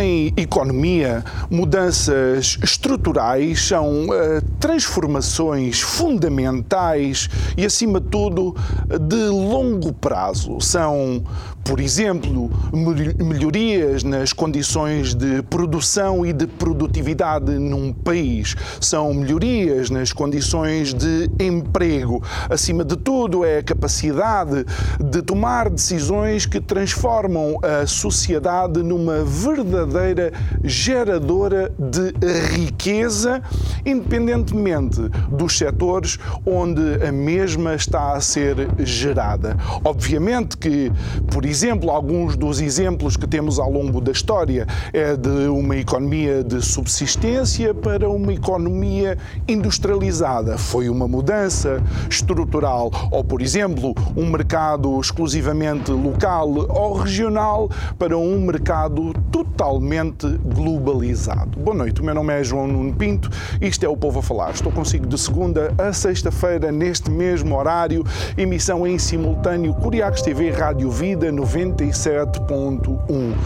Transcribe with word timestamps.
Em 0.00 0.32
economia, 0.36 1.24
mudanças 1.52 2.58
estruturais 2.62 3.68
são 3.68 4.06
uh, 4.06 4.42
transformações 4.58 5.80
fundamentais 5.80 7.28
e, 7.56 7.66
acima 7.66 8.00
de 8.00 8.08
tudo, 8.08 8.56
de 8.88 9.24
longo 9.26 9.92
prazo. 9.92 10.58
São 10.60 11.22
por 11.64 11.80
exemplo, 11.80 12.50
melhorias 12.72 14.02
nas 14.02 14.32
condições 14.32 15.14
de 15.14 15.42
produção 15.42 16.26
e 16.26 16.32
de 16.32 16.46
produtividade 16.46 17.52
num 17.58 17.92
país, 17.92 18.56
são 18.80 19.14
melhorias 19.14 19.88
nas 19.88 20.12
condições 20.12 20.92
de 20.92 21.30
emprego. 21.38 22.22
Acima 22.50 22.84
de 22.84 22.96
tudo, 22.96 23.44
é 23.44 23.58
a 23.58 23.62
capacidade 23.62 24.64
de 25.00 25.22
tomar 25.22 25.70
decisões 25.70 26.46
que 26.46 26.60
transformam 26.60 27.58
a 27.62 27.86
sociedade 27.86 28.82
numa 28.82 29.22
verdadeira 29.24 30.32
geradora 30.64 31.41
de 31.78 32.12
riqueza, 32.54 33.42
independentemente 33.84 35.00
dos 35.30 35.56
setores 35.58 36.18
onde 36.46 37.04
a 37.06 37.12
mesma 37.12 37.74
está 37.74 38.12
a 38.14 38.20
ser 38.20 38.68
gerada. 38.78 39.56
Obviamente 39.84 40.56
que, 40.56 40.92
por 41.32 41.44
exemplo, 41.44 41.90
alguns 41.90 42.36
dos 42.36 42.60
exemplos 42.60 43.16
que 43.16 43.26
temos 43.26 43.58
ao 43.58 43.70
longo 43.70 44.00
da 44.00 44.12
história 44.12 44.66
é 44.92 45.16
de 45.16 45.48
uma 45.48 45.76
economia 45.76 46.42
de 46.44 46.62
subsistência 46.62 47.74
para 47.74 48.08
uma 48.08 48.32
economia 48.32 49.18
industrializada. 49.48 50.58
Foi 50.58 50.88
uma 50.88 51.08
mudança 51.08 51.82
estrutural. 52.08 52.90
Ou, 53.10 53.24
por 53.24 53.40
exemplo, 53.40 53.94
um 54.16 54.30
mercado 54.30 55.00
exclusivamente 55.00 55.90
local 55.90 56.48
ou 56.68 56.94
regional 56.94 57.70
para 57.98 58.16
um 58.16 58.40
mercado 58.40 59.12
totalmente 59.30 60.28
globalizado. 60.44 61.21
Boa 61.56 61.76
noite, 61.76 62.00
o 62.00 62.04
meu 62.04 62.16
nome 62.16 62.32
é 62.32 62.42
João 62.42 62.66
Nuno 62.66 62.92
Pinto, 62.94 63.30
isto 63.60 63.86
é 63.86 63.88
o 63.88 63.96
Povo 63.96 64.18
a 64.18 64.22
Falar. 64.22 64.50
Estou 64.50 64.72
consigo 64.72 65.06
de 65.06 65.16
segunda 65.16 65.72
a 65.78 65.92
sexta-feira, 65.92 66.72
neste 66.72 67.12
mesmo 67.12 67.56
horário, 67.56 68.02
emissão 68.36 68.84
em 68.84 68.98
simultâneo 68.98 69.72
Curiacos 69.74 70.20
TV 70.20 70.50
Rádio 70.50 70.90
Vida 70.90 71.30
97.1. 71.30 73.36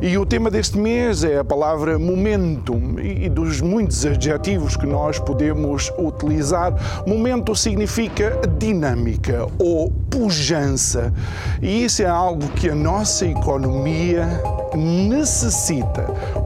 E 0.00 0.16
o 0.16 0.24
tema 0.24 0.48
deste 0.48 0.78
mês 0.78 1.24
é 1.24 1.38
a 1.38 1.44
palavra 1.44 1.98
momentum 1.98 3.00
e 3.00 3.28
dos 3.28 3.60
muitos 3.60 4.06
adjetivos 4.06 4.76
que 4.76 4.86
nós 4.86 5.18
podemos 5.18 5.92
utilizar. 5.98 6.72
Momento 7.04 7.52
significa 7.56 8.40
dinâmica 8.58 9.48
ou 9.58 9.90
pujança. 10.08 11.12
E 11.60 11.84
isso 11.84 12.00
é 12.00 12.06
algo 12.06 12.46
que 12.50 12.70
a 12.70 12.76
nossa 12.76 13.26
economia 13.26 14.40
necessita 14.76 16.04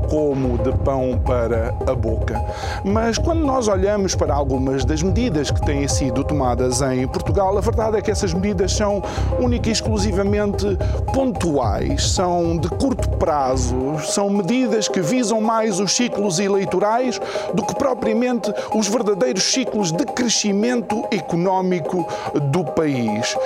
como 0.08 0.58
de 0.58 0.72
pão 0.78 1.20
para 1.24 1.74
a 1.86 1.94
boca. 1.94 2.40
Mas 2.84 3.18
quando 3.18 3.40
nós 3.40 3.68
olhamos 3.68 4.14
para 4.14 4.34
algumas 4.34 4.84
das 4.84 5.02
medidas 5.02 5.50
que 5.50 5.60
têm 5.64 5.86
sido 5.88 6.24
tomadas 6.24 6.80
em 6.82 7.06
Portugal, 7.06 7.56
a 7.56 7.60
verdade 7.60 7.98
é 7.98 8.02
que 8.02 8.10
essas 8.10 8.32
medidas 8.32 8.72
são 8.72 9.02
única 9.38 9.68
e 9.68 9.72
exclusivamente 9.72 10.66
pontuais, 11.12 12.10
são 12.12 12.56
de 12.56 12.68
curto 12.68 13.08
prazo, 13.10 13.98
são 14.04 14.30
medidas 14.30 14.88
que 14.88 15.00
visam 15.00 15.40
mais 15.40 15.80
os 15.80 15.92
ciclos 15.92 16.38
eleitorais 16.38 17.20
do 17.52 17.64
que 17.64 17.74
propriamente 17.74 18.52
os 18.74 18.88
verdadeiros 18.88 19.44
ciclos 19.44 19.92
de 19.92 20.04
crescimento 20.04 21.04
económico 21.10 22.06
do 22.52 22.64
país. 22.64 23.36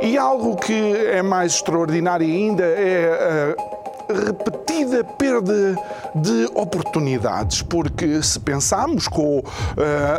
E 0.00 0.18
algo 0.18 0.56
que 0.56 0.96
é 1.06 1.22
mais 1.22 1.54
extraordinário 1.54 2.26
ainda 2.26 2.64
é 2.64 3.56
a 3.68 3.81
repetida 4.12 5.04
perda 5.04 5.76
de 6.14 6.46
oportunidades, 6.54 7.62
porque 7.62 8.22
se 8.22 8.38
pensarmos 8.40 9.08
com 9.08 9.38
uh, 9.38 9.44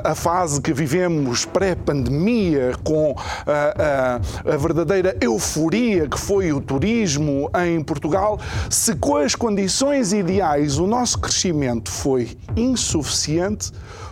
a 0.04 0.16
fase 0.16 0.62
que 0.62 0.74
vivemos 0.74 1.46
pré-pandemia, 1.46 2.74
com 2.84 3.12
uh, 3.12 3.16
uh, 3.16 4.54
a 4.54 4.58
verdadeira 4.58 5.16
euforia 5.22 6.08
que 6.08 6.20
foi 6.20 6.52
o 6.52 6.59
turismo 6.59 7.50
em 7.66 7.84
Portugal, 7.84 8.40
se 8.70 8.96
com 8.96 9.18
as 9.18 9.36
condições 9.36 10.14
ideais 10.14 10.78
o 10.78 10.88
nosso 10.88 11.20
crescimento 11.20 11.92
foi 11.92 12.38
insuficiente, 12.56 13.72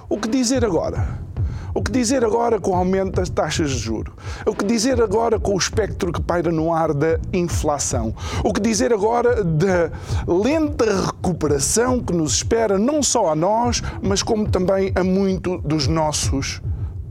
o 0.09 0.17
que 0.17 0.27
dizer 0.27 0.65
agora? 0.65 1.30
O 1.73 1.81
que 1.81 1.91
dizer 1.91 2.23
agora 2.23 2.59
com 2.59 2.71
o 2.71 2.75
aumento 2.75 3.15
das 3.15 3.29
taxas 3.29 3.71
de 3.71 3.77
juro? 3.77 4.13
O 4.45 4.53
que 4.53 4.65
dizer 4.65 5.01
agora 5.01 5.39
com 5.39 5.53
o 5.53 5.57
espectro 5.57 6.11
que 6.11 6.21
paira 6.21 6.51
no 6.51 6.73
ar 6.73 6.93
da 6.93 7.19
inflação? 7.31 8.13
O 8.43 8.51
que 8.53 8.59
dizer 8.59 8.93
agora 8.93 9.43
da 9.43 9.91
lenta 10.27 10.85
recuperação 11.05 11.99
que 11.99 12.13
nos 12.13 12.35
espera 12.35 12.77
não 12.77 13.01
só 13.01 13.31
a 13.31 13.35
nós, 13.35 13.81
mas 14.01 14.21
como 14.21 14.49
também 14.49 14.91
a 14.95 15.03
muito 15.03 15.57
dos 15.59 15.87
nossos 15.87 16.61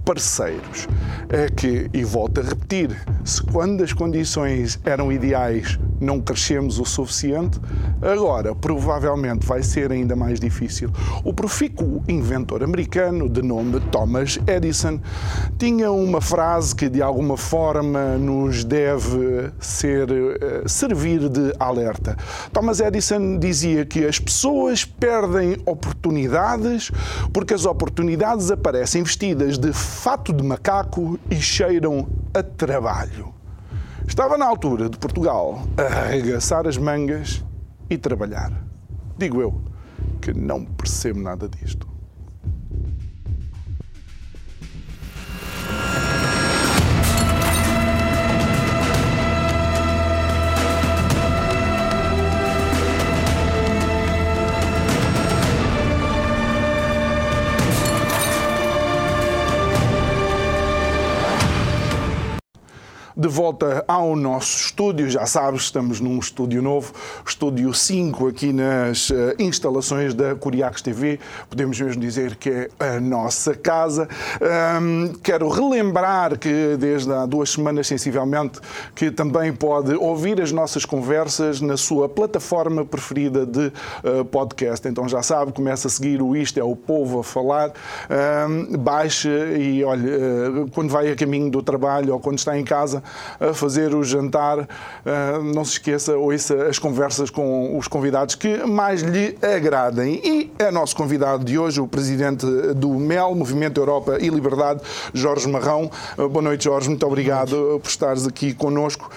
parceiros. 0.04 0.88
É 1.28 1.48
que, 1.48 1.88
e 1.92 2.04
volto 2.04 2.40
a 2.40 2.42
repetir, 2.42 3.00
se 3.24 3.42
quando 3.42 3.82
as 3.82 3.92
condições 3.92 4.78
eram 4.84 5.12
ideais 5.12 5.78
não 6.00 6.20
crescemos 6.20 6.78
o 6.78 6.84
suficiente, 6.84 7.60
agora 8.00 8.54
provavelmente 8.54 9.46
vai 9.46 9.62
ser 9.62 9.92
ainda 9.92 10.16
mais 10.16 10.40
difícil. 10.40 10.90
O 11.24 11.32
profícuo 11.32 12.02
inventor 12.08 12.62
americano 12.62 13.28
de 13.28 13.42
nome 13.42 13.80
Thomas 13.92 14.38
Edison 14.46 14.98
tinha 15.58 15.90
uma 15.92 16.20
frase 16.20 16.74
que 16.74 16.88
de 16.88 17.02
alguma 17.02 17.36
forma 17.36 18.16
nos 18.16 18.64
deve 18.64 19.50
ser 19.60 20.10
uh, 20.10 20.68
servir 20.68 21.28
de 21.28 21.52
alerta. 21.58 22.16
Thomas 22.52 22.80
Edison 22.80 23.38
dizia 23.38 23.84
que 23.84 24.06
as 24.06 24.18
pessoas 24.18 24.84
perdem 24.84 25.56
oportunidades 25.66 26.90
porque 27.32 27.54
as 27.54 27.66
oportunidades 27.66 28.50
aparecem 28.50 29.02
vestidas 29.02 29.58
de 29.58 29.72
fato 29.72 30.32
de 30.32 30.42
macaco 30.42 31.18
e 31.30 31.36
cheiram 31.36 32.08
a 32.32 32.42
trabalho. 32.42 33.39
Estava 34.10 34.36
na 34.36 34.44
altura 34.44 34.90
de 34.90 34.98
Portugal 34.98 35.62
arregaçar 35.78 36.66
as 36.66 36.76
mangas 36.76 37.44
e 37.88 37.96
trabalhar. 37.96 38.52
Digo 39.16 39.40
eu, 39.40 39.62
que 40.20 40.34
não 40.34 40.64
percebo 40.64 41.20
nada 41.20 41.48
disto. 41.48 41.88
De 63.20 63.28
volta 63.28 63.84
ao 63.86 64.16
nosso 64.16 64.56
estúdio. 64.56 65.10
Já 65.10 65.26
sabes, 65.26 65.64
estamos 65.64 66.00
num 66.00 66.18
estúdio 66.18 66.62
novo, 66.62 66.94
estúdio 67.26 67.74
5, 67.74 68.28
aqui 68.28 68.50
nas 68.50 69.10
uh, 69.10 69.34
instalações 69.38 70.14
da 70.14 70.34
Curiacos 70.34 70.80
TV. 70.80 71.20
Podemos 71.50 71.78
mesmo 71.78 72.00
dizer 72.00 72.36
que 72.36 72.48
é 72.48 72.68
a 72.78 72.98
nossa 72.98 73.54
casa. 73.54 74.08
Um, 74.80 75.12
quero 75.22 75.50
relembrar 75.50 76.38
que 76.38 76.78
desde 76.78 77.12
há 77.12 77.26
duas 77.26 77.50
semanas, 77.50 77.86
sensivelmente, 77.88 78.58
que 78.94 79.10
também 79.10 79.52
pode 79.52 79.94
ouvir 79.94 80.40
as 80.40 80.50
nossas 80.50 80.86
conversas 80.86 81.60
na 81.60 81.76
sua 81.76 82.08
plataforma 82.08 82.86
preferida 82.86 83.44
de 83.44 83.66
uh, 83.66 84.24
podcast. 84.24 84.88
Então 84.88 85.06
já 85.06 85.22
sabe, 85.22 85.52
começa 85.52 85.88
a 85.88 85.90
seguir 85.90 86.22
o 86.22 86.34
Isto 86.34 86.58
é 86.58 86.64
o 86.64 86.74
Povo 86.74 87.20
a 87.20 87.24
Falar. 87.24 87.70
Um, 88.48 88.80
e, 89.58 89.84
olha, 89.84 90.08
uh, 90.08 90.70
quando 90.70 90.88
vai 90.88 91.12
a 91.12 91.14
caminho 91.14 91.50
do 91.50 91.62
trabalho 91.62 92.14
ou 92.14 92.18
quando 92.18 92.38
está 92.38 92.58
em 92.58 92.64
casa, 92.64 93.02
a 93.38 93.54
fazer 93.54 93.94
o 93.94 94.02
jantar, 94.02 94.68
não 95.54 95.64
se 95.64 95.72
esqueça, 95.72 96.16
ouça 96.16 96.66
as 96.66 96.78
conversas 96.78 97.30
com 97.30 97.76
os 97.76 97.88
convidados 97.88 98.34
que 98.34 98.64
mais 98.64 99.02
lhe 99.02 99.36
agradem. 99.42 100.20
E 100.24 100.52
é 100.58 100.70
nosso 100.70 100.94
convidado 100.96 101.44
de 101.44 101.58
hoje, 101.58 101.80
o 101.80 101.86
presidente 101.86 102.46
do 102.74 102.90
MEL, 102.90 103.34
Movimento 103.34 103.80
Europa 103.80 104.18
e 104.20 104.28
Liberdade, 104.28 104.80
Jorge 105.12 105.48
Marrão. 105.48 105.90
Boa 106.16 106.42
noite, 106.42 106.64
Jorge. 106.64 106.88
Muito 106.88 107.06
obrigado 107.06 107.80
por 107.82 107.88
estares 107.88 108.26
aqui 108.26 108.54
connosco. 108.54 109.10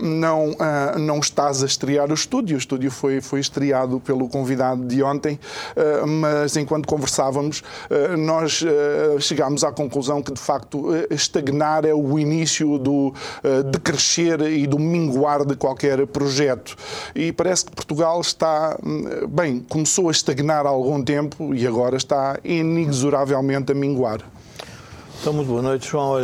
Não, 0.00 0.56
não 0.98 1.18
estás 1.18 1.62
a 1.62 1.66
estrear 1.66 2.10
o 2.10 2.14
estúdio. 2.14 2.56
O 2.56 2.58
estúdio 2.58 2.90
foi, 2.90 3.20
foi 3.20 3.40
estreado 3.40 4.00
pelo 4.00 4.28
convidado 4.28 4.84
de 4.84 5.02
ontem, 5.02 5.38
mas 6.06 6.56
enquanto 6.56 6.86
conversávamos, 6.86 7.62
nós 8.18 8.64
chegámos 9.20 9.64
à 9.64 9.72
conclusão 9.72 10.22
que, 10.22 10.32
de 10.32 10.40
facto, 10.40 10.88
estagnar 11.10 11.84
é 11.84 11.94
o 11.94 12.18
início 12.18 12.78
do, 12.78 13.14
de 13.70 13.78
crescer 13.80 14.40
e 14.42 14.66
do 14.66 14.78
minguar 14.78 15.44
de 15.44 15.56
qualquer 15.56 16.06
projeto. 16.06 16.76
E 17.14 17.32
parece 17.32 17.64
que 17.64 17.72
Portugal 17.72 18.20
está, 18.20 18.78
bem, 19.28 19.60
começou 19.68 20.08
a 20.08 20.12
estagnar 20.12 20.66
há 20.66 20.70
algum 20.70 21.02
tempo 21.02 21.54
e 21.54 21.66
agora 21.66 21.96
está 21.96 22.38
inexoravelmente 22.44 23.72
a 23.72 23.74
minguar. 23.74 24.20
Então, 25.22 25.32
muito 25.32 25.46
boa 25.46 25.62
noite, 25.62 25.88
João. 25.88 26.14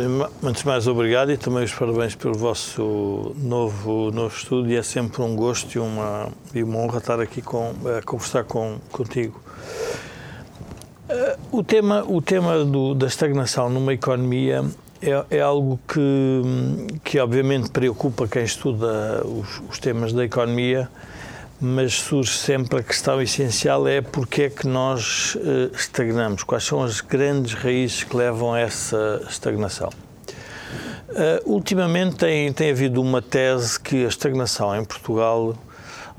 Antes 0.43 0.61
de 0.61 0.67
mais, 0.67 0.85
obrigado 0.85 1.31
e 1.31 1.37
também 1.37 1.63
os 1.63 1.73
parabéns 1.73 2.15
pelo 2.15 2.33
vosso 2.33 3.33
novo, 3.37 4.11
novo 4.11 4.35
estúdio. 4.35 4.77
É 4.77 4.83
sempre 4.83 5.21
um 5.21 5.37
gosto 5.37 5.73
e 5.73 5.79
uma, 5.79 6.27
e 6.53 6.61
uma 6.61 6.79
honra 6.79 6.97
estar 6.97 7.17
aqui 7.17 7.41
com, 7.41 7.73
a 7.97 8.01
conversar 8.01 8.43
com, 8.43 8.77
contigo. 8.91 9.39
Uh, 11.09 11.59
o 11.59 11.63
tema, 11.63 12.03
o 12.05 12.21
tema 12.21 12.65
do, 12.65 12.93
da 12.93 13.07
estagnação 13.07 13.69
numa 13.69 13.93
economia 13.93 14.65
é, 15.01 15.37
é, 15.37 15.39
algo 15.41 15.79
que, 15.87 16.99
que, 17.03 17.19
obviamente, 17.19 17.69
preocupa 17.69 18.27
quem 18.27 18.43
estuda 18.43 19.25
os, 19.25 19.61
os 19.69 19.79
temas 19.79 20.13
da 20.13 20.25
economia 20.25 20.89
mas 21.61 21.95
surge 21.95 22.31
sempre 22.31 22.79
a 22.79 22.83
questão 22.83 23.21
essencial 23.21 23.85
é 23.85 23.99
porque 23.99 24.43
é 24.43 24.49
que 24.49 24.65
nós 24.65 25.35
uh, 25.35 25.75
estagnamos, 25.75 26.43
quais 26.43 26.63
são 26.63 26.81
as 26.81 27.01
grandes 27.01 27.53
raízes 27.53 28.03
que 28.03 28.15
levam 28.15 28.53
a 28.53 28.61
essa 28.61 29.21
estagnação. 29.29 29.89
Uh, 31.09 31.51
ultimamente 31.51 32.15
tem, 32.15 32.53
tem 32.53 32.71
havido 32.71 33.01
uma 33.01 33.21
tese 33.21 33.79
que 33.79 34.05
a 34.05 34.07
estagnação 34.07 34.73
em 34.75 34.85
Portugal 34.85 35.55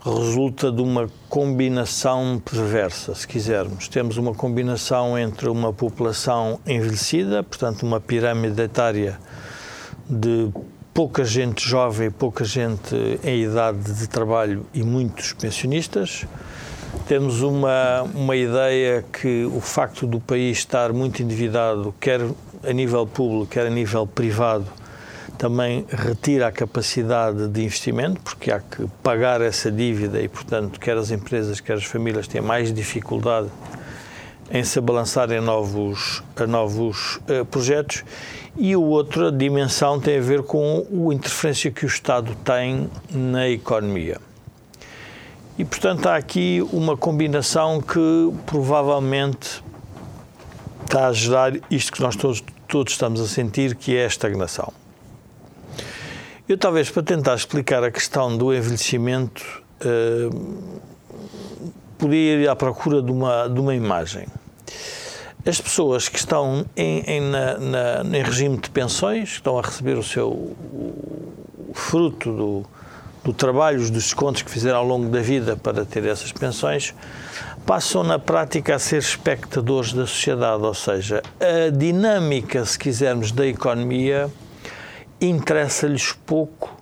resulta 0.05 0.73
de 0.73 0.81
uma 0.81 1.09
combinação 1.29 2.41
perversa, 2.43 3.15
se 3.15 3.27
quisermos. 3.27 3.87
Temos 3.89 4.17
uma 4.17 4.35
combinação 4.35 5.19
entre 5.19 5.49
uma 5.49 5.73
população 5.73 6.59
envelhecida, 6.67 7.43
portanto, 7.43 7.83
uma 7.83 8.01
pirâmide 8.01 8.61
etária 8.63 9.19
de 10.09 10.51
pouca 10.95 11.25
gente 11.25 11.69
jovem, 11.69 12.11
pouca 12.11 12.45
gente 12.45 12.95
em 13.23 13.43
idade 13.43 13.93
de 13.93 14.09
trabalho 14.09 14.67
e 14.73 14.83
muitos 14.83 15.33
pensionistas. 15.35 16.27
Temos 17.07 17.43
uma, 17.43 18.03
uma 18.15 18.35
ideia 18.35 19.05
que 19.13 19.45
o 19.45 19.61
facto 19.61 20.07
do 20.07 20.19
país 20.19 20.59
estar 20.59 20.93
muito 20.93 21.23
endividado, 21.23 21.95
quer 22.01 22.21
a 22.65 22.73
nível 22.73 23.07
público, 23.07 23.47
quer 23.47 23.67
a 23.67 23.71
nível 23.71 24.07
privado, 24.07 24.67
também 25.41 25.87
retira 25.89 26.49
a 26.49 26.53
capacidade 26.53 27.49
de 27.49 27.65
investimento, 27.65 28.21
porque 28.21 28.53
há 28.53 28.61
que 28.61 28.87
pagar 29.03 29.41
essa 29.41 29.73
dívida 29.73 30.21
e, 30.21 30.29
portanto, 30.29 30.79
quer 30.79 30.99
as 30.99 31.11
empresas, 31.11 31.61
quer 31.61 31.79
as 31.79 31.85
famílias 31.85 32.29
têm 32.29 32.43
mais 32.43 32.71
dificuldade 32.75 33.49
em 34.51 34.63
se 34.63 34.79
balançar 34.83 35.33
em 35.33 35.41
novos, 35.41 36.23
a 36.37 36.47
novos 36.47 37.17
uh, 37.17 37.43
projetos 37.47 38.05
e 38.55 38.75
a 38.75 38.79
outra 38.79 39.33
dimensão 39.33 39.99
tem 39.99 40.19
a 40.19 40.21
ver 40.21 40.43
com 40.43 40.87
a 41.11 41.15
interferência 41.15 41.71
que 41.71 41.87
o 41.87 41.89
Estado 41.89 42.37
tem 42.45 42.91
na 43.11 43.49
economia. 43.49 44.21
E, 45.57 45.65
portanto, 45.65 46.07
há 46.07 46.17
aqui 46.17 46.63
uma 46.71 46.99
combinação 46.99 47.81
que 47.81 48.31
provavelmente 48.45 49.65
está 50.85 51.07
a 51.07 51.13
gerar 51.15 51.55
isto 51.71 51.93
que 51.93 52.03
nós 52.03 52.15
todos, 52.15 52.45
todos 52.69 52.93
estamos 52.93 53.23
a 53.23 53.27
sentir, 53.27 53.75
que 53.75 53.97
é 53.97 54.05
a 54.05 54.07
estagnação. 54.07 54.80
Eu, 56.51 56.59
talvez, 56.59 56.91
para 56.91 57.05
tentar 57.05 57.37
explicar 57.37 57.85
a 57.85 57.93
questão 57.93 58.37
do 58.37 58.53
envelhecimento, 58.53 59.63
eh, 59.81 60.29
podia 61.97 62.35
ir 62.41 62.49
à 62.49 62.57
procura 62.57 63.01
de 63.01 63.13
uma, 63.13 63.47
de 63.47 63.61
uma 63.61 63.73
imagem. 63.73 64.27
As 65.47 65.61
pessoas 65.61 66.09
que 66.09 66.19
estão 66.19 66.67
em, 66.77 67.03
em, 67.03 67.21
na, 67.21 67.57
na, 67.57 68.19
em 68.19 68.21
regime 68.25 68.57
de 68.57 68.69
pensões, 68.69 69.29
que 69.29 69.37
estão 69.37 69.61
a 69.61 69.63
receber 69.63 69.97
o 69.97 70.03
seu 70.03 70.27
o 70.29 71.73
fruto 71.73 72.33
do, 72.33 72.67
do 73.23 73.33
trabalho, 73.33 73.79
dos 73.79 73.91
descontos 73.91 74.43
que 74.43 74.51
fizeram 74.51 74.79
ao 74.79 74.85
longo 74.85 75.09
da 75.09 75.21
vida 75.21 75.57
para 75.57 75.85
ter 75.85 76.05
essas 76.05 76.33
pensões, 76.33 76.93
passam 77.65 78.03
na 78.03 78.19
prática 78.19 78.75
a 78.75 78.79
ser 78.81 78.99
espectadores 78.99 79.93
da 79.93 80.05
sociedade, 80.05 80.65
ou 80.65 80.75
seja, 80.75 81.23
a 81.39 81.71
dinâmica, 81.71 82.65
se 82.65 82.77
quisermos, 82.77 83.31
da 83.31 83.47
economia 83.47 84.29
interessa-lhes 85.21 86.13
pouco, 86.13 86.77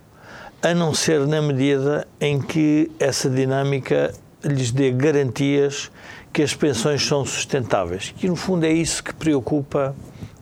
a 0.62 0.74
não 0.74 0.94
ser 0.94 1.26
na 1.26 1.40
medida 1.40 2.06
em 2.20 2.40
que 2.40 2.90
essa 2.98 3.28
dinâmica 3.28 4.12
lhes 4.44 4.70
dê 4.70 4.90
garantias 4.90 5.90
que 6.32 6.42
as 6.42 6.54
pensões 6.54 7.04
são 7.04 7.24
sustentáveis. 7.24 8.14
Que 8.16 8.28
no 8.28 8.36
fundo 8.36 8.64
é 8.64 8.72
isso 8.72 9.02
que 9.02 9.14
preocupa 9.14 9.94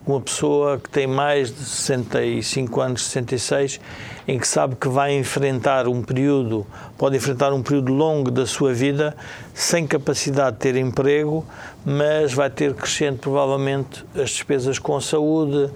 uma 0.07 0.21
pessoa 0.21 0.79
que 0.79 0.89
tem 0.89 1.05
mais 1.05 1.49
de 1.49 1.59
65 1.65 2.79
anos, 2.79 3.03
66, 3.03 3.79
em 4.25 4.39
que 4.39 4.47
sabe 4.47 4.75
que 4.75 4.87
vai 4.87 5.13
enfrentar 5.17 5.85
um 5.87 6.01
período, 6.01 6.65
pode 6.97 7.17
enfrentar 7.17 7.51
um 7.51 7.61
período 7.61 7.93
longo 7.93 8.31
da 8.31 8.45
sua 8.45 8.73
vida 8.73 9.15
sem 9.53 9.85
capacidade 9.85 10.55
de 10.55 10.61
ter 10.61 10.77
emprego, 10.77 11.45
mas 11.85 12.33
vai 12.33 12.49
ter 12.49 12.73
crescendo 12.73 13.17
provavelmente 13.17 14.05
as 14.15 14.29
despesas 14.29 14.79
com 14.79 14.99
saúde, 15.01 15.69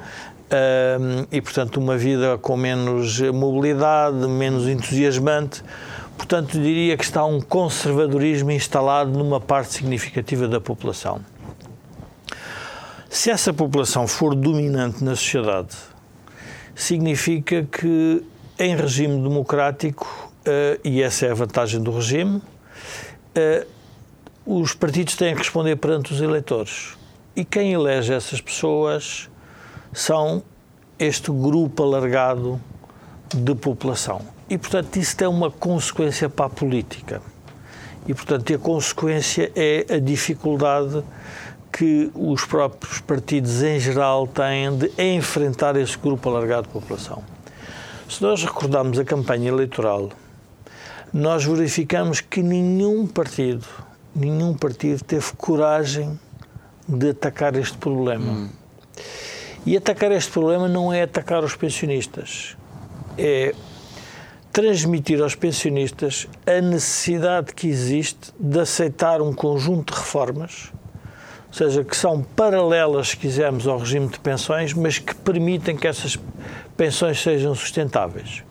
e, 1.31 1.41
portanto, 1.41 1.77
uma 1.77 1.97
vida 1.97 2.37
com 2.37 2.57
menos 2.57 3.19
mobilidade, 3.21 4.27
menos 4.27 4.67
entusiasmante. 4.67 5.63
Portanto, 6.17 6.59
diria 6.59 6.95
que 6.97 7.03
está 7.03 7.25
um 7.25 7.41
conservadorismo 7.41 8.51
instalado 8.51 9.11
numa 9.11 9.39
parte 9.39 9.73
significativa 9.73 10.47
da 10.47 10.59
população. 10.59 11.21
Se 13.09 13.29
essa 13.29 13.51
população 13.51 14.07
for 14.07 14.35
dominante 14.35 15.03
na 15.03 15.15
sociedade, 15.15 15.75
significa 16.75 17.63
que 17.63 18.23
em 18.59 18.75
regime 18.75 19.21
democrático, 19.21 20.31
uh, 20.47 20.79
e 20.83 21.01
essa 21.01 21.25
é 21.25 21.31
a 21.31 21.33
vantagem 21.33 21.81
do 21.81 21.91
regime, 21.91 22.37
uh, 22.37 23.67
os 24.45 24.75
partidos 24.75 25.15
têm 25.15 25.33
que 25.33 25.39
responder 25.39 25.75
perante 25.77 26.13
os 26.13 26.21
eleitores. 26.21 26.95
E 27.35 27.43
quem 27.43 27.73
elege 27.73 28.13
essas 28.13 28.39
pessoas 28.39 29.27
são 29.93 30.43
este 30.97 31.31
grupo 31.31 31.83
alargado 31.83 32.61
de 33.33 33.55
população. 33.55 34.21
E, 34.49 34.57
portanto, 34.57 34.97
isso 34.97 35.15
tem 35.15 35.27
uma 35.27 35.49
consequência 35.49 36.29
para 36.29 36.45
a 36.45 36.49
política. 36.49 37.21
E, 38.07 38.13
portanto, 38.13 38.53
a 38.53 38.57
consequência 38.57 39.51
é 39.55 39.85
a 39.95 39.99
dificuldade 39.99 41.03
que 41.71 42.11
os 42.13 42.43
próprios 42.45 42.99
partidos 42.99 43.63
em 43.63 43.79
geral 43.79 44.27
têm 44.27 44.77
de 44.77 44.91
enfrentar 44.97 45.75
esse 45.77 45.97
grupo 45.97 46.29
alargado 46.29 46.67
de 46.67 46.73
população. 46.73 47.23
Se 48.09 48.21
nós 48.21 48.43
recordarmos 48.43 48.99
a 48.99 49.05
campanha 49.05 49.47
eleitoral, 49.47 50.09
nós 51.13 51.45
verificamos 51.45 52.19
que 52.19 52.43
nenhum 52.43 53.07
partido, 53.07 53.65
nenhum 54.13 54.53
partido 54.53 55.03
teve 55.03 55.31
coragem 55.37 56.19
de 56.87 57.11
atacar 57.11 57.55
este 57.55 57.77
problema. 57.77 58.31
Hum. 58.31 58.49
E 59.65 59.77
atacar 59.77 60.11
este 60.11 60.31
problema 60.31 60.67
não 60.67 60.91
é 60.91 61.03
atacar 61.03 61.43
os 61.43 61.55
pensionistas, 61.55 62.57
é 63.17 63.53
transmitir 64.51 65.21
aos 65.21 65.35
pensionistas 65.35 66.27
a 66.45 66.59
necessidade 66.59 67.53
que 67.53 67.67
existe 67.67 68.33
de 68.39 68.59
aceitar 68.59 69.21
um 69.21 69.31
conjunto 69.33 69.93
de 69.93 69.99
reformas, 69.99 70.71
ou 71.47 71.53
seja, 71.53 71.83
que 71.83 71.95
são 71.95 72.23
paralelas, 72.23 73.09
se 73.09 73.17
quisermos, 73.17 73.67
ao 73.67 73.77
regime 73.77 74.07
de 74.07 74.19
pensões, 74.19 74.73
mas 74.73 74.97
que 74.97 75.13
permitem 75.13 75.75
que 75.75 75.87
essas 75.87 76.17
pensões 76.75 77.21
sejam 77.21 77.53
sustentáveis. 77.53 78.43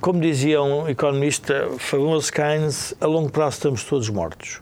Como 0.00 0.20
dizia 0.20 0.62
um 0.62 0.88
economista 0.88 1.68
famoso 1.78 2.32
Keynes, 2.32 2.94
a 3.00 3.06
longo 3.06 3.30
prazo 3.30 3.56
estamos 3.56 3.84
todos 3.84 4.08
mortos. 4.08 4.60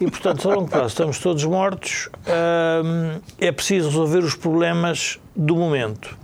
E, 0.00 0.10
portanto, 0.10 0.50
a 0.50 0.54
longo 0.54 0.68
prazo 0.68 0.88
estamos 0.88 1.18
todos 1.18 1.44
mortos, 1.44 2.08
é 3.38 3.52
preciso 3.52 3.88
resolver 3.88 4.18
os 4.18 4.34
problemas 4.34 5.18
do 5.34 5.56
momento. 5.56 6.16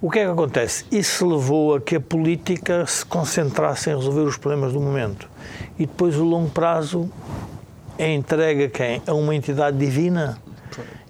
O 0.00 0.10
que 0.10 0.18
é 0.18 0.24
que 0.24 0.30
acontece? 0.30 0.84
Isso 0.90 1.28
levou 1.28 1.76
a 1.76 1.80
que 1.80 1.96
a 1.96 2.00
política 2.00 2.84
se 2.86 3.06
concentrasse 3.06 3.88
em 3.88 3.94
resolver 3.94 4.22
os 4.22 4.36
problemas 4.36 4.72
do 4.72 4.80
momento. 4.80 5.28
E 5.78 5.86
depois 5.86 6.16
o 6.16 6.24
longo 6.24 6.50
prazo 6.50 7.08
é 7.96 8.12
entregue 8.12 8.64
a 8.64 8.68
quem? 8.68 9.02
A 9.06 9.14
uma 9.14 9.32
entidade 9.34 9.76
divina 9.78 10.38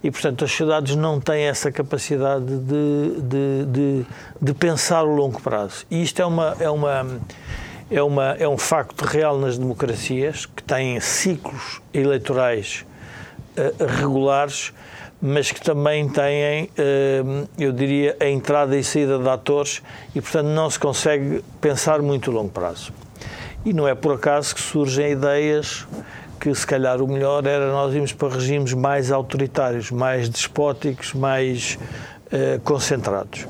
E, 0.03 0.11
portanto, 0.11 0.43
as 0.43 0.51
sociedades 0.51 0.95
não 0.95 1.19
têm 1.19 1.45
essa 1.45 1.71
capacidade 1.71 2.45
de, 2.45 3.21
de, 3.21 3.65
de, 3.65 4.05
de 4.41 4.53
pensar 4.53 5.03
o 5.03 5.15
longo 5.15 5.41
prazo. 5.41 5.85
E 5.89 6.03
isto 6.03 6.21
é 6.21 6.25
uma, 6.25 6.55
é 6.59 6.69
uma 6.69 7.19
é, 7.89 8.01
uma, 8.01 8.31
é 8.39 8.47
um 8.47 8.57
facto 8.57 9.03
real 9.03 9.37
nas 9.37 9.57
democracias 9.57 10.45
que 10.45 10.63
têm 10.63 10.99
ciclos 10.99 11.81
eleitorais 11.93 12.85
uh, 13.57 13.85
regulares, 13.99 14.73
mas 15.21 15.51
que 15.51 15.61
também 15.61 16.07
têm, 16.09 16.65
uh, 16.65 17.47
eu 17.57 17.71
diria, 17.71 18.15
a 18.19 18.27
entrada 18.27 18.77
e 18.77 18.83
saída 18.83 19.17
de 19.17 19.29
atores 19.29 19.81
e, 20.13 20.21
portanto, 20.21 20.47
não 20.47 20.69
se 20.69 20.79
consegue 20.79 21.43
pensar 21.61 22.01
muito 22.01 22.31
a 22.31 22.33
longo 22.33 22.49
prazo. 22.49 22.91
E 23.65 23.71
não 23.71 23.87
é 23.87 23.95
por 23.95 24.13
acaso 24.15 24.53
que 24.53 24.61
surgem 24.61 25.11
ideias 25.11 25.87
que, 26.39 26.53
se 26.53 26.67
calhar, 26.67 27.01
o 27.01 27.07
melhor 27.07 27.45
era 27.47 27.71
nós 27.71 27.93
irmos 27.93 28.11
para 28.11 28.33
regimes 28.33 28.73
mais 28.73 29.11
autoritários, 29.11 29.89
mais 29.91 30.27
despóticos, 30.27 31.13
mais 31.13 31.77
uh, 32.27 32.59
concentrados 32.61 33.47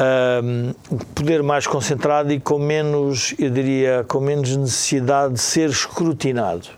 um, 0.00 0.74
poder 1.14 1.42
mais 1.42 1.66
concentrado 1.66 2.32
e 2.32 2.40
com 2.40 2.58
menos, 2.58 3.34
eu 3.38 3.50
diria, 3.50 4.04
com 4.06 4.20
menos 4.20 4.56
necessidade 4.56 5.34
de 5.34 5.40
ser 5.40 5.68
escrutinado. 5.70 6.68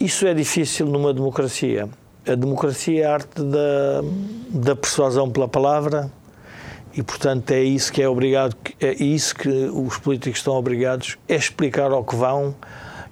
Isso 0.00 0.26
é 0.26 0.34
difícil 0.34 0.86
numa 0.86 1.14
democracia. 1.14 1.88
A 2.26 2.34
democracia 2.34 3.02
é 3.02 3.06
a 3.06 3.14
arte 3.14 3.42
da, 3.42 4.02
da 4.48 4.76
persuasão 4.76 5.30
pela 5.30 5.48
palavra 5.48 6.10
e, 6.94 7.02
portanto, 7.02 7.50
é 7.52 7.62
isso 7.62 7.92
que 7.92 8.02
é 8.02 8.08
obrigado, 8.08 8.56
é 8.80 9.02
isso 9.02 9.34
que 9.34 9.48
os 9.48 9.96
políticos 9.98 10.40
estão 10.40 10.54
obrigados 10.54 11.16
é 11.28 11.36
explicar 11.36 11.90
ao 11.90 12.04
que 12.04 12.14
vão 12.14 12.54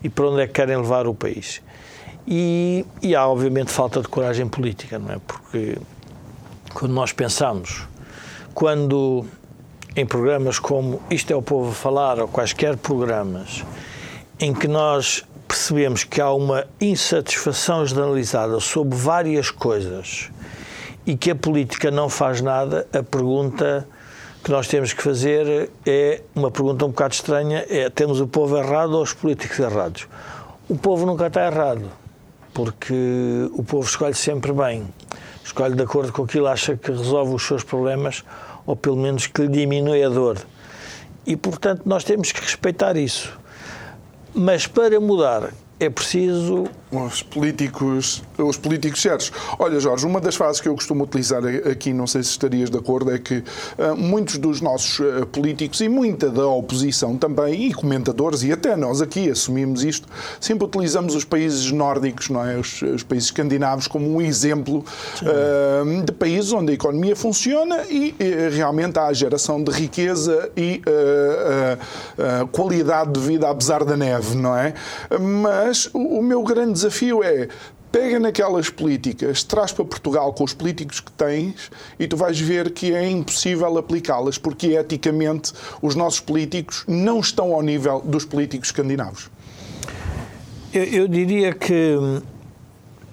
e 0.02 0.08
para 0.08 0.28
onde 0.28 0.42
é 0.42 0.46
que 0.46 0.52
querem 0.52 0.76
levar 0.76 1.06
o 1.06 1.14
país. 1.14 1.62
E, 2.26 2.84
e 3.02 3.14
há, 3.14 3.26
obviamente, 3.26 3.70
falta 3.70 4.00
de 4.00 4.08
coragem 4.08 4.46
política, 4.46 4.98
não 4.98 5.12
é? 5.12 5.18
Porque 5.26 5.78
quando 6.74 6.92
nós 6.92 7.12
pensamos 7.12 7.88
quando 8.54 9.24
em 9.96 10.06
programas 10.06 10.58
como 10.58 11.00
Isto 11.10 11.32
é 11.32 11.36
o 11.36 11.42
Povo 11.42 11.70
a 11.70 11.74
Falar 11.74 12.18
ou 12.20 12.28
quaisquer 12.28 12.76
programas 12.76 13.64
em 14.38 14.54
que 14.54 14.68
nós 14.68 15.24
percebemos 15.46 16.04
que 16.04 16.20
há 16.20 16.30
uma 16.30 16.64
insatisfação 16.80 17.84
generalizada 17.84 18.60
sobre 18.60 18.96
várias 18.96 19.50
coisas 19.50 20.30
e 21.04 21.16
que 21.16 21.30
a 21.30 21.34
política 21.34 21.90
não 21.90 22.08
faz 22.08 22.40
nada, 22.40 22.86
a 22.92 23.02
pergunta 23.02 23.86
que 24.44 24.50
nós 24.50 24.68
temos 24.68 24.92
que 24.92 25.02
fazer 25.02 25.70
é 25.84 26.22
uma 26.34 26.50
pergunta 26.50 26.86
um 26.86 26.88
bocado 26.88 27.14
estranha: 27.14 27.66
é 27.68 27.90
temos 27.90 28.20
o 28.20 28.26
povo 28.26 28.56
errado 28.56 28.92
ou 28.92 29.02
os 29.02 29.12
políticos 29.12 29.58
errados? 29.58 30.06
O 30.68 30.76
povo 30.78 31.04
nunca 31.04 31.26
está 31.26 31.46
errado, 31.46 31.90
porque 32.54 32.94
o 33.52 33.62
povo 33.62 33.86
escolhe 33.86 34.14
sempre 34.14 34.52
bem 34.52 34.86
escolhe 35.44 35.74
de 35.74 35.82
acordo 35.82 36.12
com 36.12 36.24
aquilo, 36.24 36.46
acha 36.46 36.76
que 36.76 36.90
resolve 36.90 37.34
os 37.34 37.42
seus 37.42 37.64
problemas 37.64 38.24
ou 38.66 38.76
pelo 38.76 38.96
menos 38.96 39.26
que 39.26 39.42
lhe 39.42 39.48
diminui 39.48 40.02
a 40.02 40.08
dor. 40.08 40.38
E, 41.26 41.36
portanto, 41.36 41.82
nós 41.84 42.04
temos 42.04 42.32
que 42.32 42.40
respeitar 42.40 42.96
isso. 42.96 43.38
Mas 44.34 44.66
para 44.66 45.00
mudar 45.00 45.50
é 45.78 45.90
preciso 45.90 46.64
os 46.90 47.22
políticos, 47.22 48.22
os 48.36 48.56
políticos 48.56 49.00
certos. 49.00 49.30
Olha, 49.58 49.78
Jorge, 49.78 50.04
uma 50.04 50.20
das 50.20 50.34
frases 50.34 50.60
que 50.60 50.68
eu 50.68 50.74
costumo 50.74 51.04
utilizar 51.04 51.42
aqui, 51.70 51.92
não 51.92 52.06
sei 52.06 52.22
se 52.22 52.30
estarias 52.30 52.68
de 52.68 52.76
acordo, 52.76 53.12
é 53.12 53.18
que 53.18 53.38
uh, 53.78 53.96
muitos 53.96 54.38
dos 54.38 54.60
nossos 54.60 54.98
uh, 54.98 55.26
políticos 55.26 55.80
e 55.80 55.88
muita 55.88 56.30
da 56.30 56.46
oposição 56.46 57.16
também, 57.16 57.68
e 57.68 57.74
comentadores, 57.74 58.42
e 58.42 58.52
até 58.52 58.76
nós 58.76 59.00
aqui 59.00 59.30
assumimos 59.30 59.84
isto, 59.84 60.08
sempre 60.40 60.64
utilizamos 60.64 61.14
os 61.14 61.24
países 61.24 61.70
nórdicos, 61.70 62.28
não 62.28 62.44
é? 62.44 62.58
Os, 62.58 62.82
os 62.82 63.02
países 63.04 63.28
escandinavos, 63.28 63.86
como 63.86 64.12
um 64.12 64.20
exemplo 64.20 64.84
uh, 65.22 66.04
de 66.04 66.12
países 66.12 66.52
onde 66.52 66.72
a 66.72 66.74
economia 66.74 67.14
funciona 67.14 67.84
e 67.88 68.14
realmente 68.52 68.98
há 68.98 69.06
a 69.06 69.12
geração 69.12 69.62
de 69.62 69.70
riqueza 69.70 70.50
e 70.56 70.82
qualidade 72.52 73.12
de 73.12 73.20
vida 73.20 73.48
apesar 73.48 73.84
da 73.84 73.96
neve, 73.96 74.36
não 74.36 74.56
é? 74.56 74.74
Mas 75.20 75.88
o, 75.92 76.18
o 76.18 76.22
meu 76.22 76.42
grande 76.42 76.79
desafio 76.80 77.22
é 77.22 77.48
pega 77.92 78.20
naquelas 78.20 78.70
políticas, 78.70 79.42
traz 79.42 79.72
para 79.72 79.84
Portugal 79.84 80.32
com 80.32 80.44
os 80.44 80.54
políticos 80.54 81.00
que 81.00 81.10
tens 81.12 81.70
e 81.98 82.06
tu 82.06 82.16
vais 82.16 82.38
ver 82.38 82.70
que 82.70 82.94
é 82.94 83.08
impossível 83.08 83.76
aplicá-las, 83.76 84.38
porque 84.38 84.68
eticamente 84.68 85.52
os 85.82 85.94
nossos 85.94 86.20
políticos 86.20 86.84
não 86.86 87.20
estão 87.20 87.52
ao 87.52 87.62
nível 87.62 88.00
dos 88.00 88.24
políticos 88.24 88.68
escandinavos. 88.68 89.28
Eu, 90.72 90.84
eu 90.84 91.08
diria 91.08 91.52
que 91.52 91.96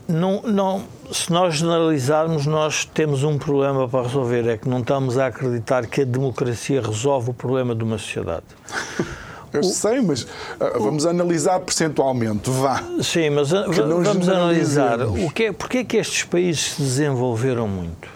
não, 0.07 0.43
não, 0.43 0.83
se 1.12 1.31
nós 1.31 1.55
generalizarmos, 1.55 2.45
nós 2.45 2.86
temos 2.86 3.24
um 3.24 3.38
problema 3.38 3.89
para 3.89 4.03
resolver, 4.03 4.47
é 4.47 4.57
que 4.57 4.69
não 4.69 4.79
estamos 4.79 5.17
a 5.17 5.27
acreditar 5.27 5.88
que 5.88 6.01
a 6.01 6.05
democracia 6.05 6.81
resolve 6.81 7.31
o 7.31 7.33
problema 7.33 7.74
de 7.74 7.83
uma 7.83 7.97
sociedade. 7.97 8.45
Eu 9.53 9.63
sei, 9.63 10.01
mas 10.01 10.23
uh, 10.23 10.27
vamos 10.79 11.05
analisar 11.05 11.59
percentualmente, 11.59 12.49
vá. 12.49 12.83
Sim, 13.01 13.29
mas 13.31 13.51
uh, 13.51 13.71
vamos 13.71 14.27
analisar 14.27 15.01
o 15.01 15.31
que 15.31 15.45
é, 15.45 15.51
porque 15.51 15.79
é 15.79 15.83
que 15.83 15.97
estes 15.97 16.23
países 16.23 16.73
se 16.73 16.81
desenvolveram 16.81 17.67
muito. 17.67 18.09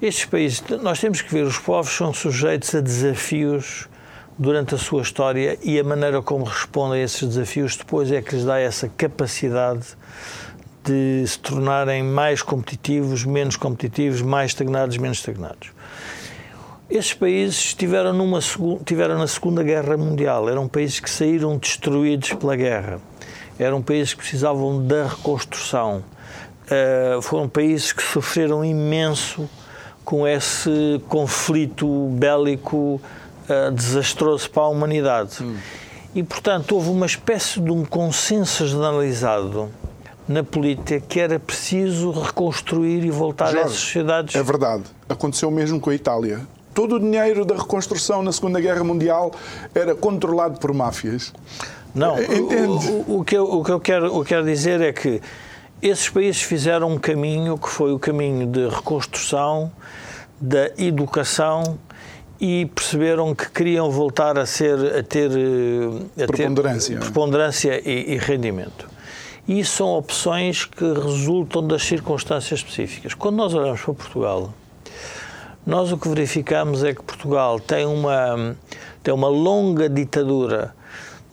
Estes 0.00 0.24
países, 0.24 0.62
nós 0.80 0.98
temos 1.00 1.20
que 1.20 1.32
ver, 1.32 1.44
os 1.44 1.58
povos 1.58 1.92
são 1.92 2.12
sujeitos 2.12 2.74
a 2.74 2.80
desafios 2.80 3.88
durante 4.38 4.74
a 4.74 4.78
sua 4.78 5.02
história 5.02 5.58
e 5.62 5.78
a 5.78 5.84
maneira 5.84 6.20
como 6.22 6.44
respondem 6.44 7.00
a 7.00 7.04
esses 7.04 7.28
desafios 7.28 7.76
depois 7.76 8.10
é 8.10 8.20
que 8.20 8.34
lhes 8.34 8.44
dá 8.44 8.58
essa 8.58 8.88
capacidade 8.88 9.86
de 10.84 11.24
se 11.26 11.38
tornarem 11.38 12.02
mais 12.02 12.42
competitivos, 12.42 13.24
menos 13.24 13.56
competitivos, 13.56 14.20
mais 14.20 14.50
estagnados, 14.50 14.96
menos 14.96 15.18
estagnados. 15.18 15.70
Esses 16.92 17.14
países 17.14 17.56
estiveram, 17.56 18.12
numa, 18.12 18.38
tiveram 18.84 19.16
na 19.16 19.26
Segunda 19.26 19.62
Guerra 19.62 19.96
Mundial, 19.96 20.46
eram 20.46 20.68
países 20.68 21.00
que 21.00 21.08
saíram 21.08 21.56
destruídos 21.56 22.34
pela 22.34 22.54
guerra, 22.54 23.00
eram 23.58 23.80
países 23.80 24.12
que 24.12 24.18
precisavam 24.20 24.86
da 24.86 25.06
reconstrução, 25.06 26.04
uh, 26.66 27.22
foram 27.22 27.48
países 27.48 27.94
que 27.94 28.02
sofreram 28.02 28.62
imenso 28.62 29.48
com 30.04 30.28
esse 30.28 31.00
conflito 31.08 32.10
bélico 32.10 33.00
uh, 33.48 33.72
desastroso 33.72 34.50
para 34.50 34.64
a 34.64 34.68
humanidade. 34.68 35.42
Hum. 35.42 35.56
E, 36.14 36.22
portanto, 36.22 36.74
houve 36.74 36.90
uma 36.90 37.06
espécie 37.06 37.58
de 37.58 37.70
um 37.70 37.86
consenso 37.86 38.66
generalizado 38.66 39.70
na 40.28 40.44
política 40.44 41.00
que 41.00 41.18
era 41.18 41.40
preciso 41.40 42.10
reconstruir 42.10 43.02
e 43.02 43.10
voltar 43.10 43.46
Jorge, 43.46 43.66
às 43.66 43.72
sociedades. 43.72 44.34
É 44.34 44.42
verdade. 44.42 44.82
Aconteceu 45.08 45.50
mesmo 45.50 45.80
com 45.80 45.88
a 45.88 45.94
Itália 45.94 46.46
todo 46.74 46.96
o 46.96 47.00
dinheiro 47.00 47.44
da 47.44 47.56
reconstrução 47.56 48.22
na 48.22 48.32
Segunda 48.32 48.60
Guerra 48.60 48.84
Mundial 48.84 49.32
era 49.74 49.94
controlado 49.94 50.58
por 50.58 50.72
máfias. 50.72 51.32
Não, 51.94 52.20
Entende? 52.22 52.90
O, 53.06 53.18
o, 53.18 53.24
que 53.24 53.36
eu, 53.36 53.44
o 53.44 53.64
que 53.64 53.70
eu 53.70 53.80
quero, 53.80 54.16
o 54.16 54.22
que 54.22 54.28
quero 54.30 54.44
dizer 54.44 54.80
é 54.80 54.92
que 54.92 55.20
esses 55.82 56.08
países 56.08 56.42
fizeram 56.42 56.90
um 56.90 56.98
caminho 56.98 57.58
que 57.58 57.68
foi 57.68 57.92
o 57.92 57.98
caminho 57.98 58.46
de 58.46 58.68
reconstrução, 58.68 59.70
da 60.40 60.70
educação 60.78 61.78
e 62.40 62.66
perceberam 62.66 63.34
que 63.34 63.50
queriam 63.50 63.90
voltar 63.90 64.38
a 64.38 64.46
ser 64.46 64.96
a 64.96 65.02
ter 65.02 65.30
a 66.20 66.26
preponderância, 66.26 66.96
ter 66.96 67.00
preponderância 67.00 67.88
e, 67.88 68.14
e 68.14 68.16
rendimento. 68.16 68.88
E 69.46 69.60
isso 69.60 69.76
são 69.76 69.88
opções 69.88 70.64
que 70.64 70.84
resultam 70.84 71.66
das 71.66 71.82
circunstâncias 71.82 72.60
específicas. 72.60 73.14
Quando 73.14 73.36
nós 73.36 73.52
olhamos 73.54 73.80
para 73.80 73.94
Portugal, 73.94 74.54
nós 75.64 75.92
o 75.92 75.98
que 75.98 76.08
verificamos 76.08 76.82
é 76.82 76.92
que 76.92 77.02
Portugal 77.02 77.60
tem 77.60 77.86
uma, 77.86 78.56
tem 79.02 79.14
uma 79.14 79.28
longa 79.28 79.88
ditadura 79.88 80.74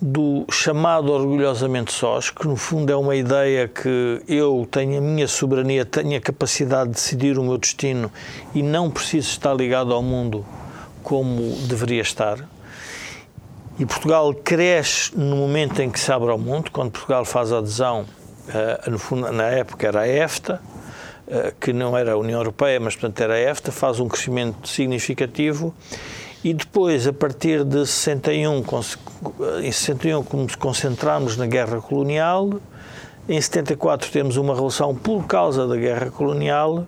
do 0.02 0.46
chamado 0.50 1.12
orgulhosamente 1.12 1.92
sós, 1.92 2.30
que 2.30 2.48
no 2.48 2.56
fundo 2.56 2.92
é 2.92 2.96
uma 2.96 3.16
ideia 3.16 3.68
que 3.68 4.22
eu 4.28 4.68
tenho 4.72 5.00
a 5.00 5.02
minha 5.02 5.28
soberania, 5.28 5.84
tenho 5.84 6.16
a 6.16 6.22
capacidade 6.22 6.90
de 6.90 6.96
decidir 6.96 7.38
o 7.38 7.44
meu 7.44 7.58
destino 7.58 8.10
e 8.54 8.64
não 8.64 8.90
preciso 8.90 9.30
estar 9.30 9.54
ligado 9.54 9.94
ao 9.94 10.02
mundo 10.02 10.46
como 11.04 11.42
deveria 11.68 12.02
estar. 12.02 12.38
E 13.78 13.86
Portugal 13.86 14.34
cresce 14.34 15.18
no 15.18 15.36
momento 15.36 15.82
em 15.82 15.90
que 15.90 16.00
se 16.00 16.12
abre 16.12 16.30
ao 16.30 16.38
mundo, 16.38 16.70
quando 16.72 16.92
Portugal 16.92 17.26
faz 17.26 17.52
adesão, 17.52 18.06
uh, 18.48 18.92
no 18.92 19.00
fundo, 19.00 19.32
na 19.32 19.46
época 19.46 19.88
era 19.88 20.02
a 20.02 20.08
EFTA, 20.08 20.62
eh, 20.62 20.69
que 21.60 21.72
não 21.72 21.98
era 21.98 22.14
a 22.14 22.18
União 22.18 22.40
Europeia, 22.40 22.80
mas 22.80 22.96
portanto 22.96 23.22
era 23.22 23.34
a 23.36 23.40
EFTA, 23.40 23.72
faz 23.72 24.00
um 24.00 24.08
crescimento 24.08 24.68
significativo. 24.68 25.74
E 26.44 26.54
depois, 26.54 27.06
a 27.06 27.12
partir 27.12 27.64
de 27.66 27.86
61, 27.86 28.64
em 29.62 29.72
61 29.72 30.24
como 30.24 30.44
nos 30.44 30.56
concentramos 30.56 31.36
na 31.36 31.46
guerra 31.46 31.82
colonial, 31.82 32.62
em 33.28 33.40
74 33.40 34.10
temos 34.10 34.38
uma 34.38 34.56
relação 34.56 34.96
por 34.96 35.28
causa 35.28 35.68
da 35.68 35.76
guerra 35.76 36.10
colonial 36.10 36.88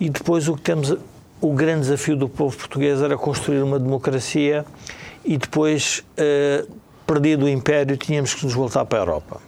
e 0.00 0.08
depois 0.08 0.48
o 0.48 0.54
que 0.54 0.62
temos, 0.62 0.96
o 1.40 1.52
grande 1.52 1.80
desafio 1.80 2.16
do 2.16 2.28
povo 2.28 2.56
português 2.56 3.02
era 3.02 3.18
construir 3.18 3.60
uma 3.62 3.78
democracia 3.78 4.64
e 5.24 5.36
depois, 5.36 6.04
eh, 6.16 6.64
perdido 7.06 7.46
o 7.46 7.48
império, 7.48 7.96
tínhamos 7.96 8.34
que 8.34 8.44
nos 8.44 8.54
voltar 8.54 8.84
para 8.84 9.00
a 9.00 9.02
Europa 9.02 9.40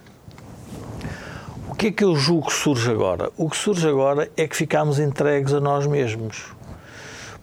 que 1.79 1.87
é 1.87 1.91
que 1.93 2.03
eu 2.03 2.13
julgo 2.13 2.47
que 2.47 2.53
surge 2.53 2.91
agora? 2.91 3.31
O 3.37 3.49
que 3.49 3.55
surge 3.55 3.87
agora 3.87 4.29
é 4.35 4.45
que 4.45 4.53
ficamos 4.53 4.99
entregues 4.99 5.53
a 5.53 5.61
nós 5.61 5.87
mesmos. 5.87 6.47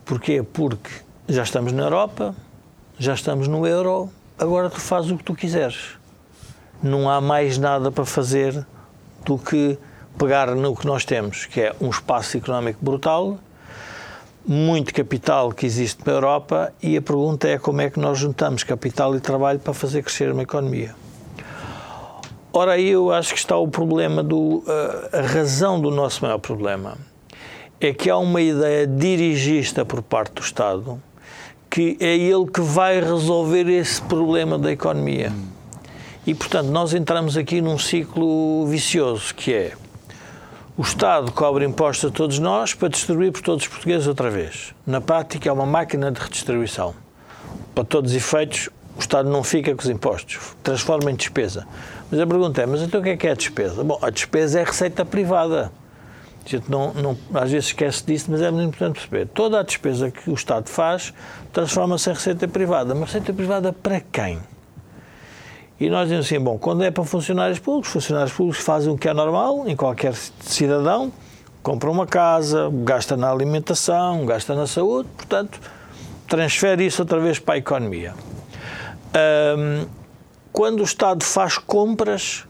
Porquê? 0.04 0.42
Porque 0.42 0.90
já 1.26 1.42
estamos 1.42 1.72
na 1.72 1.84
Europa, 1.84 2.34
já 2.98 3.14
estamos 3.14 3.48
no 3.48 3.66
euro, 3.66 4.10
agora 4.38 4.68
tu 4.68 4.78
fazes 4.78 5.10
o 5.10 5.16
que 5.16 5.24
tu 5.24 5.34
quiseres. 5.34 5.96
Não 6.82 7.08
há 7.08 7.18
mais 7.18 7.56
nada 7.56 7.90
para 7.90 8.04
fazer 8.04 8.66
do 9.24 9.38
que 9.38 9.78
pegar 10.18 10.54
no 10.54 10.76
que 10.76 10.86
nós 10.86 11.06
temos, 11.06 11.46
que 11.46 11.62
é 11.62 11.74
um 11.80 11.88
espaço 11.88 12.36
económico 12.36 12.84
brutal, 12.84 13.38
muito 14.46 14.92
capital 14.92 15.50
que 15.50 15.64
existe 15.64 16.06
na 16.06 16.12
Europa 16.12 16.74
e 16.82 16.94
a 16.94 17.00
pergunta 17.00 17.48
é 17.48 17.56
como 17.56 17.80
é 17.80 17.88
que 17.88 17.98
nós 17.98 18.18
juntamos 18.18 18.62
capital 18.64 19.16
e 19.16 19.20
trabalho 19.20 19.60
para 19.60 19.72
fazer 19.72 20.02
crescer 20.02 20.30
uma 20.30 20.42
economia. 20.42 20.94
Ora, 22.58 22.72
aí 22.72 22.88
eu 22.88 23.12
acho 23.12 23.34
que 23.34 23.38
está 23.38 23.54
o 23.54 23.68
problema, 23.68 24.22
do, 24.22 24.64
a 25.12 25.20
razão 25.20 25.78
do 25.78 25.90
nosso 25.90 26.24
maior 26.24 26.38
problema. 26.38 26.96
É 27.78 27.92
que 27.92 28.08
há 28.08 28.16
uma 28.16 28.40
ideia 28.40 28.86
dirigista 28.86 29.84
por 29.84 30.00
parte 30.00 30.32
do 30.32 30.40
Estado 30.40 30.98
que 31.68 31.98
é 32.00 32.16
ele 32.16 32.46
que 32.46 32.62
vai 32.62 32.98
resolver 32.98 33.68
esse 33.68 34.00
problema 34.00 34.58
da 34.58 34.72
economia. 34.72 35.34
E, 36.26 36.34
portanto, 36.34 36.68
nós 36.68 36.94
entramos 36.94 37.36
aqui 37.36 37.60
num 37.60 37.78
ciclo 37.78 38.66
vicioso, 38.66 39.34
que 39.34 39.52
é 39.52 39.72
o 40.78 40.80
Estado 40.80 41.32
cobra 41.32 41.62
impostos 41.62 42.10
a 42.10 42.10
todos 42.10 42.38
nós 42.38 42.72
para 42.72 42.88
distribuir 42.88 43.32
por 43.32 43.42
todos 43.42 43.64
os 43.64 43.68
portugueses 43.68 44.06
outra 44.06 44.30
vez. 44.30 44.72
Na 44.86 45.02
prática, 45.02 45.46
é 45.46 45.52
uma 45.52 45.66
máquina 45.66 46.10
de 46.10 46.18
redistribuição. 46.18 46.94
Para 47.74 47.84
todos 47.84 48.12
os 48.12 48.16
efeitos, 48.16 48.70
o 48.96 49.00
Estado 49.00 49.28
não 49.28 49.44
fica 49.44 49.74
com 49.74 49.82
os 49.82 49.90
impostos, 49.90 50.56
transforma 50.62 51.10
em 51.10 51.14
despesa. 51.14 51.66
Mas 52.10 52.20
a 52.20 52.26
pergunta 52.26 52.62
é, 52.62 52.66
mas 52.66 52.82
então 52.82 53.00
o 53.00 53.02
que 53.02 53.10
é 53.10 53.16
que 53.16 53.26
é 53.26 53.32
a 53.32 53.34
despesa? 53.34 53.82
Bom, 53.82 53.98
a 54.00 54.10
despesa 54.10 54.60
é 54.60 54.62
a 54.62 54.66
receita 54.66 55.04
privada. 55.04 55.72
A 56.44 56.48
gente 56.48 56.70
não, 56.70 56.94
não, 56.94 57.18
às 57.34 57.50
vezes 57.50 57.66
esquece 57.68 58.04
disso, 58.06 58.30
mas 58.30 58.40
é 58.40 58.50
muito 58.50 58.68
importante 58.68 58.94
perceber. 58.94 59.26
Toda 59.26 59.58
a 59.58 59.62
despesa 59.64 60.10
que 60.10 60.30
o 60.30 60.34
Estado 60.34 60.68
faz 60.68 61.12
transforma-se 61.52 62.08
em 62.08 62.12
receita 62.12 62.46
privada. 62.46 62.94
Mas 62.94 63.06
receita 63.08 63.32
privada 63.32 63.72
para 63.72 64.00
quem? 64.00 64.38
E 65.78 65.90
nós 65.90 66.04
dizemos 66.04 66.26
assim, 66.26 66.38
bom, 66.38 66.56
quando 66.56 66.84
é 66.84 66.90
para 66.90 67.04
funcionários 67.04 67.58
públicos, 67.58 67.90
funcionários 67.90 68.32
públicos 68.32 68.64
fazem 68.64 68.92
o 68.92 68.96
que 68.96 69.08
é 69.08 69.12
normal 69.12 69.64
em 69.66 69.76
qualquer 69.76 70.14
cidadão, 70.14 71.12
compra 71.62 71.90
uma 71.90 72.06
casa, 72.06 72.70
gasta 72.72 73.16
na 73.16 73.30
alimentação, 73.30 74.24
gasta 74.24 74.54
na 74.54 74.66
saúde, 74.66 75.08
portanto, 75.16 75.60
transfere 76.28 76.86
isso 76.86 77.02
outra 77.02 77.18
vez 77.18 77.38
para 77.38 77.56
a 77.56 77.58
economia. 77.58 78.14
Um, 79.58 79.86
quando 80.56 80.80
o 80.80 80.84
Estado 80.84 81.22
faz 81.22 81.58
compras, 81.58 82.46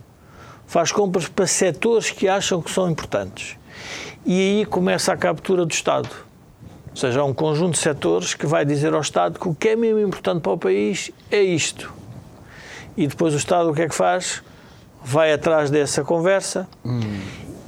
faz 0.64 0.92
compras 0.92 1.26
para 1.26 1.44
setores 1.44 2.08
que 2.08 2.28
acham 2.28 2.62
que 2.62 2.70
são 2.70 2.88
importantes. 2.88 3.56
E 4.24 4.60
aí 4.60 4.64
começa 4.64 5.12
a 5.12 5.16
captura 5.16 5.66
do 5.66 5.72
Estado. 5.72 6.08
Ou 6.90 6.96
seja, 6.96 7.20
há 7.20 7.24
um 7.24 7.34
conjunto 7.34 7.72
de 7.72 7.78
setores 7.78 8.32
que 8.32 8.46
vai 8.46 8.64
dizer 8.64 8.94
ao 8.94 9.00
Estado 9.00 9.40
que 9.40 9.48
o 9.48 9.54
que 9.56 9.70
é 9.70 9.76
mesmo 9.76 9.98
importante 9.98 10.40
para 10.40 10.52
o 10.52 10.56
país 10.56 11.10
é 11.32 11.42
isto 11.42 11.92
e 12.96 13.08
depois 13.08 13.34
o 13.34 13.38
Estado 13.38 13.70
o 13.70 13.74
que 13.74 13.82
é 13.82 13.88
que 13.88 13.94
faz? 13.94 14.40
Vai 15.02 15.32
atrás 15.32 15.68
dessa 15.68 16.04
conversa 16.04 16.68
hum. 16.84 17.00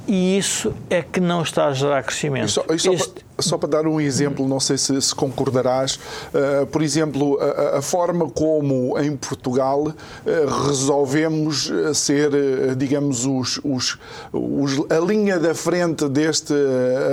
e 0.07 0.37
isso 0.37 0.73
é 0.89 1.01
que 1.01 1.19
não 1.19 1.41
está 1.41 1.65
a 1.65 1.73
gerar 1.73 2.01
crescimento. 2.01 2.47
E 2.47 2.79
só, 2.79 2.93
este... 2.93 3.25
só, 3.41 3.57
para, 3.57 3.69
dar 3.69 3.87
um 3.87 3.99
exemplo, 4.01 4.47
não 4.47 4.59
sei 4.59 4.77
se, 4.77 4.99
se 5.01 5.15
concordarás, 5.15 5.99
uh, 6.33 6.65
por 6.67 6.81
exemplo, 6.81 7.39
a, 7.39 7.77
a, 7.77 7.81
forma 7.81 8.29
como 8.29 8.97
em 8.99 9.15
Portugal 9.15 9.81
uh, 9.87 10.67
resolvemos 10.67 11.71
eh, 11.71 11.93
ser, 11.93 12.31
uh, 12.33 12.75
digamos, 12.75 13.25
os, 13.25 13.59
os, 13.63 13.97
os, 14.33 14.91
a 14.91 14.99
linha 14.99 15.39
da 15.39 15.53
frente 15.53 16.07
desta 16.07 16.55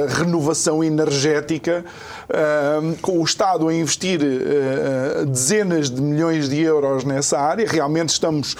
renovação 0.08 0.82
energética 0.82 1.84
com 3.02 3.20
o 3.20 3.24
Estado 3.24 3.68
a 3.68 3.74
investir 3.74 4.20
dezenas 5.26 5.88
de 5.88 6.00
milhões 6.00 6.48
de 6.48 6.60
euros 6.60 7.04
nessa 7.04 7.38
área. 7.38 7.66
Realmente 7.68 8.08
estamos 8.10 8.56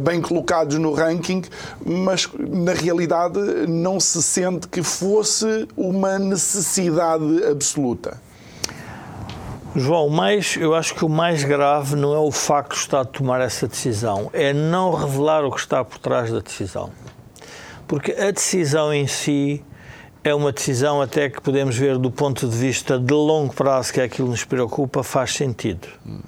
bem 0.00 0.20
colocados 0.20 0.78
no 0.78 0.92
ranking, 0.92 1.42
mas 1.84 2.28
na 2.38 2.72
realidade 2.72 3.38
não 3.68 4.00
se 4.00 4.22
sente 4.22 4.66
que 4.66 4.82
fosse 4.82 5.68
uma 5.76 6.18
necessidade 6.18 7.01
absoluta. 7.50 8.20
João, 9.74 10.10
mais, 10.10 10.56
eu 10.56 10.74
acho 10.74 10.94
que 10.94 11.04
o 11.04 11.08
mais 11.08 11.44
grave 11.44 11.96
não 11.96 12.12
é 12.12 12.18
o 12.18 12.30
facto 12.30 12.70
do 12.70 12.76
Estado 12.76 13.08
tomar 13.08 13.40
essa 13.40 13.66
decisão, 13.66 14.28
é 14.34 14.52
não 14.52 14.92
revelar 14.92 15.44
o 15.44 15.50
que 15.50 15.60
está 15.60 15.82
por 15.82 15.98
trás 15.98 16.30
da 16.30 16.40
decisão. 16.40 16.90
Porque 17.88 18.12
a 18.12 18.30
decisão 18.30 18.92
em 18.92 19.06
si 19.06 19.64
é 20.22 20.34
uma 20.34 20.52
decisão 20.52 21.00
até 21.00 21.30
que 21.30 21.40
podemos 21.40 21.76
ver 21.76 21.96
do 21.96 22.10
ponto 22.10 22.46
de 22.46 22.56
vista 22.56 22.98
de 22.98 23.14
longo 23.14 23.54
prazo, 23.54 23.92
que 23.94 24.00
é 24.00 24.04
aquilo 24.04 24.28
que 24.28 24.32
nos 24.32 24.44
preocupa, 24.44 25.02
faz 25.02 25.32
sentido. 25.32 25.88
Hum. 26.06 26.20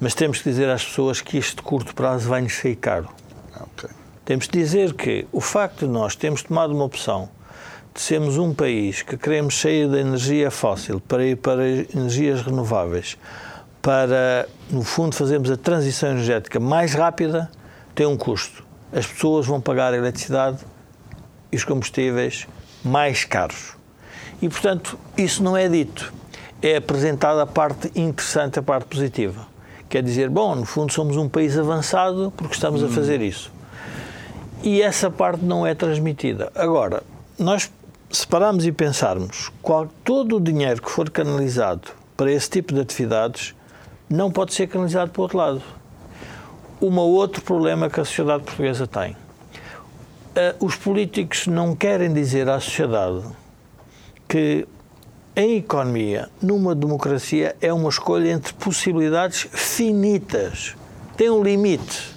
Mas 0.00 0.14
temos 0.14 0.38
que 0.38 0.48
dizer 0.48 0.68
às 0.68 0.84
pessoas 0.84 1.20
que 1.20 1.38
isto 1.38 1.56
de 1.56 1.62
curto 1.62 1.94
prazo 1.94 2.28
vai-nos 2.28 2.54
sair 2.54 2.76
caro. 2.76 3.08
Okay. 3.54 3.90
Temos 4.24 4.46
que 4.46 4.58
dizer 4.58 4.94
que 4.94 5.26
o 5.32 5.40
facto 5.40 5.86
de 5.86 5.92
nós 5.92 6.16
termos 6.16 6.42
tomado 6.42 6.74
uma 6.74 6.84
opção 6.84 7.28
de 7.96 8.02
sermos 8.02 8.36
um 8.36 8.52
país 8.52 9.00
que 9.00 9.16
queremos 9.16 9.58
sair 9.58 9.88
da 9.88 9.98
energia 9.98 10.50
fóssil 10.50 11.00
para 11.00 11.24
ir 11.24 11.36
para 11.36 11.66
energias 11.66 12.42
renováveis, 12.42 13.16
para, 13.80 14.46
no 14.70 14.82
fundo, 14.82 15.16
fazermos 15.16 15.50
a 15.50 15.56
transição 15.56 16.10
energética 16.10 16.60
mais 16.60 16.92
rápida, 16.92 17.50
tem 17.94 18.04
um 18.04 18.14
custo. 18.14 18.62
As 18.92 19.06
pessoas 19.06 19.46
vão 19.46 19.62
pagar 19.62 19.94
a 19.94 19.96
eletricidade 19.96 20.58
e 21.50 21.56
os 21.56 21.64
combustíveis 21.64 22.46
mais 22.84 23.24
caros. 23.24 23.74
E, 24.42 24.48
portanto, 24.50 24.98
isso 25.16 25.42
não 25.42 25.56
é 25.56 25.66
dito. 25.66 26.12
É 26.60 26.76
apresentada 26.76 27.42
a 27.42 27.46
parte 27.46 27.90
interessante, 27.94 28.58
a 28.58 28.62
parte 28.62 28.84
positiva. 28.88 29.46
Quer 29.88 30.02
dizer, 30.02 30.28
bom, 30.28 30.54
no 30.54 30.66
fundo 30.66 30.92
somos 30.92 31.16
um 31.16 31.30
país 31.30 31.56
avançado 31.56 32.30
porque 32.36 32.52
estamos 32.52 32.84
a 32.84 32.88
fazer 32.88 33.22
isso. 33.22 33.50
E 34.62 34.82
essa 34.82 35.10
parte 35.10 35.42
não 35.42 35.66
é 35.66 35.74
transmitida. 35.74 36.52
Agora, 36.54 37.02
nós 37.38 37.70
separamos 38.10 38.66
e 38.66 38.72
pensarmos, 38.72 39.50
qual, 39.62 39.88
todo 40.04 40.36
o 40.36 40.40
dinheiro 40.40 40.82
que 40.82 40.90
for 40.90 41.10
canalizado 41.10 41.88
para 42.16 42.30
esse 42.30 42.48
tipo 42.48 42.72
de 42.72 42.80
atividades 42.80 43.54
não 44.08 44.30
pode 44.30 44.54
ser 44.54 44.66
canalizado 44.66 45.10
para 45.10 45.20
o 45.20 45.22
outro 45.22 45.38
lado. 45.38 45.62
Um 46.80 46.96
outro 46.98 47.42
problema 47.42 47.88
que 47.88 48.00
a 48.00 48.04
sociedade 48.04 48.44
portuguesa 48.44 48.86
tem 48.86 49.16
eh, 50.36 50.54
os 50.60 50.76
políticos 50.76 51.46
não 51.46 51.74
querem 51.74 52.12
dizer 52.12 52.48
à 52.48 52.60
sociedade 52.60 53.24
que 54.28 54.68
a 55.34 55.40
economia, 55.40 56.28
numa 56.40 56.74
democracia, 56.74 57.56
é 57.60 57.72
uma 57.72 57.88
escolha 57.88 58.30
entre 58.30 58.52
possibilidades 58.54 59.48
finitas. 59.50 60.76
Tem 61.16 61.30
um 61.30 61.42
limite. 61.42 62.15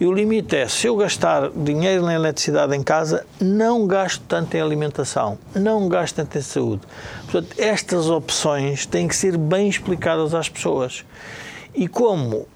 E 0.00 0.06
o 0.06 0.12
limite 0.12 0.56
é: 0.56 0.68
se 0.68 0.86
eu 0.86 0.96
gastar 0.96 1.50
dinheiro 1.50 2.02
na 2.02 2.14
eletricidade 2.14 2.74
em 2.74 2.82
casa, 2.82 3.24
não 3.40 3.86
gasto 3.86 4.22
tanto 4.26 4.56
em 4.56 4.60
alimentação, 4.60 5.38
não 5.54 5.88
gasto 5.88 6.16
tanto 6.16 6.36
em 6.36 6.42
saúde. 6.42 6.82
Portanto, 7.30 7.54
estas 7.58 8.08
opções 8.10 8.86
têm 8.86 9.06
que 9.06 9.14
ser 9.14 9.36
bem 9.36 9.68
explicadas 9.68 10.34
às 10.34 10.48
pessoas. 10.48 11.04
E 11.74 11.86
como 11.88 12.46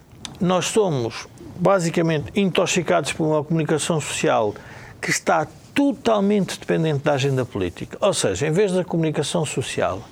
nós 0.40 0.66
somos 0.66 1.27
basicamente 1.57 2.31
intoxicados 2.37 3.12
por 3.12 3.27
uma 3.27 3.42
comunicação 3.42 4.01
social 4.01 4.55
que 5.01 5.11
está 5.11 5.46
totalmente 5.74 6.59
dependente 6.59 7.05
da 7.05 7.12
agenda 7.12 7.44
política. 7.44 7.96
Ou 8.01 8.12
seja, 8.12 8.46
em 8.46 8.51
vez 8.51 8.72
da 8.72 8.85
comunicação 8.85 9.44
social, 9.44 10.03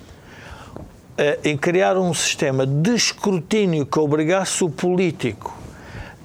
eh, 1.17 1.39
em 1.43 1.57
criar 1.57 1.97
um 1.97 2.13
sistema 2.13 2.65
de 2.65 2.93
escrutínio 2.93 3.85
que 3.85 3.99
obrigasse 3.99 4.63
o 4.63 4.69
político 4.69 5.56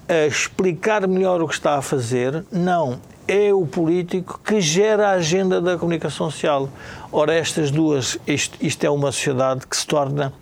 a 0.08 0.26
explicar 0.26 1.06
melhor 1.06 1.40
o 1.42 1.48
que 1.48 1.54
está 1.54 1.76
a 1.76 1.82
fazer, 1.82 2.44
não. 2.50 3.00
É 3.26 3.52
o 3.52 3.66
político 3.66 4.40
que 4.44 4.60
gera 4.60 5.08
a 5.08 5.12
agenda 5.12 5.60
da 5.60 5.78
comunicação 5.78 6.30
social. 6.30 6.68
Ora, 7.10 7.34
estas 7.34 7.70
duas, 7.70 8.18
isto, 8.26 8.58
isto 8.60 8.84
é 8.84 8.90
uma 8.90 9.12
sociedade 9.12 9.66
que 9.66 9.76
se 9.76 9.86
torna 9.86 10.32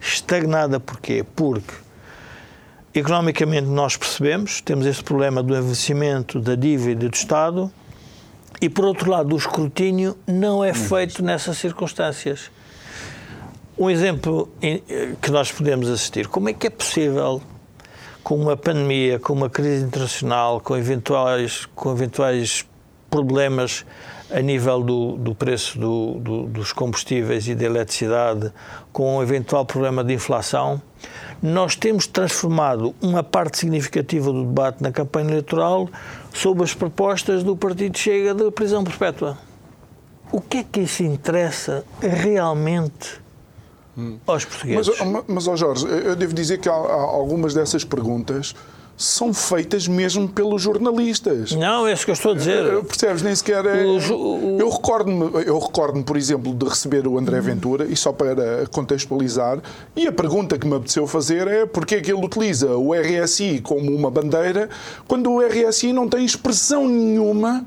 estagnada. 0.00 0.80
Porquê? 0.80 1.24
Porque 1.34 1.86
Economicamente, 2.96 3.66
nós 3.66 3.94
percebemos, 3.94 4.62
temos 4.62 4.86
este 4.86 5.04
problema 5.04 5.42
do 5.42 5.54
envelhecimento 5.54 6.40
da 6.40 6.54
dívida 6.54 7.06
do 7.06 7.14
Estado 7.14 7.70
e, 8.58 8.70
por 8.70 8.86
outro 8.86 9.10
lado, 9.10 9.34
o 9.34 9.36
escrutínio 9.36 10.16
não 10.26 10.64
é 10.64 10.72
feito 10.72 11.22
nessas 11.22 11.58
circunstâncias. 11.58 12.50
Um 13.76 13.90
exemplo 13.90 14.48
que 15.20 15.30
nós 15.30 15.52
podemos 15.52 15.90
assistir: 15.90 16.26
como 16.26 16.48
é 16.48 16.54
que 16.54 16.68
é 16.68 16.70
possível, 16.70 17.42
com 18.26 18.34
uma 18.34 18.56
pandemia, 18.56 19.20
com 19.20 19.32
uma 19.32 19.48
crise 19.48 19.84
internacional, 19.84 20.60
com 20.60 20.76
eventuais, 20.76 21.64
com 21.76 21.92
eventuais 21.92 22.66
problemas 23.08 23.86
a 24.28 24.40
nível 24.40 24.82
do, 24.82 25.16
do 25.16 25.32
preço 25.32 25.78
do, 25.78 26.14
do, 26.14 26.42
dos 26.46 26.72
combustíveis 26.72 27.46
e 27.46 27.54
da 27.54 27.66
eletricidade, 27.66 28.52
com 28.92 29.18
um 29.18 29.22
eventual 29.22 29.64
problema 29.64 30.02
de 30.02 30.12
inflação, 30.12 30.82
nós 31.40 31.76
temos 31.76 32.08
transformado 32.08 32.92
uma 33.00 33.22
parte 33.22 33.58
significativa 33.58 34.32
do 34.32 34.44
debate 34.44 34.82
na 34.82 34.90
campanha 34.90 35.28
eleitoral 35.28 35.88
sobre 36.34 36.64
as 36.64 36.74
propostas 36.74 37.44
do 37.44 37.56
Partido 37.56 37.96
Chega 37.96 38.34
de 38.34 38.50
prisão 38.50 38.82
perpétua. 38.82 39.38
O 40.32 40.40
que 40.40 40.56
é 40.56 40.64
que 40.64 40.80
isso 40.80 41.04
interessa 41.04 41.84
realmente 42.00 43.24
aos 44.26 44.44
portugueses? 44.44 44.98
Mas, 45.00 45.24
mas 45.26 45.48
oh 45.48 45.56
Jorge, 45.56 45.86
eu 45.86 46.16
devo 46.16 46.34
dizer 46.34 46.58
que 46.58 46.68
há, 46.68 46.72
há 46.72 47.02
algumas 47.02 47.54
dessas 47.54 47.84
perguntas 47.84 48.54
são 48.96 49.34
feitas 49.34 49.86
mesmo 49.86 50.26
pelos 50.26 50.62
jornalistas. 50.62 51.52
Não, 51.52 51.86
é 51.86 51.92
isso 51.92 52.04
que 52.04 52.10
eu 52.10 52.14
estou 52.14 52.32
a 52.32 52.34
dizer. 52.34 52.64
Eh, 52.64 52.82
percebes? 52.82 53.22
Nem 53.22 53.34
sequer 53.34 53.64
é... 53.66 53.84
Eu 53.84 54.70
recordo-me, 54.70 55.44
eu 55.44 55.58
recordo 55.58 56.02
por 56.02 56.16
exemplo, 56.16 56.54
de 56.54 56.66
receber 56.66 57.06
o 57.06 57.18
André 57.18 57.40
Ventura, 57.40 57.84
e 57.84 57.94
só 57.94 58.12
para 58.12 58.66
contextualizar, 58.72 59.58
e 59.94 60.06
a 60.06 60.12
pergunta 60.12 60.58
que 60.58 60.66
me 60.66 60.76
apeteceu 60.76 61.06
fazer 61.06 61.46
é 61.46 61.66
porque 61.66 61.96
é 61.96 62.00
que 62.00 62.10
ele 62.10 62.24
utiliza 62.24 62.74
o 62.76 62.94
RSI 62.94 63.60
como 63.60 63.94
uma 63.94 64.10
bandeira 64.10 64.68
quando 65.06 65.30
o 65.30 65.40
RSI 65.40 65.92
não 65.92 66.08
tem 66.08 66.24
expressão 66.24 66.88
nenhuma 66.88 67.66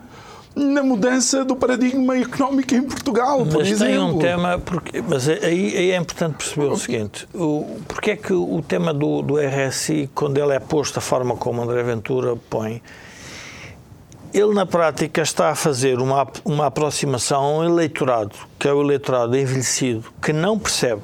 na 0.55 0.83
mudança 0.83 1.45
do 1.45 1.55
paradigma 1.55 2.17
económico 2.17 2.73
em 2.73 2.83
Portugal, 2.83 3.45
por 3.45 3.59
mas 3.59 3.69
exemplo. 3.69 3.93
tem 3.93 3.99
um 3.99 4.19
tema, 4.19 4.59
porque, 4.59 5.01
mas 5.01 5.27
aí, 5.29 5.37
aí, 5.77 5.91
é 5.91 5.95
importante 5.95 6.35
perceber 6.35 6.67
o 6.67 6.75
seguinte, 6.75 7.27
o, 7.33 7.77
porque 7.87 8.11
é 8.11 8.15
que 8.17 8.33
o 8.33 8.61
tema 8.61 8.93
do, 8.93 9.21
do 9.21 9.35
RSI, 9.37 10.09
quando 10.13 10.37
ele 10.37 10.53
é 10.53 10.59
posto 10.59 10.95
da 10.95 11.01
forma 11.01 11.35
como 11.35 11.61
André 11.61 11.83
Ventura 11.83 12.35
põe, 12.49 12.81
ele 14.33 14.53
na 14.53 14.65
prática 14.65 15.21
está 15.21 15.49
a 15.49 15.55
fazer 15.55 15.99
uma, 15.99 16.27
uma 16.45 16.67
aproximação 16.67 17.41
a 17.41 17.57
um 17.59 17.63
eleitorado, 17.63 18.35
que 18.57 18.67
é 18.67 18.73
o 18.73 18.81
eleitorado 18.81 19.37
envelhecido, 19.37 20.11
que 20.21 20.33
não 20.33 20.59
percebe, 20.59 21.01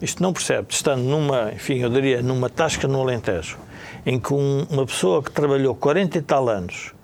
isto 0.00 0.22
não 0.22 0.32
percebe, 0.32 0.68
estando 0.70 1.02
numa, 1.02 1.52
enfim, 1.52 1.78
eu 1.78 1.90
diria, 1.90 2.22
numa 2.22 2.48
tasca 2.48 2.88
no 2.88 3.00
Alentejo, 3.00 3.58
em 4.06 4.18
que 4.18 4.32
um, 4.32 4.66
uma 4.70 4.86
pessoa 4.86 5.22
que 5.22 5.30
trabalhou 5.30 5.74
40 5.74 6.16
e 6.16 6.22
tal 6.22 6.48
anos 6.48 6.94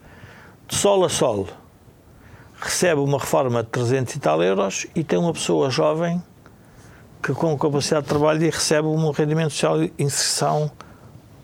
sol 0.69 1.05
a 1.05 1.09
sol, 1.09 1.47
recebe 2.61 3.01
uma 3.01 3.19
reforma 3.19 3.63
de 3.63 3.69
300 3.69 4.15
e 4.15 4.19
tal 4.19 4.43
euros 4.43 4.87
e 4.95 5.05
tem 5.05 5.19
uma 5.19 5.33
pessoa 5.33 5.71
jovem 5.71 6.23
que 7.23 7.33
com 7.33 7.57
capacidade 7.59 8.05
de 8.05 8.09
trabalho 8.09 8.41
recebe 8.41 8.87
um 8.89 9.11
rendimento 9.11 9.51
social 9.51 9.79
de 9.79 9.93
inserção 9.99 10.71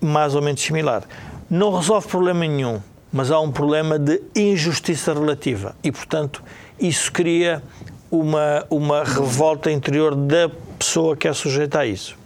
mais 0.00 0.34
ou 0.34 0.42
menos 0.42 0.60
similar. 0.60 1.04
Não 1.48 1.76
resolve 1.76 2.08
problema 2.08 2.40
nenhum, 2.40 2.80
mas 3.12 3.30
há 3.30 3.38
um 3.40 3.50
problema 3.50 3.98
de 3.98 4.22
injustiça 4.34 5.12
relativa 5.12 5.76
e, 5.82 5.92
portanto, 5.92 6.42
isso 6.78 7.12
cria 7.12 7.62
uma, 8.10 8.64
uma 8.70 9.04
revolta 9.04 9.70
interior 9.70 10.14
da 10.14 10.50
pessoa 10.78 11.16
que 11.16 11.28
é 11.28 11.32
sujeita 11.32 11.80
a 11.80 11.86
isso. 11.86 12.21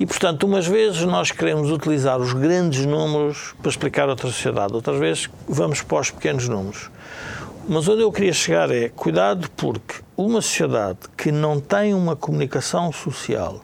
E, 0.00 0.06
portanto, 0.06 0.44
umas 0.44 0.66
vezes 0.66 1.02
nós 1.04 1.30
queremos 1.30 1.70
utilizar 1.70 2.18
os 2.18 2.32
grandes 2.32 2.86
números 2.86 3.54
para 3.60 3.68
explicar 3.68 4.08
outra 4.08 4.28
sociedade, 4.28 4.72
outras 4.72 4.98
vezes 4.98 5.28
vamos 5.46 5.82
para 5.82 6.00
os 6.00 6.10
pequenos 6.10 6.48
números. 6.48 6.90
Mas 7.68 7.86
onde 7.86 8.00
eu 8.00 8.10
queria 8.10 8.32
chegar 8.32 8.70
é 8.70 8.88
cuidado, 8.88 9.50
porque 9.50 9.96
uma 10.16 10.40
sociedade 10.40 11.00
que 11.18 11.30
não 11.30 11.60
tem 11.60 11.92
uma 11.92 12.16
comunicação 12.16 12.90
social, 12.90 13.60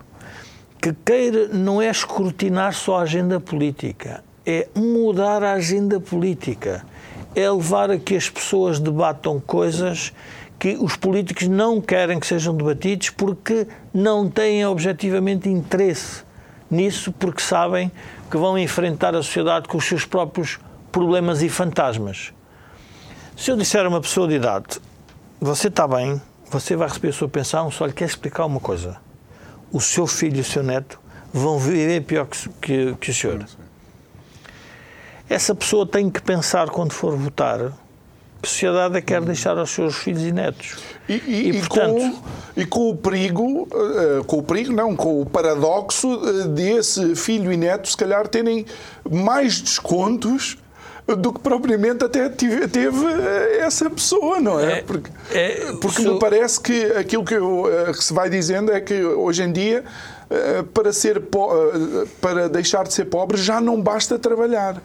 que 0.78 0.92
queira 1.06 1.48
não 1.48 1.80
é 1.80 1.88
escrutinar 1.88 2.74
só 2.74 2.98
a 2.98 3.02
agenda 3.04 3.40
política, 3.40 4.22
é 4.44 4.68
mudar 4.74 5.42
a 5.42 5.54
agenda 5.54 5.98
política, 5.98 6.84
é 7.34 7.50
levar 7.50 7.90
a 7.90 7.96
que 7.96 8.14
as 8.14 8.28
pessoas 8.28 8.78
debatam 8.78 9.40
coisas 9.40 10.12
que 10.58 10.76
os 10.78 10.96
políticos 10.96 11.48
não 11.48 11.80
querem 11.80 12.20
que 12.20 12.26
sejam 12.26 12.54
debatidos 12.54 13.08
porque 13.08 13.66
não 13.92 14.28
têm 14.28 14.66
objetivamente 14.66 15.48
interesse 15.48 16.25
nisso 16.70 17.12
porque 17.12 17.40
sabem 17.40 17.90
que 18.30 18.36
vão 18.36 18.58
enfrentar 18.58 19.14
a 19.14 19.22
sociedade 19.22 19.68
com 19.68 19.78
os 19.78 19.84
seus 19.84 20.04
próprios 20.04 20.58
problemas 20.90 21.42
e 21.42 21.48
fantasmas. 21.48 22.32
Se 23.36 23.50
eu 23.50 23.56
disser 23.56 23.84
a 23.84 23.88
uma 23.88 24.00
pessoa 24.00 24.26
de 24.26 24.34
idade, 24.34 24.80
você 25.40 25.68
está 25.68 25.86
bem, 25.86 26.20
você 26.50 26.74
vai 26.74 26.88
receber 26.88 27.08
a 27.08 27.12
sua 27.12 27.28
pensão, 27.28 27.70
só 27.70 27.86
lhe 27.86 27.92
quer 27.92 28.06
explicar 28.06 28.46
uma 28.46 28.60
coisa. 28.60 28.96
O 29.70 29.80
seu 29.80 30.06
filho 30.06 30.38
e 30.38 30.40
o 30.40 30.44
seu 30.44 30.62
neto 30.62 30.98
vão 31.32 31.58
viver 31.58 32.00
pior 32.02 32.26
que, 32.26 32.48
que, 32.60 32.94
que 32.96 33.10
o 33.10 33.14
senhor. 33.14 33.46
Essa 35.28 35.54
pessoa 35.54 35.86
tem 35.86 36.08
que 36.08 36.22
pensar 36.22 36.70
quando 36.70 36.92
for 36.92 37.16
votar 37.16 37.72
sociedade 38.46 38.94
que 38.94 39.02
quer 39.02 39.20
deixar 39.22 39.56
aos 39.58 39.70
seus 39.70 39.96
filhos 39.96 40.22
e 40.22 40.32
netos. 40.32 40.76
E, 41.08 41.14
e, 41.14 41.48
e, 41.50 41.60
portanto, 41.60 41.94
com, 41.94 42.60
e 42.60 42.66
com 42.66 42.90
o 42.90 42.96
perigo, 42.96 43.62
uh, 43.62 44.24
com 44.24 44.38
o 44.38 44.42
perigo 44.42 44.72
não, 44.72 44.96
com 44.96 45.20
o 45.20 45.26
paradoxo 45.26 46.08
uh, 46.08 46.48
desse 46.48 47.14
filho 47.14 47.52
e 47.52 47.56
neto 47.56 47.88
se 47.88 47.96
calhar 47.96 48.26
terem 48.28 48.66
mais 49.08 49.60
descontos 49.60 50.58
do 51.06 51.32
que 51.32 51.38
propriamente 51.38 52.04
até 52.04 52.28
teve, 52.28 52.66
teve 52.66 53.06
eh, 53.06 53.58
essa 53.60 53.88
pessoa, 53.88 54.40
não 54.40 54.58
é? 54.58 54.78
é 54.78 54.82
porque, 54.82 55.10
é, 55.30 55.72
porque 55.80 56.02
me 56.02 56.18
parece 56.18 56.60
que 56.60 56.84
aquilo 56.86 57.24
que, 57.24 57.34
eu, 57.34 57.64
que, 57.96 58.02
se 58.02 58.12
vai 58.12 58.28
dizendo 58.28 58.72
é 58.72 58.80
que 58.80 59.04
hoje 59.04 59.44
em 59.44 59.52
dia 59.52 59.84
para, 60.74 60.92
ser 60.92 61.22
para 62.20 62.48
deixar 62.48 62.88
de 62.88 62.92
ser 62.92 63.04
pobre 63.04 63.36
já 63.36 63.60
não 63.60 63.80
basta 63.80 64.18
trabalhar. 64.18 64.82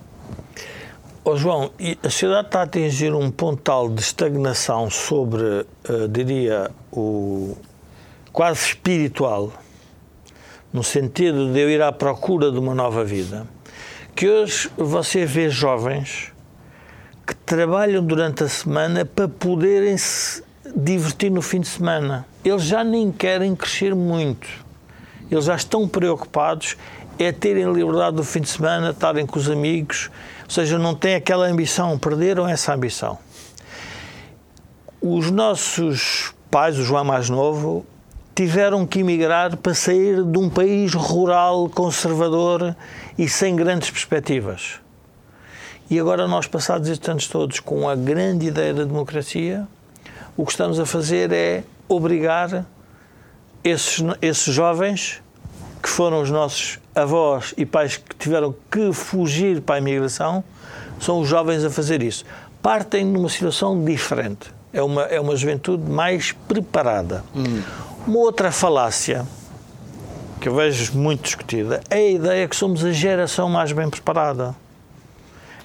Oh, 1.23 1.35
João, 1.35 1.69
a 2.03 2.09
sociedade 2.09 2.47
está 2.47 2.61
a 2.61 2.63
atingir 2.63 3.13
um 3.13 3.29
ponto 3.29 3.61
tal 3.61 3.87
de 3.87 4.01
estagnação 4.01 4.89
sobre, 4.89 5.43
uh, 5.43 6.07
diria, 6.09 6.71
o 6.91 7.55
quase 8.33 8.69
espiritual, 8.69 9.53
no 10.73 10.83
sentido 10.83 11.53
de 11.53 11.59
eu 11.59 11.69
ir 11.69 11.79
à 11.79 11.91
procura 11.91 12.51
de 12.51 12.57
uma 12.57 12.73
nova 12.73 13.03
vida, 13.03 13.45
que 14.15 14.27
hoje 14.27 14.71
você 14.75 15.23
vê 15.23 15.47
jovens 15.47 16.33
que 17.27 17.35
trabalham 17.35 18.03
durante 18.03 18.43
a 18.43 18.49
semana 18.49 19.05
para 19.05 19.27
poderem 19.27 19.95
se 19.99 20.43
divertir 20.75 21.29
no 21.29 21.43
fim 21.43 21.59
de 21.59 21.67
semana. 21.67 22.25
Eles 22.43 22.63
já 22.63 22.83
nem 22.83 23.11
querem 23.11 23.55
crescer 23.55 23.93
muito. 23.93 24.47
Eles 25.29 25.45
já 25.45 25.55
estão 25.55 25.87
preocupados 25.87 26.75
é 27.23 27.31
terem 27.31 27.71
liberdade 27.71 28.15
do 28.15 28.23
fim 28.23 28.41
de 28.41 28.49
semana, 28.49 28.89
estarem 28.89 29.25
com 29.25 29.37
os 29.37 29.49
amigos, 29.49 30.09
seja, 30.51 30.77
não 30.77 30.93
têm 30.93 31.15
aquela 31.15 31.47
ambição, 31.47 31.97
perderam 31.97 32.47
essa 32.47 32.73
ambição. 32.73 33.17
Os 35.01 35.31
nossos 35.31 36.33
pais, 36.51 36.77
o 36.77 36.83
João 36.83 37.05
mais 37.05 37.29
novo, 37.29 37.85
tiveram 38.35 38.85
que 38.85 38.99
emigrar 38.99 39.55
para 39.55 39.73
sair 39.73 40.23
de 40.23 40.37
um 40.37 40.49
país 40.49 40.93
rural, 40.93 41.69
conservador 41.69 42.75
e 43.17 43.29
sem 43.29 43.55
grandes 43.55 43.89
perspectivas. 43.89 44.81
E 45.89 45.97
agora 45.97 46.27
nós, 46.27 46.47
passados 46.47 46.89
estes 46.89 47.07
anos 47.07 47.27
todos, 47.27 47.61
com 47.61 47.87
a 47.87 47.95
grande 47.95 48.47
ideia 48.47 48.73
da 48.73 48.83
democracia, 48.83 49.65
o 50.35 50.45
que 50.45 50.51
estamos 50.51 50.79
a 50.79 50.85
fazer 50.85 51.31
é 51.31 51.63
obrigar 51.87 52.65
esses, 53.63 54.03
esses 54.21 54.53
jovens 54.53 55.21
que 55.81 55.87
foram 55.89 56.21
os 56.21 56.29
nossos 56.29 56.80
avós 56.95 57.53
e 57.57 57.65
pais 57.65 57.97
que 57.97 58.15
tiveram 58.15 58.53
que 58.69 58.91
fugir 58.93 59.61
para 59.61 59.75
a 59.75 59.77
imigração, 59.77 60.43
são 60.99 61.19
os 61.19 61.27
jovens 61.27 61.63
a 61.63 61.69
fazer 61.69 62.03
isso. 62.03 62.25
Partem 62.61 63.05
numa 63.05 63.29
situação 63.29 63.83
diferente. 63.83 64.53
É 64.73 64.81
uma, 64.81 65.03
é 65.03 65.19
uma 65.19 65.35
juventude 65.35 65.89
mais 65.89 66.31
preparada. 66.31 67.23
Hum. 67.35 67.61
Uma 68.05 68.19
outra 68.19 68.51
falácia 68.51 69.25
que 70.39 70.47
eu 70.47 70.55
vejo 70.55 70.97
muito 70.97 71.23
discutida 71.23 71.81
é 71.89 71.97
a 71.97 72.09
ideia 72.09 72.47
que 72.47 72.55
somos 72.55 72.83
a 72.83 72.91
geração 72.91 73.49
mais 73.49 73.71
bem 73.71 73.89
preparada. 73.89 74.55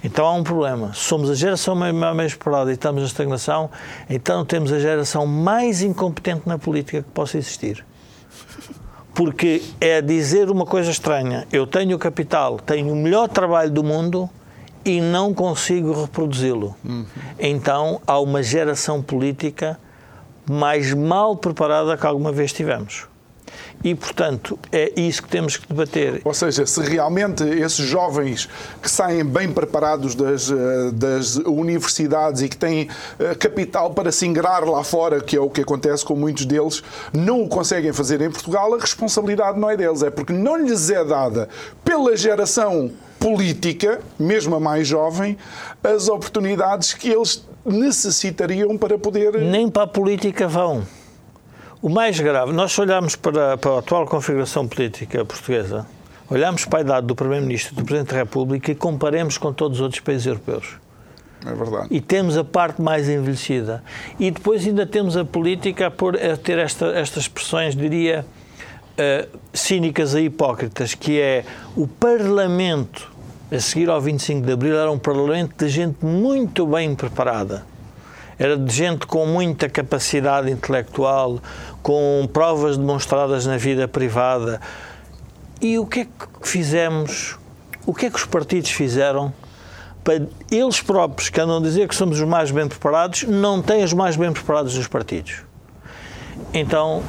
Então 0.03 0.27
há 0.27 0.33
um 0.33 0.43
problema. 0.43 0.93
Se 0.95 1.01
somos 1.01 1.31
a 1.31 1.35
geração 1.35 1.75
mais 1.75 1.95
bem 2.17 2.29
preparada 2.29 2.71
e 2.71 2.75
estamos 2.75 3.03
na 3.03 3.07
estagnação, 3.09 3.71
então 4.09 4.45
temos 4.45 4.73
a 4.73 4.79
geração 4.79 5.27
mais 5.27 5.83
incompetente 5.83 6.43
na 6.47 6.59
política 6.59 7.03
que 7.03 7.11
possa 7.11 7.39
existir 7.39 7.85
porque 9.17 9.63
é 9.81 10.03
dizer 10.03 10.51
uma 10.51 10.67
coisa 10.67 10.91
estranha. 10.91 11.49
Eu 11.51 11.67
tenho 11.67 11.97
o 11.97 11.99
capital, 11.99 12.59
tenho 12.59 12.93
o 12.93 12.95
melhor 12.95 13.27
trabalho 13.29 13.71
do 13.71 13.83
mundo 13.83 14.29
e 14.85 15.01
não 15.01 15.33
consigo 15.33 16.03
reproduzi-lo. 16.03 16.77
Uhum. 16.85 17.07
Então 17.39 17.99
há 18.07 18.21
uma 18.21 18.43
geração 18.43 19.03
política 19.03 19.81
mais 20.49 20.93
mal 20.93 21.35
preparada 21.35 21.97
que 21.97 22.07
alguma 22.07 22.31
vez 22.31 22.53
tivemos. 22.53 23.09
E, 23.87 23.95
portanto, 23.95 24.59
é 24.73 24.93
isso 25.01 25.23
que 25.23 25.29
temos 25.29 25.57
que 25.57 25.69
debater. 25.69 26.21
Ou 26.25 26.35
seja, 26.35 26.67
se 26.67 26.81
realmente 26.81 27.45
esses 27.45 27.87
jovens 27.87 28.49
que 28.83 28.91
saem 28.91 29.25
bem 29.25 29.53
preparados 29.53 30.17
das, 30.17 30.51
eh, 30.51 30.91
das 30.93 31.37
universidades 31.37 32.43
e 32.43 32.49
que 32.49 32.57
têm 32.57 32.89
eh, 33.21 33.37
capital 33.37 33.91
para 33.91 34.11
se 34.11 34.27
ingrar 34.27 34.65
lá 34.65 34.83
fora, 34.83 35.21
que 35.21 35.37
é 35.37 35.41
o 35.41 35.49
que 35.49 35.61
acontece 35.61 36.05
com 36.05 36.17
muitos 36.17 36.47
deles, 36.47 36.83
não 37.13 37.45
o 37.45 37.49
conseguem 37.49 37.93
fazer 37.93 38.21
em 38.21 38.29
Portugal, 38.29 38.75
a 38.75 38.79
responsabilidade 38.81 39.57
não 39.57 39.71
é 39.71 39.77
deles, 39.77 40.03
é 40.03 40.11
porque 40.11 40.33
não 40.33 40.57
lhes 40.57 40.91
é 40.91 41.05
dada 41.05 41.49
pela 41.85 42.17
geração 42.17 42.91
política, 43.21 44.01
mesmo 44.19 44.57
a 44.57 44.59
mais 44.59 44.89
jovem, 44.89 45.39
as 45.85 46.09
oportunidades 46.09 46.93
que 46.93 47.09
eles 47.09 47.47
necessitariam 47.65 48.77
para 48.77 48.99
poder. 48.99 49.39
Nem 49.39 49.71
para 49.71 49.85
a 49.85 49.87
política 49.87 50.49
vão. 50.49 50.85
O 51.87 51.89
mais 51.89 52.19
grave, 52.19 52.53
nós 52.53 52.77
olhamos 52.81 53.15
para, 53.15 53.57
para 53.57 53.71
a 53.71 53.79
atual 53.79 54.07
configuração 54.07 54.67
política 54.67 55.25
portuguesa 55.25 55.87
olhamos 56.29 56.65
para 56.65 56.81
a 56.81 56.83
idade 56.83 57.07
do 57.07 57.15
Primeiro-Ministro 57.15 57.75
e 57.75 57.77
do 57.77 57.85
Presidente 57.85 58.11
da 58.11 58.17
República 58.17 58.73
e 58.73 58.75
comparemos 58.75 59.39
com 59.39 59.53
todos 59.53 59.79
os 59.79 59.83
outros 59.83 60.01
países 60.01 60.27
europeus. 60.27 60.79
É 61.47 61.55
verdade. 61.55 61.87
E 61.93 62.01
temos 62.01 62.37
a 62.37 62.43
parte 62.43 62.83
mais 62.83 63.09
envelhecida. 63.09 63.85
E 64.19 64.33
depois 64.33 64.67
ainda 64.67 64.85
temos 64.85 65.17
a 65.17 65.25
política 65.25 65.87
a, 65.87 65.91
pôr, 65.93 66.17
a 66.17 66.37
ter 66.37 66.59
esta, 66.59 66.87
estas 66.87 67.23
expressões, 67.23 67.77
diria, 67.77 68.27
uh, 68.99 69.39
cínicas 69.55 70.13
e 70.15 70.23
hipócritas, 70.23 70.93
que 70.93 71.21
é 71.21 71.45
o 71.77 71.87
Parlamento, 71.87 73.13
a 73.49 73.61
seguir 73.61 73.89
ao 73.89 74.01
25 74.01 74.45
de 74.45 74.53
Abril, 74.53 74.77
era 74.77 74.91
um 74.91 74.99
Parlamento 74.99 75.65
de 75.65 75.71
gente 75.71 76.05
muito 76.05 76.67
bem 76.67 76.97
preparada. 76.97 77.65
Era 78.39 78.55
de 78.57 78.75
gente 78.75 79.07
com 79.07 79.25
muita 79.25 79.67
capacidade 79.67 80.51
intelectual, 80.51 81.41
com 81.87 82.29
provas 82.33 82.77
demonstradas 82.77 83.47
na 83.47 83.57
vida 83.57 83.87
privada. 83.87 84.61
E 85.63 85.79
o 85.79 85.87
que 85.87 86.01
é 86.01 86.05
que 86.05 86.49
fizemos? 86.49 87.39
O 87.87 87.95
que 87.95 88.07
é 88.07 88.11
que 88.11 88.17
os 88.17 88.25
partidos 88.25 88.73
fizeram 88.73 89.33
para 90.03 90.27
eles 90.51 90.81
próprios, 90.81 91.29
que 91.29 91.41
andam 91.41 91.59
a 91.59 91.61
dizer 91.61 91.87
que 91.87 91.95
somos 91.95 92.19
os 92.19 92.27
mais 92.27 92.51
bem 92.51 92.67
preparados, 92.67 93.23
não 93.23 93.63
têm 93.63 93.85
os 93.85 93.93
mais 93.93 94.17
bem 94.17 94.33
preparados 94.33 94.77
nos 94.77 94.89
partidos. 94.89 95.45
Então, 96.53 97.05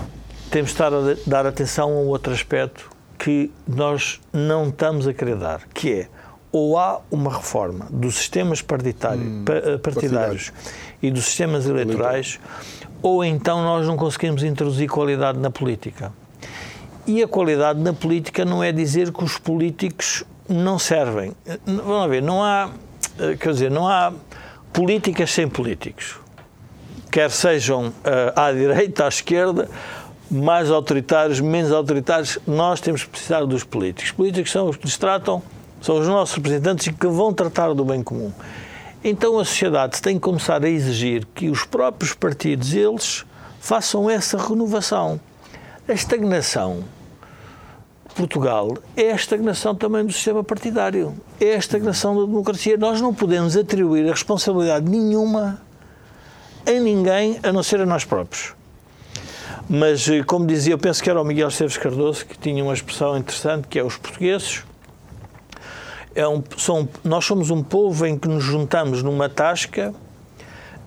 temos 0.52 0.70
de 0.70 0.76
estar 0.76 0.94
a 0.94 1.16
dar 1.26 1.48
atenção 1.48 1.90
a 1.90 1.96
um 1.96 2.08
outro 2.10 2.32
aspecto 2.32 2.88
que 3.18 3.52
nós 3.68 4.22
não 4.32 4.70
estamos 4.70 5.08
a 5.08 5.13
querer 5.13 5.38
dar, 5.38 5.62
que 5.74 5.92
é 5.92 6.08
ou 6.52 6.78
há 6.78 7.02
uma 7.12 7.36
reforma 7.36 7.88
dos 7.90 8.16
sistemas 8.16 8.62
partidário, 8.62 9.22
hum, 9.22 9.46
eh, 9.48 9.78
partidários 9.78 10.54
e 11.02 11.12
dos 11.12 11.26
sistemas 11.26 11.66
eleitorais, 11.66 12.40
ou 13.01 13.23
então 13.23 13.63
nós 13.63 13.86
não 13.86 13.95
conseguimos 13.95 14.43
introduzir 14.43 14.89
qualidade 14.89 15.38
na 15.39 15.49
política. 15.49 16.12
E 17.05 17.23
a 17.23 17.27
qualidade 17.27 17.79
na 17.79 17.93
política 17.93 18.43
não 18.43 18.63
é 18.63 18.71
dizer 18.71 19.12
que 19.12 19.23
os 19.23 19.38
políticos 19.38 20.23
não 20.47 20.77
servem. 20.77 21.33
Vamos 21.65 22.10
ver, 22.10 22.21
não 22.21 22.43
há 22.43 22.69
eh, 23.19 23.36
quer 23.36 23.51
dizer, 23.51 23.71
não 23.71 23.88
há 23.88 24.13
políticas 24.71 25.31
sem 25.31 25.47
políticos. 25.47 26.19
Quer 27.12 27.31
sejam 27.31 27.88
uh, 27.88 27.93
à 28.36 28.51
direita, 28.51 29.05
à 29.05 29.07
esquerda, 29.07 29.69
mais 30.29 30.69
autoritários, 30.69 31.39
menos 31.39 31.71
autoritários, 31.71 32.38
nós 32.45 32.81
temos 32.81 33.03
que 33.03 33.10
precisar 33.10 33.45
dos 33.45 33.63
políticos. 33.63 34.12
Os 34.12 34.12
políticos 34.12 34.51
são 34.51 34.69
os 34.69 34.75
que 34.75 34.86
nos 34.86 34.97
tratam, 34.97 35.41
são 35.81 35.97
os 35.97 36.07
nossos 36.07 36.36
representantes 36.36 36.88
e 36.88 36.93
que 36.93 37.07
vão 37.07 37.33
tratar 37.33 37.73
do 37.73 37.83
bem 37.83 38.03
comum. 38.03 38.31
Então 39.03 39.39
a 39.39 39.45
sociedade 39.45 40.01
tem 40.01 40.15
que 40.15 40.21
começar 40.21 40.63
a 40.63 40.69
exigir 40.69 41.25
que 41.33 41.49
os 41.49 41.63
próprios 41.63 42.13
partidos, 42.13 42.73
eles, 42.73 43.25
façam 43.60 44.10
essa 44.10 44.38
renovação. 44.38 45.19
A 45.88 45.93
estagnação 45.93 46.83
Portugal 48.17 48.75
é 48.95 49.12
a 49.12 49.15
estagnação 49.15 49.75
também 49.75 50.03
do 50.03 50.12
sistema 50.12 50.43
partidário, 50.43 51.15
é 51.39 51.53
a 51.53 51.57
estagnação 51.57 52.15
da 52.19 52.25
democracia. 52.25 52.75
Nós 52.75 52.99
não 52.99 53.13
podemos 53.13 53.55
atribuir 53.55 54.07
a 54.07 54.12
responsabilidade 54.12 54.89
nenhuma 54.89 55.62
a 56.65 56.71
ninguém 56.71 57.39
a 57.43 57.53
não 57.53 57.62
ser 57.62 57.79
a 57.79 57.86
nós 57.86 58.03
próprios. 58.03 58.53
Mas, 59.69 60.10
eh, 60.10 60.23
como 60.23 60.47
dizia, 60.47 60.73
eu 60.73 60.77
penso 60.79 61.03
que 61.03 61.10
era 61.10 61.21
o 61.21 61.23
Miguel 61.23 61.49
Esteves 61.49 61.77
Cardoso 61.77 62.25
que 62.25 62.38
tinha 62.38 62.63
uma 62.63 62.73
expressão 62.73 63.15
interessante 63.15 63.67
que 63.67 63.77
é 63.77 63.83
os 63.83 63.95
portugueses. 63.97 64.63
É 66.17 66.27
um, 66.27 66.41
são, 66.58 66.89
nós 67.03 67.25
somos 67.25 67.51
um 67.51 67.62
povo 67.62 68.03
em 68.03 68.17
que 68.17 68.27
nos 68.27 68.43
juntamos 68.43 69.03
numa 69.03 69.30
tasca 69.30 69.93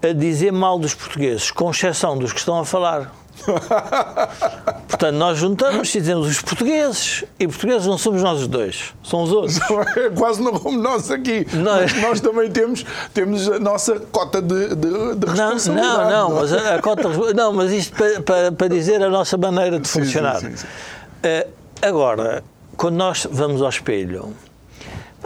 a 0.03 0.13
dizer 0.13 0.51
mal 0.51 0.77
dos 0.77 0.93
portugueses, 0.93 1.53
com 1.53 1.71
exceção 1.71 2.19
dos 2.19 2.33
que 2.33 2.41
estão 2.41 2.59
a 2.59 2.65
falar. 2.65 3.15
Portanto, 4.89 5.15
nós 5.15 5.39
juntamos 5.39 5.95
e 5.95 6.01
dizemos 6.01 6.27
os 6.27 6.43
portugueses, 6.43 7.25
e 7.39 7.47
portugueses 7.47 7.87
não 7.87 7.97
somos 7.97 8.25
nós 8.25 8.41
os 8.41 8.49
dois, 8.49 8.93
são 9.05 9.23
os 9.23 9.31
outros. 9.31 9.61
É 9.97 10.11
quase 10.11 10.43
não 10.43 10.59
como 10.59 10.77
nós 10.77 11.09
aqui. 11.13 11.47
Nós, 11.53 11.95
nós 12.03 12.21
também 12.21 12.51
temos, 12.51 12.85
temos 13.15 13.49
a 13.49 13.61
nossa 13.61 14.01
cota 14.01 14.43
de, 14.43 14.75
de, 14.75 15.15
de 15.15 15.27
responsabilidade. 15.27 16.11
Não, 16.11 16.11
não, 16.11 16.31
não, 16.31 16.41
mas 16.41 16.53
a, 16.53 16.75
a 16.75 16.83
cota, 16.83 17.09
não, 17.35 17.53
mas 17.53 17.71
isto 17.71 17.97
para, 17.97 18.21
para, 18.21 18.51
para, 18.51 18.69
dizer 18.69 19.01
a 19.01 19.09
nossa 19.09 19.39
maneira 19.39 19.79
de 19.79 19.87
sim, 19.87 20.01
funcionar. 20.01 20.41
Sim, 20.41 20.57
sim, 20.57 20.67
uh, 20.67 21.49
agora, 21.81 22.43
quando 22.77 22.97
nós 22.97 23.29
vamos 23.31 23.63
ao 23.63 23.69
espelho, 23.69 24.35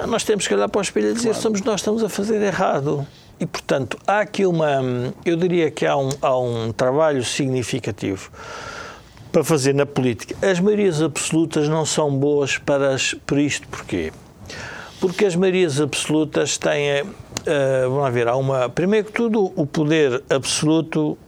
nós 0.07 0.25
temos 0.25 0.47
que 0.47 0.55
olhar 0.55 0.69
para 0.69 0.81
o 0.81 0.83
espelho 0.83 1.11
e 1.11 1.15
dizer 1.15 1.29
claro. 1.29 1.43
somos 1.43 1.61
nós 1.63 1.81
estamos 1.81 2.03
a 2.03 2.09
fazer 2.09 2.43
errado. 2.43 3.07
E, 3.39 3.47
portanto, 3.47 3.99
há 4.07 4.21
aqui 4.21 4.47
uma. 4.47 4.81
Eu 5.25 5.37
diria 5.37 5.71
que 5.71 5.87
há 5.87 5.97
um, 5.97 6.11
há 6.21 6.39
um 6.39 6.73
trabalho 6.73 7.25
significativo 7.25 8.31
para 9.33 9.43
fazer 9.43 9.75
na 9.75 9.87
política. 9.87 10.37
As 10.47 10.61
maiorias 10.61 11.03
absolutas 11.03 11.69
não 11.69 11.85
são 11.85 12.15
boas 12.15 12.59
para, 12.59 12.95
as, 12.95 13.15
para 13.27 13.41
isto. 13.41 13.67
Porquê? 13.69 14.13
Porque 15.01 15.25
as 15.25 15.35
maiorias 15.35 15.81
absolutas 15.81 16.57
têm. 16.59 17.03
Uh, 17.03 17.91
vamos 17.91 18.13
ver, 18.13 18.29
há 18.29 18.37
uma. 18.37 18.69
Primeiro 18.69 19.07
que 19.07 19.13
tudo, 19.13 19.53
o 19.57 19.67
poder 19.67 20.23
absoluto, 20.31 21.19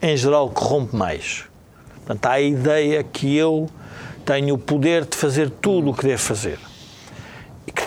em 0.00 0.16
geral, 0.16 0.50
corrompe 0.50 0.94
mais. 0.94 1.44
Portanto, 1.96 2.26
há 2.26 2.32
a 2.32 2.40
ideia 2.40 3.02
que 3.02 3.36
eu 3.36 3.68
tenho 4.24 4.54
o 4.54 4.58
poder 4.58 5.04
de 5.04 5.16
fazer 5.16 5.50
tudo 5.50 5.90
o 5.90 5.94
que 5.94 6.04
devo 6.04 6.20
fazer 6.20 6.67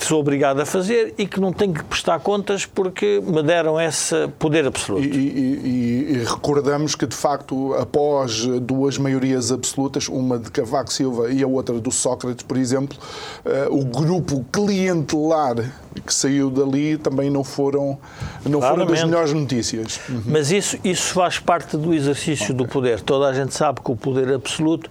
que 0.02 0.08
sou 0.08 0.20
obrigado 0.20 0.60
a 0.60 0.66
fazer 0.66 1.14
e 1.16 1.28
que 1.28 1.40
não 1.40 1.54
tenho 1.54 1.76
que 1.76 1.84
prestar 1.84 2.20
contas 2.20 2.66
porque 2.66 3.22
me 3.24 3.44
deram 3.44 3.80
esse 3.80 4.28
poder 4.40 4.66
absoluto. 4.66 5.06
E, 5.06 5.08
e, 5.08 6.14
e, 6.14 6.24
recordamos 6.24 6.96
que, 6.96 7.06
de 7.06 7.16
facto, 7.16 7.76
após 7.76 8.48
duas 8.62 8.98
maiorias 8.98 9.52
absolutas, 9.52 10.10
uma 10.10 10.40
de 10.40 10.50
Cavaco 10.50 10.92
Silva 10.92 11.32
e 11.32 11.44
a 11.44 11.48
outra 11.48 11.80
do 11.80 11.92
Sócrates, 11.92 12.44
por 12.44 12.58
exemplo, 12.58 12.98
uh, 13.46 13.80
o 13.80 13.86
grupo 13.86 14.44
clientelar 14.52 15.72
que 16.04 16.14
saiu 16.14 16.50
dali 16.50 16.98
também 16.98 17.30
não 17.30 17.44
foram, 17.44 18.00
não 18.44 18.60
foram 18.60 18.88
das 18.88 19.04
melhores 19.04 19.34
notícias. 19.34 20.00
Uhum. 20.10 20.24
Mas 20.26 20.50
isso, 20.50 20.80
isso 20.84 21.14
faz 21.14 21.38
parte 21.38 21.78
do 21.78 21.94
exercício 21.94 22.46
okay. 22.46 22.56
do 22.56 22.66
poder. 22.66 23.02
Toda 23.02 23.28
a 23.28 23.34
gente 23.34 23.54
sabe 23.54 23.82
que 23.82 23.92
o 23.92 23.96
poder 23.96 24.34
absoluto 24.34 24.90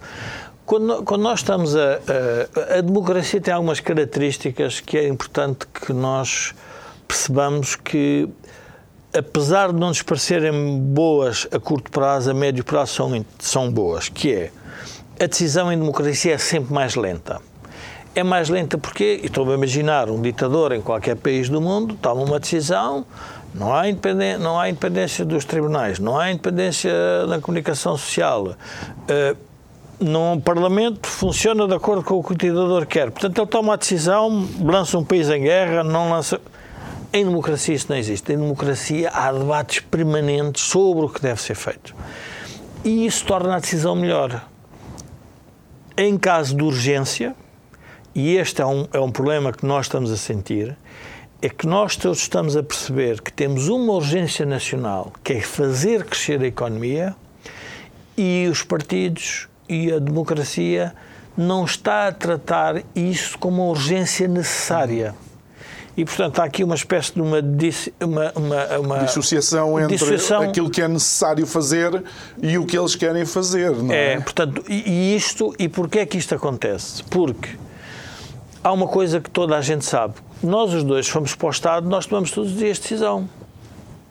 quando, 0.65 1.03
quando 1.03 1.21
nós 1.21 1.39
estamos 1.39 1.75
a, 1.75 1.95
a, 1.95 2.77
a. 2.77 2.81
democracia 2.81 3.41
tem 3.41 3.53
algumas 3.53 3.79
características 3.79 4.79
que 4.79 4.97
é 4.97 5.07
importante 5.07 5.65
que 5.67 5.91
nós 5.93 6.53
percebamos 7.07 7.75
que, 7.75 8.29
apesar 9.13 9.73
de 9.73 9.79
não 9.79 9.89
nos 9.89 10.01
parecerem 10.01 10.79
boas 10.79 11.47
a 11.51 11.59
curto 11.59 11.91
prazo, 11.91 12.31
a 12.31 12.33
médio 12.33 12.63
prazo 12.63 12.93
são, 12.93 13.25
são 13.39 13.71
boas, 13.71 14.07
que 14.07 14.33
é 14.33 14.51
a 15.19 15.27
decisão 15.27 15.71
em 15.71 15.77
democracia 15.77 16.33
é 16.33 16.37
sempre 16.37 16.73
mais 16.73 16.95
lenta. 16.95 17.39
É 18.15 18.23
mais 18.23 18.49
lenta 18.49 18.77
porque, 18.77 19.21
estou 19.23 19.49
a 19.51 19.53
imaginar, 19.53 20.09
um 20.09 20.21
ditador 20.21 20.73
em 20.73 20.81
qualquer 20.81 21.15
país 21.15 21.47
do 21.47 21.61
mundo 21.61 21.95
toma 22.01 22.23
uma 22.23 22.39
decisão, 22.39 23.05
não 23.53 23.73
há, 23.73 23.83
não 24.39 24.59
há 24.59 24.69
independência 24.69 25.23
dos 25.23 25.45
tribunais, 25.45 25.99
não 25.99 26.17
há 26.17 26.31
independência 26.31 26.91
da 27.27 27.39
comunicação 27.39 27.95
social. 27.97 28.47
Uh, 28.47 29.50
num 30.01 30.39
Parlamento 30.39 31.07
funciona 31.07 31.67
de 31.67 31.75
acordo 31.75 32.03
com 32.03 32.15
o 32.15 32.23
que 32.23 32.33
o 32.33 32.35
ditador 32.35 32.85
quer. 32.85 33.11
Portanto, 33.11 33.37
ele 33.37 33.47
toma 33.47 33.73
a 33.73 33.75
decisão, 33.75 34.47
lança 34.59 34.97
um 34.97 35.03
país 35.03 35.29
em 35.29 35.43
guerra, 35.43 35.83
não 35.83 36.09
lança. 36.09 36.41
Em 37.13 37.23
democracia 37.23 37.75
isso 37.75 37.87
não 37.89 37.97
existe. 37.97 38.33
Em 38.33 38.37
democracia 38.37 39.09
há 39.13 39.31
debates 39.31 39.79
permanentes 39.81 40.63
sobre 40.63 41.05
o 41.05 41.09
que 41.09 41.21
deve 41.21 41.39
ser 41.41 41.55
feito. 41.55 41.95
E 42.83 43.05
isso 43.05 43.25
torna 43.25 43.57
a 43.57 43.59
decisão 43.59 43.95
melhor. 43.95 44.43
Em 45.95 46.17
caso 46.17 46.55
de 46.55 46.63
urgência, 46.63 47.35
e 48.15 48.35
este 48.35 48.61
é 48.61 48.65
um, 48.65 48.87
é 48.91 48.99
um 48.99 49.11
problema 49.11 49.51
que 49.51 49.65
nós 49.65 49.85
estamos 49.85 50.11
a 50.11 50.17
sentir, 50.17 50.75
é 51.41 51.49
que 51.49 51.67
nós 51.67 51.95
todos 51.95 52.19
estamos 52.19 52.57
a 52.57 52.63
perceber 52.63 53.21
que 53.21 53.31
temos 53.31 53.67
uma 53.67 53.93
urgência 53.93 54.45
nacional, 54.45 55.11
que 55.23 55.33
é 55.33 55.41
fazer 55.41 56.05
crescer 56.05 56.41
a 56.41 56.47
economia, 56.47 57.15
e 58.17 58.47
os 58.49 58.63
partidos 58.63 59.47
e 59.71 59.89
a 59.93 59.99
democracia 59.99 60.93
não 61.37 61.63
está 61.63 62.09
a 62.09 62.11
tratar 62.11 62.83
isso 62.93 63.39
como 63.39 63.63
uma 63.63 63.71
urgência 63.71 64.27
necessária. 64.27 65.15
E, 65.95 66.03
portanto, 66.03 66.39
há 66.39 66.43
aqui 66.43 66.61
uma 66.63 66.75
espécie 66.75 67.13
de 67.13 67.21
uma, 67.21 67.39
uma, 68.01 68.31
uma, 68.35 68.79
uma 68.79 68.99
dissociação 68.99 69.79
entre 69.79 69.95
dissociação... 69.95 70.41
aquilo 70.41 70.69
que 70.69 70.81
é 70.81 70.87
necessário 70.89 71.45
fazer 71.45 72.03
e 72.41 72.57
o 72.57 72.65
que 72.65 72.77
eles 72.77 72.95
querem 72.95 73.25
fazer, 73.25 73.71
não 73.71 73.93
é? 73.93 74.13
É, 74.13 74.19
portanto, 74.19 74.63
e 74.67 75.15
isto, 75.15 75.53
e 75.57 75.69
porquê 75.69 75.99
é 75.99 76.05
que 76.05 76.17
isto 76.17 76.35
acontece? 76.35 77.03
Porque 77.05 77.49
há 78.61 78.71
uma 78.73 78.87
coisa 78.87 79.21
que 79.21 79.29
toda 79.29 79.57
a 79.57 79.61
gente 79.61 79.85
sabe. 79.85 80.15
Nós 80.43 80.73
os 80.73 80.83
dois 80.83 81.07
fomos 81.07 81.33
para 81.33 81.47
o 81.47 81.51
Estado, 81.51 81.89
nós 81.89 82.05
tomamos 82.05 82.31
todos 82.31 82.51
os 82.51 82.57
dias 82.57 82.77
decisão. 82.77 83.29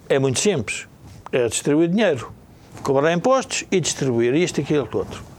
É 0.09 0.19
muito 0.19 0.39
simples. 0.39 0.87
É 1.33 1.49
distribuir 1.49 1.89
dinheiro, 1.89 2.33
cobrar 2.83 3.13
impostos 3.13 3.65
e 3.71 3.79
distribuir 3.81 4.35
isto, 4.35 4.61
aquilo, 4.61 4.89
outro 4.93 5.30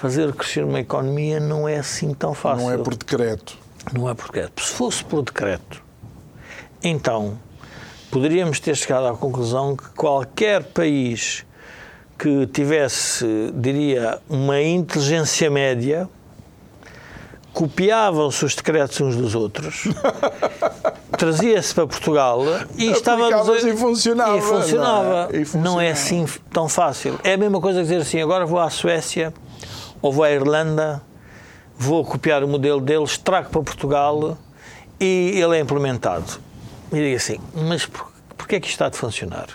fazer 0.00 0.32
crescer 0.32 0.64
uma 0.64 0.80
economia 0.80 1.38
não 1.38 1.68
é 1.68 1.76
assim 1.76 2.14
tão 2.14 2.32
fácil. 2.32 2.64
Não 2.64 2.72
é 2.72 2.78
por 2.78 2.96
decreto. 2.96 3.58
Não 3.92 4.08
é 4.08 4.14
por 4.14 4.26
decreto. 4.26 4.64
Se 4.64 4.72
fosse 4.72 5.04
por 5.04 5.22
decreto, 5.22 5.82
então 6.82 7.38
poderíamos 8.10 8.58
ter 8.60 8.74
chegado 8.74 9.08
à 9.08 9.14
conclusão 9.14 9.76
que 9.76 9.90
qualquer 9.90 10.64
país 10.64 11.44
que 12.18 12.46
tivesse, 12.46 13.26
diria, 13.54 14.18
uma 14.26 14.62
inteligência 14.62 15.50
média 15.50 16.08
copiavam-se 17.52 18.42
os 18.42 18.54
decretos 18.54 18.98
uns 19.02 19.16
dos 19.16 19.34
outros, 19.34 19.84
trazia-se 21.18 21.74
para 21.74 21.86
Portugal 21.86 22.42
e 22.78 22.90
estávamos 22.90 23.48
a... 23.50 23.68
e 23.68 23.76
funcionava. 23.76 24.38
E 24.38 24.40
funcionava. 24.40 25.04
Não 25.04 25.38
é? 25.38 25.42
E 25.42 25.44
funcionava. 25.44 25.74
não 25.74 25.80
é 25.80 25.90
assim 25.90 26.26
tão 26.50 26.70
fácil. 26.70 27.20
É 27.22 27.34
a 27.34 27.36
mesma 27.36 27.60
coisa 27.60 27.80
que 27.80 27.84
dizer 27.84 28.00
assim, 28.00 28.22
agora 28.22 28.46
vou 28.46 28.58
à 28.58 28.70
Suécia 28.70 29.34
ou 30.02 30.12
vou 30.12 30.24
à 30.24 30.30
Irlanda, 30.30 31.02
vou 31.78 32.04
copiar 32.04 32.44
o 32.44 32.48
modelo 32.48 32.80
deles, 32.80 33.16
trago 33.18 33.50
para 33.50 33.62
Portugal 33.62 34.36
e 34.98 35.32
ele 35.34 35.56
é 35.56 35.60
implementado. 35.60 36.40
E 36.92 36.96
digo 36.96 37.16
assim, 37.16 37.38
mas 37.54 37.86
por, 37.86 38.10
porquê 38.36 38.56
é 38.56 38.60
que 38.60 38.66
isto 38.66 38.74
está 38.74 38.88
de 38.88 38.96
funcionar? 38.96 39.48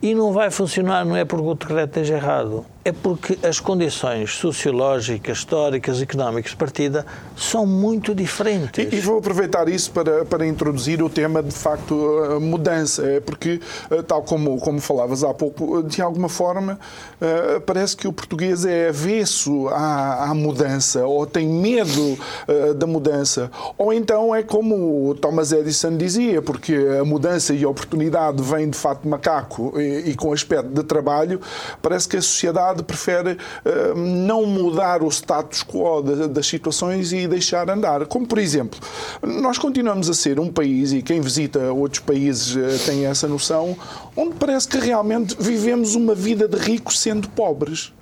E 0.00 0.14
não 0.14 0.32
vai 0.32 0.50
funcionar 0.50 1.04
não 1.04 1.16
é 1.16 1.24
porque 1.24 1.46
o 1.46 1.54
decreto 1.54 1.88
esteja 1.88 2.14
errado, 2.14 2.64
é 2.88 2.92
porque 2.92 3.38
as 3.46 3.60
condições 3.60 4.34
sociológicas, 4.34 5.38
históricas, 5.38 6.00
económicas 6.00 6.52
de 6.52 6.56
partida 6.56 7.04
são 7.36 7.66
muito 7.66 8.14
diferentes. 8.14 8.90
E, 8.90 8.96
e, 8.96 9.00
vou 9.00 9.18
aproveitar 9.18 9.68
isso 9.68 9.90
para, 9.90 10.24
para 10.24 10.46
introduzir 10.46 11.02
o 11.02 11.10
tema, 11.10 11.42
de 11.42 11.54
facto, 11.54 11.94
mudança. 12.40 13.04
É 13.04 13.20
porque, 13.20 13.60
eh, 13.90 14.02
tal 14.02 14.22
como, 14.22 14.58
como 14.58 14.80
falavas 14.80 15.22
há 15.22 15.34
pouco, 15.34 15.82
de 15.82 16.00
alguma 16.00 16.30
forma, 16.30 16.78
eh, 17.20 17.60
parece 17.60 17.94
que 17.94 18.08
o 18.08 18.12
português 18.12 18.64
é 18.64 18.88
avesso 18.88 19.68
à, 19.68 20.30
à 20.30 20.34
mudança, 20.34 21.04
ou 21.06 21.26
tem 21.26 21.46
medo 21.46 22.18
eh, 22.46 22.72
da 22.72 22.86
mudança. 22.86 23.50
Ou 23.76 23.92
então 23.92 24.34
é 24.34 24.42
como 24.42 25.14
Thomas 25.16 25.52
Edison 25.52 25.94
dizia, 25.94 26.40
porque 26.40 26.74
a 26.98 27.04
mudança 27.04 27.52
e 27.52 27.64
a 27.64 27.68
oportunidade 27.68 28.42
vêm 28.42 28.70
de 28.70 28.78
fato 28.78 29.06
macaco 29.06 29.78
e, 29.78 30.14
com 30.14 30.32
aspecto 30.32 30.70
de 30.70 30.82
trabalho, 30.82 31.38
parece 31.82 32.08
que 32.08 32.16
a 32.16 32.22
sociedade 32.22 32.77
prefere 32.82 33.32
uh, 33.32 33.98
não 33.98 34.46
mudar 34.46 35.02
o 35.02 35.08
status 35.08 35.62
quo 35.62 36.02
das 36.02 36.46
situações 36.46 37.12
e 37.12 37.26
deixar 37.26 37.68
andar. 37.70 38.06
Como, 38.06 38.26
por 38.26 38.38
exemplo, 38.38 38.78
nós 39.22 39.58
continuamos 39.58 40.08
a 40.08 40.14
ser 40.14 40.40
um 40.40 40.50
país, 40.50 40.92
e 40.92 41.02
quem 41.02 41.20
visita 41.20 41.72
outros 41.72 42.00
países 42.00 42.54
uh, 42.54 42.84
tem 42.86 43.06
essa 43.06 43.28
noção, 43.28 43.76
onde 44.16 44.34
parece 44.34 44.68
que 44.68 44.78
realmente 44.78 45.36
vivemos 45.38 45.94
uma 45.94 46.14
vida 46.14 46.48
de 46.48 46.56
ricos 46.56 46.98
sendo 47.00 47.28
pobres. 47.30 47.92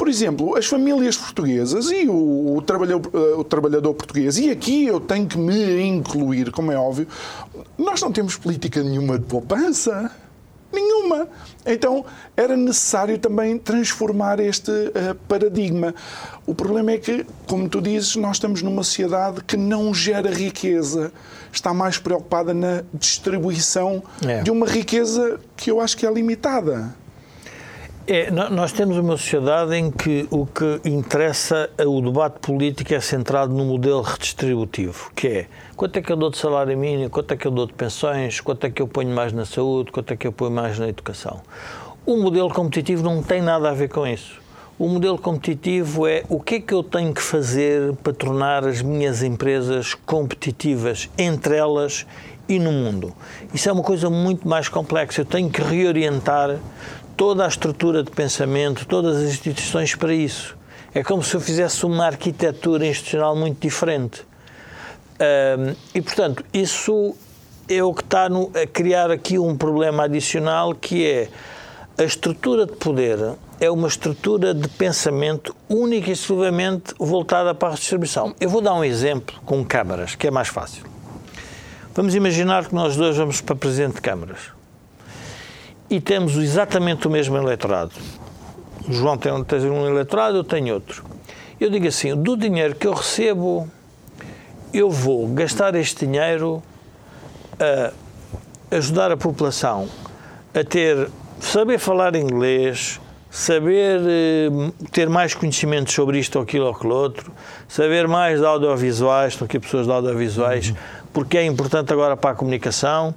Por 0.00 0.08
exemplo, 0.08 0.56
as 0.56 0.64
famílias 0.64 1.14
portuguesas 1.14 1.90
e 1.90 2.08
o, 2.08 2.14
o, 2.14 2.58
eh, 2.58 3.34
o, 3.36 3.44
trabalhador, 3.44 3.92
português, 3.92 4.38
e 4.38 4.48
aqui 4.48 4.86
eu 4.86 4.98
tenho 4.98 5.26
que 5.26 5.36
me 5.36 5.82
incluir, 5.82 6.50
como 6.50 6.72
é 6.72 6.76
óbvio, 6.76 7.06
nós 7.76 8.00
não 8.00 8.10
temos 8.10 8.34
política 8.34 8.82
nenhuma 8.82 9.18
de 9.18 9.26
poupança. 9.26 10.10
Nenhuma. 10.72 11.28
Então 11.66 12.04
era 12.36 12.56
necessário 12.56 13.18
também 13.18 13.58
transformar 13.58 14.40
este 14.40 14.70
uh, 14.70 15.14
paradigma. 15.28 15.94
O 16.46 16.54
problema 16.54 16.92
é 16.92 16.98
que, 16.98 17.26
como 17.46 17.68
tu 17.68 17.80
dizes, 17.80 18.16
nós 18.16 18.36
estamos 18.36 18.62
numa 18.62 18.82
sociedade 18.82 19.42
que 19.44 19.56
não 19.56 19.92
gera 19.92 20.30
riqueza. 20.30 21.12
Está 21.52 21.74
mais 21.74 21.98
preocupada 21.98 22.54
na 22.54 22.84
distribuição 22.94 24.02
é. 24.24 24.42
de 24.42 24.50
uma 24.50 24.66
riqueza 24.66 25.40
que 25.56 25.70
eu 25.70 25.80
acho 25.80 25.96
que 25.96 26.06
é 26.06 26.12
limitada. 26.12 26.94
É, 28.06 28.30
nós 28.30 28.72
temos 28.72 28.96
uma 28.96 29.16
sociedade 29.16 29.76
em 29.76 29.90
que 29.90 30.26
o 30.30 30.44
que 30.46 30.80
interessa, 30.84 31.70
o 31.78 32.00
debate 32.00 32.40
político 32.40 32.92
é 32.94 33.00
centrado 33.00 33.54
no 33.54 33.64
modelo 33.64 34.00
redistributivo, 34.00 35.12
que 35.14 35.28
é 35.28 35.46
quanto 35.76 35.98
é 35.98 36.02
que 36.02 36.10
eu 36.10 36.16
dou 36.16 36.30
de 36.30 36.38
salário 36.38 36.76
mínimo, 36.76 37.10
quanto 37.10 37.34
é 37.34 37.36
que 37.36 37.46
eu 37.46 37.50
dou 37.50 37.66
de 37.66 37.74
pensões, 37.74 38.40
quanto 38.40 38.66
é 38.66 38.70
que 38.70 38.82
eu 38.82 38.88
ponho 38.88 39.14
mais 39.14 39.32
na 39.32 39.44
saúde, 39.44 39.92
quanto 39.92 40.12
é 40.12 40.16
que 40.16 40.26
eu 40.26 40.32
ponho 40.32 40.50
mais 40.50 40.78
na 40.78 40.88
educação. 40.88 41.40
O 42.04 42.16
modelo 42.16 42.50
competitivo 42.50 43.02
não 43.02 43.22
tem 43.22 43.42
nada 43.42 43.68
a 43.70 43.74
ver 43.74 43.88
com 43.88 44.06
isso. 44.06 44.40
O 44.78 44.88
modelo 44.88 45.18
competitivo 45.18 46.06
é 46.06 46.24
o 46.28 46.40
que 46.40 46.54
é 46.54 46.60
que 46.60 46.72
eu 46.72 46.82
tenho 46.82 47.12
que 47.12 47.20
fazer 47.20 47.92
para 48.02 48.14
tornar 48.14 48.66
as 48.66 48.80
minhas 48.80 49.22
empresas 49.22 49.94
competitivas 49.94 51.10
entre 51.18 51.54
elas 51.54 52.06
e 52.48 52.58
no 52.58 52.72
mundo. 52.72 53.14
Isso 53.54 53.68
é 53.68 53.72
uma 53.72 53.82
coisa 53.82 54.10
muito 54.10 54.48
mais 54.48 54.68
complexa. 54.68 55.20
Eu 55.20 55.24
tenho 55.24 55.48
que 55.48 55.62
reorientar 55.62 56.56
toda 57.20 57.44
a 57.44 57.48
estrutura 57.48 58.02
de 58.02 58.10
pensamento, 58.10 58.86
todas 58.86 59.18
as 59.18 59.24
instituições 59.24 59.94
para 59.94 60.14
isso. 60.14 60.56
É 60.94 61.02
como 61.02 61.22
se 61.22 61.34
eu 61.34 61.40
fizesse 61.42 61.84
uma 61.84 62.06
arquitetura 62.06 62.86
institucional 62.86 63.36
muito 63.36 63.60
diferente. 63.60 64.22
Um, 65.20 65.76
e, 65.94 66.00
portanto, 66.00 66.42
isso 66.50 67.14
é 67.68 67.84
o 67.84 67.92
que 67.92 68.00
está 68.00 68.26
no, 68.30 68.50
a 68.54 68.66
criar 68.66 69.10
aqui 69.10 69.38
um 69.38 69.54
problema 69.54 70.04
adicional 70.04 70.74
que 70.74 71.06
é 71.06 71.28
a 71.98 72.04
estrutura 72.04 72.64
de 72.64 72.72
poder 72.72 73.18
é 73.60 73.70
uma 73.70 73.88
estrutura 73.88 74.54
de 74.54 74.66
pensamento 74.68 75.54
única 75.68 76.08
e 76.08 76.14
exclusivamente 76.14 76.94
voltada 76.98 77.54
para 77.54 77.68
a 77.68 77.70
redistribuição. 77.72 78.34
Eu 78.40 78.48
vou 78.48 78.62
dar 78.62 78.72
um 78.72 78.82
exemplo 78.82 79.38
com 79.44 79.62
câmaras, 79.62 80.14
que 80.14 80.26
é 80.26 80.30
mais 80.30 80.48
fácil. 80.48 80.86
Vamos 81.94 82.14
imaginar 82.14 82.64
que 82.64 82.74
nós 82.74 82.96
dois 82.96 83.14
vamos 83.14 83.42
para 83.42 83.54
presidente 83.54 83.96
de 83.96 84.00
câmaras 84.00 84.58
e 85.90 86.00
temos 86.00 86.36
exatamente 86.36 87.06
o 87.08 87.10
mesmo 87.10 87.36
eleitorado. 87.36 87.92
O 88.88 88.92
João 88.92 89.18
tem, 89.18 89.32
um 89.32 89.86
eleitorado, 89.86 90.38
eu 90.38 90.44
tenho 90.44 90.74
outro. 90.74 91.04
Eu 91.60 91.68
digo 91.68 91.86
assim: 91.88 92.14
do 92.14 92.36
dinheiro 92.36 92.74
que 92.74 92.86
eu 92.86 92.94
recebo, 92.94 93.68
eu 94.72 94.88
vou 94.88 95.26
gastar 95.28 95.74
este 95.74 96.06
dinheiro 96.06 96.62
a 97.58 97.92
ajudar 98.76 99.10
a 99.10 99.16
população 99.16 99.88
a 100.54 100.64
ter 100.64 101.10
saber 101.40 101.78
falar 101.78 102.14
inglês, 102.14 103.00
saber 103.30 104.00
eh, 104.06 104.48
ter 104.90 105.08
mais 105.08 105.34
conhecimentos 105.34 105.94
sobre 105.94 106.18
isto 106.18 106.36
ou 106.36 106.42
aquilo 106.42 106.66
ou 106.66 106.72
aquilo 106.72 106.94
outro, 106.94 107.32
saber 107.68 108.06
mais 108.06 108.40
de 108.40 108.46
audiovisuais, 108.46 109.32
estão 109.32 109.46
aqui 109.46 109.58
pessoas 109.58 109.86
de 109.86 109.92
audiovisuais, 109.92 110.70
uhum. 110.70 110.76
porque 111.12 111.38
é 111.38 111.44
importante 111.44 111.92
agora 111.92 112.16
para 112.16 112.30
a 112.30 112.34
comunicação. 112.34 113.14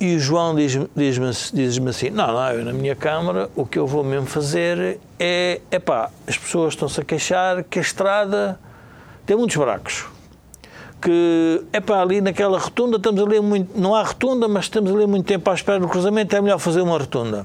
E 0.00 0.16
o 0.16 0.18
João 0.18 0.54
diz-me 0.54 0.88
diz 0.96 1.52
diz 1.52 1.86
assim: 1.86 2.08
não, 2.08 2.28
não, 2.28 2.50
eu 2.52 2.64
na 2.64 2.72
minha 2.72 2.96
Câmara 2.96 3.50
o 3.54 3.66
que 3.66 3.78
eu 3.78 3.86
vou 3.86 4.02
mesmo 4.02 4.26
fazer 4.26 4.98
é. 5.18 5.60
Epá, 5.70 6.10
as 6.26 6.38
pessoas 6.38 6.72
estão-se 6.72 6.98
a 6.98 7.04
queixar 7.04 7.62
que 7.64 7.78
a 7.78 7.82
estrada 7.82 8.58
tem 9.26 9.36
muitos 9.36 9.54
buracos. 9.56 10.06
Que, 11.02 11.62
epá, 11.70 12.00
ali 12.00 12.22
naquela 12.22 12.58
rotunda 12.58 12.96
estamos 12.96 13.22
ali 13.22 13.40
muito. 13.40 13.78
Não 13.78 13.94
há 13.94 14.02
rotunda, 14.02 14.48
mas 14.48 14.64
estamos 14.64 14.90
ali 14.90 15.06
muito 15.06 15.26
tempo 15.26 15.50
à 15.50 15.54
espera 15.54 15.78
do 15.78 15.86
cruzamento, 15.86 16.34
é 16.34 16.40
melhor 16.40 16.58
fazer 16.58 16.80
uma 16.80 16.96
rotunda. 16.96 17.44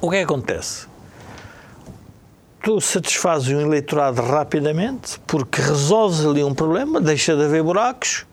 O 0.00 0.10
que 0.10 0.16
é 0.16 0.18
que 0.20 0.24
acontece? 0.24 0.86
Tu 2.62 2.80
satisfazes 2.80 3.48
um 3.48 3.60
eleitorado 3.60 4.22
rapidamente, 4.22 5.18
porque 5.26 5.60
resolves 5.60 6.24
ali 6.24 6.44
um 6.44 6.54
problema, 6.54 7.00
deixa 7.00 7.36
de 7.36 7.44
haver 7.44 7.62
buracos 7.64 8.24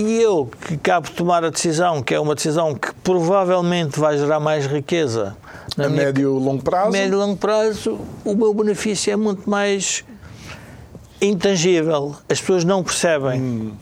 e 0.00 0.22
eu, 0.22 0.48
que 0.66 0.76
cabe 0.76 1.10
tomar 1.10 1.44
a 1.44 1.50
decisão, 1.50 2.00
que 2.00 2.14
é 2.14 2.20
uma 2.20 2.36
decisão 2.36 2.72
que 2.72 2.94
provavelmente 3.02 3.98
vai 3.98 4.16
gerar 4.16 4.38
mais 4.38 4.64
riqueza 4.64 5.36
a 5.76 5.88
médio 5.88 6.38
e 6.38 6.40
longo 6.40 6.62
prazo, 6.62 6.92
médio 6.92 7.14
e 7.14 7.16
longo 7.16 7.36
prazo, 7.36 7.98
o 8.24 8.32
meu 8.32 8.54
benefício 8.54 9.12
é 9.12 9.16
muito 9.16 9.50
mais 9.50 10.04
intangível. 11.20 12.14
As 12.28 12.40
pessoas 12.40 12.62
não 12.62 12.84
percebem. 12.84 13.40
Hum. 13.40 13.72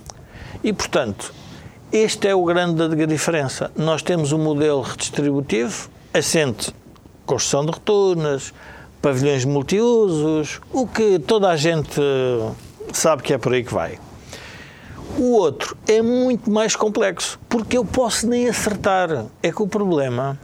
E, 0.64 0.72
portanto, 0.72 1.34
este 1.92 2.28
é 2.28 2.34
o 2.34 2.44
grande 2.44 2.88
da 2.88 3.04
diferença. 3.04 3.70
Nós 3.76 4.00
temos 4.00 4.32
um 4.32 4.38
modelo 4.38 4.80
redistributivo, 4.80 5.90
assente 6.14 6.74
construção 7.26 7.66
de 7.66 7.72
rotunas, 7.72 8.54
pavilhões 9.02 9.44
multiusos, 9.44 10.60
o 10.72 10.86
que 10.86 11.18
toda 11.18 11.50
a 11.50 11.56
gente 11.56 12.00
sabe 12.92 13.22
que 13.22 13.34
é 13.34 13.38
por 13.38 13.52
aí 13.52 13.62
que 13.62 13.74
vai. 13.74 13.98
O 15.18 15.32
outro 15.32 15.76
é 15.86 16.02
muito 16.02 16.50
mais 16.50 16.76
complexo, 16.76 17.38
porque 17.48 17.78
eu 17.78 17.84
posso 17.84 18.26
nem 18.26 18.48
acertar. 18.48 19.26
É 19.42 19.50
que 19.50 19.62
o 19.62 19.66
problema, 19.66 20.38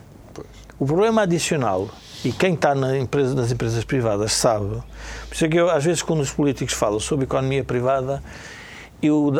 o 0.78 0.86
problema 0.86 1.22
adicional, 1.22 1.88
e 2.24 2.32
quem 2.32 2.54
está 2.54 2.74
na 2.74 2.96
empresa, 2.96 3.34
nas 3.34 3.50
empresas 3.50 3.84
privadas 3.84 4.32
sabe, 4.32 4.82
por 5.28 5.34
isso 5.34 5.44
é 5.44 5.48
que 5.48 5.56
eu, 5.56 5.68
às 5.68 5.84
vezes, 5.84 6.02
quando 6.02 6.20
os 6.20 6.30
políticos 6.30 6.74
falam 6.74 7.00
sobre 7.00 7.24
economia 7.24 7.64
privada, 7.64 8.22
eu 9.02 9.32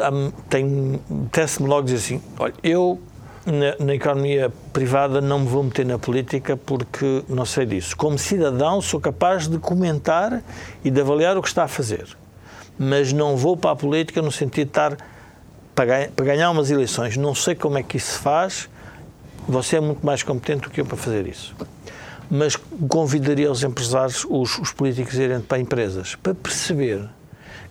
tenho, 0.50 1.00
teste-me 1.30 1.68
logo 1.68 1.82
dizer 1.85 1.96
assim: 1.98 2.22
olha, 2.38 2.54
eu 2.62 3.00
na, 3.46 3.85
na, 3.85 3.94
economia 3.94 4.52
privada 4.72 5.20
não 5.20 5.40
me 5.40 5.46
vou 5.46 5.62
meter 5.62 5.87
na 5.87 5.98
política 5.98 6.56
porque 6.56 7.24
não 7.28 7.44
sei 7.44 7.66
disso. 7.66 7.96
Como 7.96 8.18
cidadão, 8.18 8.80
sou 8.80 9.00
capaz 9.00 9.48
de 9.48 9.58
comentar 9.58 10.42
e 10.85 10.90
de 10.90 11.00
avaliar 11.00 11.37
o 11.37 11.42
que 11.42 11.48
está 11.48 11.64
a 11.64 11.68
fazer, 11.68 12.06
mas 12.78 13.12
não 13.12 13.37
vou 13.37 13.56
para 13.56 13.70
a 13.70 13.76
política 13.76 14.20
no 14.20 14.32
sentido 14.32 14.66
de 14.66 14.70
estar 14.70 14.96
para, 15.74 16.08
ganhar 16.24 16.50
umas 16.50 16.70
eleições, 16.70 17.16
não 17.16 17.35
sei 17.35 17.54
como 17.54 17.78
é 17.78 17.82
que 17.82 17.96
isso 17.96 18.12
se 18.12 18.18
faz, 18.18 18.68
você 19.48 19.76
é 19.76 19.80
muito 19.80 20.04
mais 20.04 20.22
competente 20.22 20.62
do 20.62 20.70
que 20.70 20.81
eu 20.81 20.87
para 20.87 20.96
fazer 20.96 21.27
isso. 21.27 21.54
Mas 22.31 22.56
convidaria 22.88 23.50
os 23.50 23.62
empresários, 23.62 24.25
os, 24.29 24.58
os 24.58 24.73
políticos 24.73 25.18
a 25.18 25.23
irem 25.23 25.40
para 25.40 25.58
empresas, 25.58 26.14
para 26.14 26.35
perceber 26.35 27.08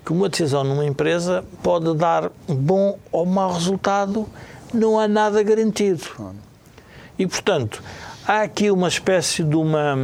que 0.06 0.12
uma 0.12 0.30
decisão 0.30 0.64
numa 0.64 0.86
empresa 0.86 1.43
pode 1.64 1.93
dar 1.95 2.32
bom 2.47 2.97
ou 3.12 3.26
mau 3.26 3.54
resultado, 3.54 4.28
não 4.74 4.99
há 4.99 5.08
nada 5.08 5.41
garantido. 5.43 6.04
E, 7.18 7.28
portanto, 7.28 7.84
há 8.28 8.41
aqui 8.41 8.72
uma 8.72 8.88
espécie 8.88 9.43
de 9.43 9.56
uma. 9.56 9.95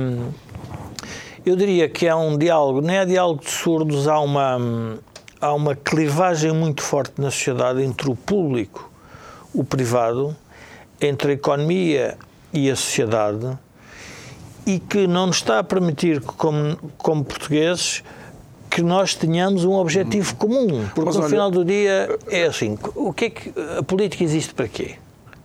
Eu 1.46 1.56
diria 1.56 1.88
que 1.88 2.06
é 2.06 2.14
um 2.14 2.38
diálogo, 2.38 2.82
não 2.82 2.94
é 2.94 3.06
diálogo 3.06 3.44
de 3.44 3.50
surdos, 3.50 4.08
há 4.08 4.20
uma, 4.20 5.00
há 5.40 5.54
uma 5.54 5.76
clivagem 5.76 6.52
muito 6.52 6.82
forte 6.82 7.20
na 7.22 7.32
sociedade 7.32 7.82
entre 7.82 8.10
o 8.10 8.16
público, 8.16 8.90
o 9.54 9.64
privado, 9.64 10.36
entre 11.02 11.32
a 11.32 11.34
economia 11.36 12.18
e 12.54 12.70
a 12.70 12.76
sociedade, 12.76 13.58
e 14.66 14.80
que 14.80 15.08
não 15.08 15.28
nos 15.28 15.38
está 15.38 15.60
a 15.60 15.64
permitir, 15.64 16.22
como, 16.22 16.78
como 16.98 17.24
portugueses, 17.24 18.04
que 18.70 18.82
nós 18.82 19.16
tenhamos 19.16 19.64
um 19.64 19.74
objetivo 19.74 20.36
comum. 20.36 20.88
Porque 20.94 21.06
Mas, 21.06 21.16
no 21.16 21.22
olha, 21.22 21.30
final 21.30 21.50
do 21.50 21.64
dia 21.64 22.18
é 22.28 22.46
assim: 22.46 22.78
o 22.96 23.14
que 23.14 23.26
é 23.26 23.30
que 23.30 23.54
a 23.78 23.82
política 23.82 24.24
existe 24.24 24.54
para 24.54 24.68
quê? 24.68 24.96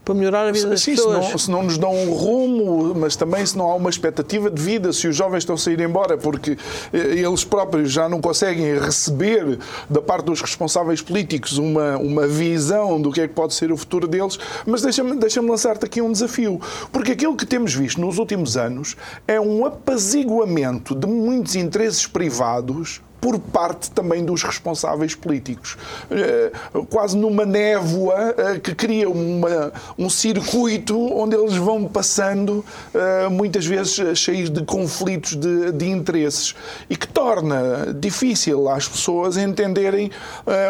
Para 0.05 0.15
melhorar 0.15 0.49
a 0.49 0.53
vida 0.53 0.69
das 0.69 0.83
Sim, 0.83 0.93
pessoas. 0.93 1.25
Se 1.25 1.31
não, 1.31 1.39
se 1.39 1.51
não 1.51 1.63
nos 1.63 1.79
dão 1.79 1.95
um 1.95 2.13
rumo, 2.13 2.95
mas 2.95 3.15
também 3.15 3.45
se 3.47 3.57
não 3.57 3.71
há 3.71 3.75
uma 3.75 3.91
expectativa 3.91 4.51
de 4.51 4.61
vida, 4.61 4.93
se 4.93 5.07
os 5.07 5.15
jovens 5.15 5.39
estão 5.39 5.55
a 5.55 5.59
sair 5.59 5.81
embora 5.81 6.19
porque 6.19 6.57
eh, 6.93 6.99
eles 7.19 7.45
próprios 7.45 7.91
já 7.93 8.09
não 8.09 8.21
conseguem 8.21 8.79
receber 8.79 9.59
da 9.89 10.03
parte 10.03 10.27
dos 10.27 10.41
responsáveis 10.41 11.01
políticos 11.01 11.59
uma, 11.59 11.97
uma 11.99 12.27
visão 12.27 13.01
do 13.01 13.13
que 13.13 13.21
é 13.21 13.29
que 13.29 13.35
pode 13.35 13.55
ser 13.55 13.71
o 13.71 13.77
futuro 13.77 14.09
deles, 14.09 14.39
mas 14.67 14.83
deixa-me 14.83 15.17
deixa 15.17 15.41
lançar-te 15.41 15.85
aqui 15.85 16.03
um 16.03 16.11
desafio, 16.11 16.61
porque 16.91 17.13
aquilo 17.13 17.37
que 17.37 17.47
temos 17.47 17.75
visto 17.75 18.01
nos 18.01 18.19
últimos 18.19 18.57
anos 18.57 18.97
é 19.27 19.41
um 19.41 19.65
apaziguamento 19.65 20.95
de 20.95 21.07
muitos 21.07 21.55
interesses 21.55 22.07
privados 22.07 23.01
por 23.23 23.39
parte 23.39 23.89
também 23.93 24.25
dos 24.25 24.43
responsáveis 24.43 25.15
políticos. 25.15 25.77
Eh, 26.11 26.51
quase 26.91 27.17
numa 27.17 27.47
névoa 27.47 28.35
eh, 28.37 28.59
que 28.59 28.75
cria 28.75 29.09
uma, 29.09 29.73
um 29.97 30.11
circuito 30.11 30.99
onde 31.15 31.37
eles 31.37 31.55
vão 31.55 31.85
passando, 31.85 32.65
eh, 32.93 33.29
muitas 33.29 33.65
vezes 33.65 34.19
cheios 34.19 34.51
de 34.51 34.65
conflitos 34.65 35.37
de, 35.37 35.71
de 35.71 35.89
interesses, 35.89 36.57
e 36.91 36.97
que 36.97 37.07
torna 37.07 37.95
difícil 37.95 38.69
às 38.69 38.89
pessoas 38.89 39.37
entenderem 39.37 40.11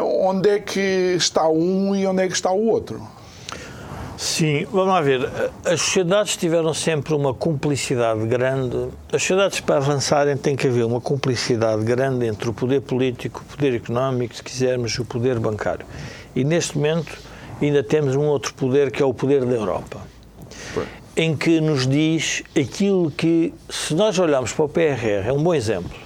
onde 0.03 0.51
é 0.51 0.59
que 0.59 1.15
está 1.17 1.49
um 1.49 1.97
e 1.97 2.07
onde 2.07 2.23
é 2.23 2.29
que 2.29 2.35
está 2.35 2.53
o 2.53 2.67
outro. 2.67 3.01
Sim, 4.23 4.69
vamos 4.71 4.95
lá 4.95 5.01
ver. 5.01 5.29
As 5.65 5.83
sociedades 5.83 6.37
tiveram 6.37 6.73
sempre 6.73 7.13
uma 7.13 7.35
cumplicidade 7.35 8.25
grande. 8.25 8.87
As 9.13 9.21
sociedades, 9.21 9.59
para 9.59 9.79
avançarem, 9.79 10.37
tem 10.37 10.55
que 10.55 10.69
haver 10.69 10.85
uma 10.85 11.01
cumplicidade 11.01 11.83
grande 11.83 12.27
entre 12.27 12.49
o 12.49 12.53
poder 12.53 12.83
político, 12.83 13.43
o 13.45 13.57
poder 13.57 13.75
económico, 13.75 14.33
se 14.37 14.41
quisermos, 14.41 14.97
o 14.97 15.05
poder 15.05 15.41
bancário. 15.41 15.85
E 16.37 16.45
neste 16.45 16.79
momento 16.79 17.19
ainda 17.61 17.83
temos 17.83 18.15
um 18.15 18.23
outro 18.27 18.55
poder 18.55 18.93
que 18.93 19.03
é 19.03 19.05
o 19.05 19.13
poder 19.13 19.45
da 19.45 19.57
Europa, 19.57 19.99
em 21.17 21.37
que 21.37 21.61
nos 21.61 21.85
diz 21.85 22.45
aquilo 22.57 23.11
que, 23.11 23.53
se 23.69 23.93
nós 23.93 24.17
olharmos 24.21 24.53
para 24.53 24.65
o 24.65 24.69
PRR, 24.69 25.27
é 25.27 25.33
um 25.33 25.43
bom 25.43 25.53
exemplo. 25.53 25.99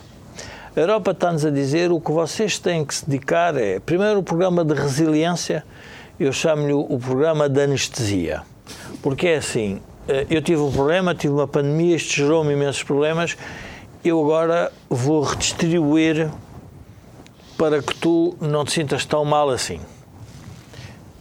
A 0.75 0.81
Europa 0.81 1.11
está-nos 1.11 1.45
a 1.45 1.51
dizer 1.51 1.93
o 1.93 2.01
que 2.01 2.13
vocês 2.13 2.59
têm 2.59 2.83
que 2.83 2.95
se 2.95 3.05
dedicar 3.05 3.55
é, 3.59 3.79
primeiro, 3.79 4.21
o 4.21 4.23
programa 4.23 4.65
de 4.65 4.73
resiliência 4.73 5.63
eu 6.19 6.33
chamo-lhe 6.33 6.73
o 6.73 6.99
programa 6.99 7.49
de 7.49 7.61
anestesia. 7.61 8.43
Porque 9.03 9.29
é 9.29 9.37
assim, 9.37 9.81
eh, 10.09 10.27
eu 10.31 10.41
tive 10.41 10.61
um 10.61 10.73
problema, 10.73 11.15
tive 11.15 11.35
uma 11.35 11.47
pandemia, 11.47 11.97
isto 11.97 12.15
gerou-me 12.15 12.53
imensos 12.53 12.83
problemas, 12.83 13.37
eu 14.05 14.23
agora 14.23 14.73
vou 14.89 15.23
redistribuir 15.23 16.31
para 17.59 17.83
que 17.83 17.95
tu 17.95 18.37
não 18.41 18.65
te 18.65 18.73
sintas 18.73 19.05
tão 19.05 19.25
mal 19.25 19.51
assim. 19.51 19.81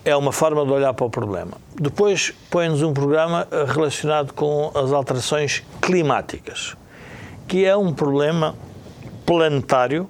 É 0.03 0.15
uma 0.15 0.31
forma 0.31 0.65
de 0.65 0.71
olhar 0.71 0.93
para 0.93 1.05
o 1.05 1.09
problema. 1.09 1.57
Depois 1.79 2.33
põe-nos 2.49 2.83
um 2.83 2.93
programa 2.93 3.47
relacionado 3.73 4.33
com 4.33 4.71
as 4.75 4.91
alterações 4.91 5.63
climáticas, 5.81 6.75
que 7.47 7.65
é 7.65 7.75
um 7.75 7.91
problema 7.91 8.55
planetário 9.25 10.07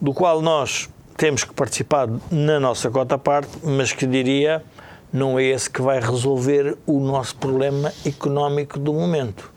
do 0.00 0.14
qual 0.14 0.40
nós 0.40 0.88
temos 1.16 1.44
que 1.44 1.54
participar 1.54 2.08
na 2.30 2.60
nossa 2.60 2.90
cota 2.90 3.16
parte, 3.16 3.50
mas 3.62 3.92
que 3.92 4.06
diria 4.06 4.62
não 5.12 5.38
é 5.38 5.44
esse 5.44 5.70
que 5.70 5.80
vai 5.80 6.00
resolver 6.00 6.76
o 6.86 7.00
nosso 7.00 7.36
problema 7.36 7.92
económico 8.04 8.78
do 8.78 8.92
momento. 8.92 9.50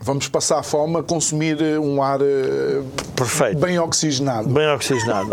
Vamos 0.00 0.28
passar 0.28 0.58
a 0.58 0.62
fome 0.62 0.98
a 0.98 1.02
consumir 1.02 1.62
eh, 1.62 1.78
um 1.78 2.02
ar 2.02 2.20
eh, 2.20 2.82
Perfeito. 3.14 3.58
bem 3.58 3.78
oxigenado. 3.78 4.48
Bem 4.48 4.68
oxigenado. 4.68 5.30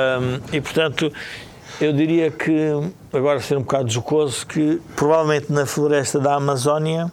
e, 0.52 0.60
portanto, 0.60 1.12
eu 1.80 1.92
diria 1.92 2.30
que, 2.30 2.70
agora 3.12 3.40
ser 3.40 3.58
um 3.58 3.62
bocado 3.62 3.90
jocoso, 3.90 4.46
que 4.46 4.80
provavelmente 4.94 5.52
na 5.52 5.66
floresta 5.66 6.20
da 6.20 6.34
Amazónia 6.34 7.12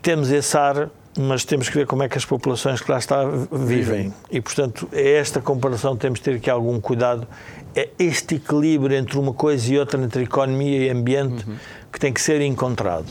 temos 0.00 0.30
esse 0.30 0.56
ar 0.56 0.88
mas 1.18 1.44
temos 1.44 1.68
que 1.68 1.76
ver 1.76 1.86
como 1.86 2.02
é 2.02 2.08
que 2.08 2.16
as 2.16 2.24
populações 2.24 2.80
que 2.80 2.90
lá 2.90 2.98
está 2.98 3.24
vivem. 3.50 4.12
E, 4.30 4.40
portanto, 4.40 4.88
é 4.92 5.16
esta 5.16 5.40
comparação 5.40 5.94
que 5.94 6.02
temos 6.02 6.20
de 6.20 6.24
ter 6.24 6.36
aqui 6.36 6.48
algum 6.48 6.80
cuidado. 6.80 7.26
É 7.74 7.88
este 7.98 8.36
equilíbrio 8.36 8.96
entre 8.96 9.18
uma 9.18 9.32
coisa 9.32 9.72
e 9.72 9.78
outra, 9.78 10.00
entre 10.02 10.22
economia 10.22 10.86
e 10.86 10.90
ambiente, 10.90 11.46
uhum. 11.48 11.56
que 11.92 11.98
tem 11.98 12.12
que 12.12 12.20
ser 12.20 12.40
encontrado. 12.40 13.06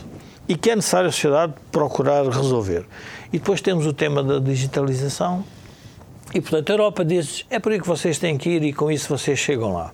E 0.47 0.55
que 0.55 0.71
é 0.71 0.75
necessário 0.75 1.09
a 1.09 1.11
sociedade 1.11 1.53
procurar 1.71 2.25
resolver. 2.25 2.85
E 3.31 3.39
depois 3.39 3.59
temos 3.59 3.85
o 3.85 3.93
tema 3.93 4.23
da 4.23 4.39
digitalização. 4.39 5.43
E, 6.33 6.39
portanto, 6.39 6.69
a 6.69 6.73
Europa 6.73 7.03
diz: 7.03 7.45
é 7.49 7.59
por 7.59 7.71
aí 7.71 7.79
que 7.79 7.87
vocês 7.87 8.17
têm 8.17 8.37
que 8.37 8.49
ir 8.49 8.63
e 8.63 8.73
com 8.73 8.89
isso 8.89 9.09
vocês 9.09 9.37
chegam 9.37 9.73
lá. 9.73 9.91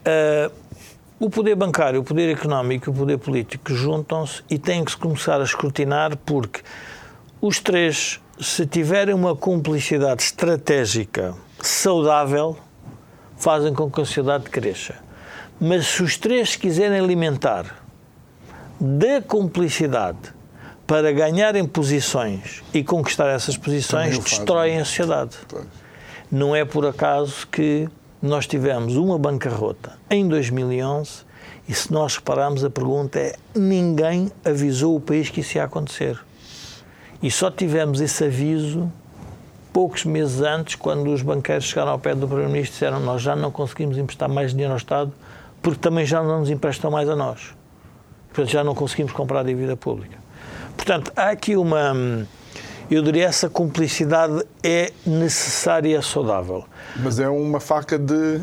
Uh, 0.00 0.52
o 1.18 1.30
poder 1.30 1.54
bancário, 1.54 2.00
o 2.00 2.04
poder 2.04 2.30
económico 2.30 2.88
e 2.88 2.90
o 2.90 2.94
poder 2.94 3.18
político 3.18 3.72
juntam-se 3.72 4.42
e 4.50 4.58
têm 4.58 4.84
que 4.84 4.90
se 4.90 4.98
começar 4.98 5.40
a 5.40 5.44
escrutinar 5.44 6.14
porque 6.18 6.60
os 7.46 7.60
três, 7.60 8.20
se 8.40 8.66
tiverem 8.66 9.14
uma 9.14 9.36
cumplicidade 9.36 10.22
estratégica 10.22 11.34
saudável, 11.60 12.56
fazem 13.36 13.72
com 13.72 13.90
que 13.90 14.00
a 14.00 14.04
sociedade 14.04 14.50
cresça. 14.50 14.96
Mas 15.60 15.86
se 15.86 16.02
os 16.02 16.16
três 16.16 16.56
quiserem 16.56 16.98
alimentar 16.98 17.82
da 18.80 19.22
cumplicidade 19.22 20.34
para 20.86 21.10
ganharem 21.12 21.66
posições 21.66 22.62
e 22.74 22.82
conquistar 22.84 23.28
essas 23.28 23.56
posições, 23.56 24.18
destroem 24.18 24.78
a 24.78 24.84
sociedade. 24.84 25.36
Não 26.30 26.54
é 26.54 26.64
por 26.64 26.84
acaso 26.84 27.46
que 27.46 27.88
nós 28.20 28.46
tivemos 28.46 28.96
uma 28.96 29.18
bancarrota 29.18 29.92
em 30.10 30.26
2011 30.26 31.24
e 31.68 31.74
se 31.74 31.92
nós 31.92 32.16
repararmos 32.16 32.64
a 32.64 32.70
pergunta 32.70 33.18
é 33.18 33.34
ninguém 33.54 34.30
avisou 34.44 34.96
o 34.96 35.00
país 35.00 35.30
que 35.30 35.40
isso 35.40 35.56
ia 35.56 35.64
acontecer. 35.64 36.18
E 37.26 37.30
só 37.32 37.50
tivemos 37.50 38.00
esse 38.00 38.24
aviso 38.24 38.88
poucos 39.72 40.04
meses 40.04 40.40
antes, 40.42 40.76
quando 40.76 41.12
os 41.12 41.22
banqueiros 41.22 41.64
chegaram 41.64 41.90
ao 41.90 41.98
pé 41.98 42.14
do 42.14 42.24
Primeiro-Ministro 42.24 42.70
e 42.70 42.74
disseram 42.74 43.00
nós 43.00 43.20
já 43.20 43.34
não 43.34 43.50
conseguimos 43.50 43.98
emprestar 43.98 44.28
mais 44.28 44.52
dinheiro 44.52 44.70
ao 44.70 44.76
Estado 44.76 45.12
porque 45.60 45.80
também 45.80 46.06
já 46.06 46.22
não 46.22 46.38
nos 46.38 46.50
emprestam 46.50 46.88
mais 46.88 47.08
a 47.08 47.16
nós. 47.16 47.52
Portanto, 48.28 48.52
já 48.52 48.62
não 48.62 48.76
conseguimos 48.76 49.12
comprar 49.12 49.40
a 49.40 49.42
dívida 49.42 49.76
pública. 49.76 50.16
Portanto, 50.76 51.12
há 51.16 51.30
aqui 51.30 51.56
uma... 51.56 51.92
Eu 52.88 53.02
diria 53.02 53.24
essa 53.24 53.50
cumplicidade 53.50 54.46
é 54.62 54.92
necessária 55.04 55.88
e 55.88 55.94
é 55.94 56.02
saudável. 56.02 56.64
Mas 56.94 57.18
é 57.18 57.28
uma 57.28 57.58
faca 57.58 57.98
de... 57.98 58.40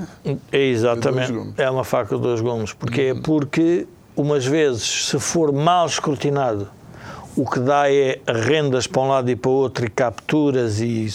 É 0.51 0.59
exatamente. 0.59 1.31
De 1.31 1.61
é 1.61 1.69
uma 1.69 1.86
faca 1.86 2.17
de 2.17 2.21
dois 2.21 2.41
gumes. 2.41 2.73
Porquê? 2.73 3.13
Uhum. 3.13 3.21
Porque, 3.21 3.88
umas 4.13 4.45
vezes, 4.45 5.05
se 5.05 5.17
for 5.21 5.53
mal 5.53 5.86
escrutinado 5.86 6.69
o 7.36 7.49
que 7.49 7.59
dá 7.59 7.91
é 7.91 8.19
rendas 8.27 8.86
para 8.86 9.01
um 9.01 9.07
lado 9.07 9.29
e 9.29 9.36
para 9.36 9.49
o 9.49 9.53
outro 9.53 9.86
e 9.86 9.89
capturas 9.89 10.79
e, 10.79 11.07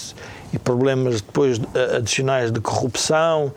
e 0.53 0.59
problemas 0.59 1.21
depois 1.21 1.61
adicionais 1.97 2.51
de 2.51 2.61
corrupção 2.61 3.53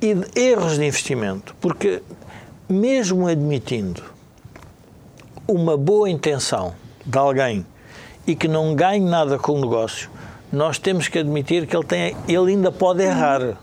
e 0.00 0.14
de 0.14 0.40
erros 0.40 0.78
de 0.78 0.84
investimento. 0.84 1.54
Porque, 1.60 2.02
mesmo 2.68 3.26
admitindo 3.26 4.02
uma 5.48 5.76
boa 5.76 6.08
intenção 6.08 6.74
de 7.04 7.18
alguém 7.18 7.66
e 8.26 8.34
que 8.34 8.48
não 8.48 8.74
ganhe 8.74 9.04
nada 9.04 9.38
com 9.38 9.52
o 9.52 9.60
negócio, 9.60 10.10
nós 10.52 10.78
temos 10.78 11.08
que 11.08 11.18
admitir 11.18 11.66
que 11.66 11.76
ele, 11.76 11.84
tem, 11.84 12.16
ele 12.28 12.52
ainda 12.52 12.70
pode 12.70 13.02
errar. 13.02 13.56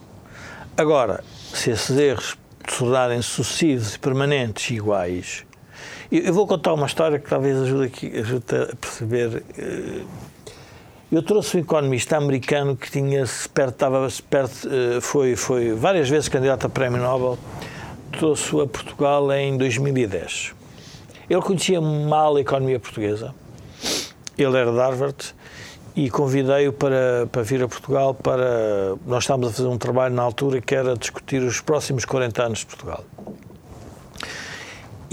Agora, 0.75 1.23
se 1.53 1.71
esses 1.71 1.97
erros 1.97 2.37
tornarem 2.77 3.21
sucessivos 3.21 3.95
e 3.95 3.99
permanentes 3.99 4.69
iguais, 4.71 5.45
eu, 6.20 6.34
vou 6.34 6.45
contar 6.45 6.74
uma 6.74 6.86
história 6.86 7.18
que 7.18 7.28
talvez 7.28 7.59
ajude, 7.59 7.86
aqui, 7.86 8.20
ajude 8.20 8.43
a 8.55 8.76
perceber. 8.76 9.43
Eh, 9.57 10.03
eu 11.11 11.24
trouxe 11.24 11.57
um 11.57 11.59
economista 11.59 12.18
americano 12.18 12.76
que 12.76 12.91
tinha 12.91 13.24
perto, 13.53 13.74
estava 13.74 14.07
perto, 14.30 14.68
eh, 14.68 15.01
foi, 15.01 15.36
foi 15.36 15.74
várias 15.74 16.09
vezes 16.09 16.30
candidato 16.30 16.68
a 16.68 16.70
prémio 16.70 17.01
Nobel, 17.01 17.38
trouxe-o 18.11 18.61
a 18.61 18.68
Portugal 18.68 19.32
em 19.32 19.57
2010. 19.57 20.53
Ele 21.30 21.41
conhecia 21.41 21.82
mal 21.82 22.36
a 22.36 22.41
economia 22.41 22.80
portuguesa, 22.80 23.34
ele 24.38 24.55
era 24.55 24.72
de 24.72 24.78
Harvard, 24.78 25.34
e 25.95 26.09
convidei-o 26.09 26.74
para, 26.74 27.28
para 27.32 27.41
vir 27.43 27.64
a 27.64 27.68
Portugal 27.68 28.14
para... 28.14 28.95
Nós 29.05 29.24
estávamos 29.24 29.49
a 29.49 29.53
fazer 29.53 29.68
um 29.68 29.78
trabalho 29.78 30.14
na 30.14 30.24
altura 30.24 30.59
que 30.59 30.74
era 30.74 30.95
discutir 30.95 31.41
os 31.41 31.61
próximos 31.61 32.03
40 32.05 32.43
anos 32.43 32.59
de 32.59 32.66
Portugal. 32.66 33.03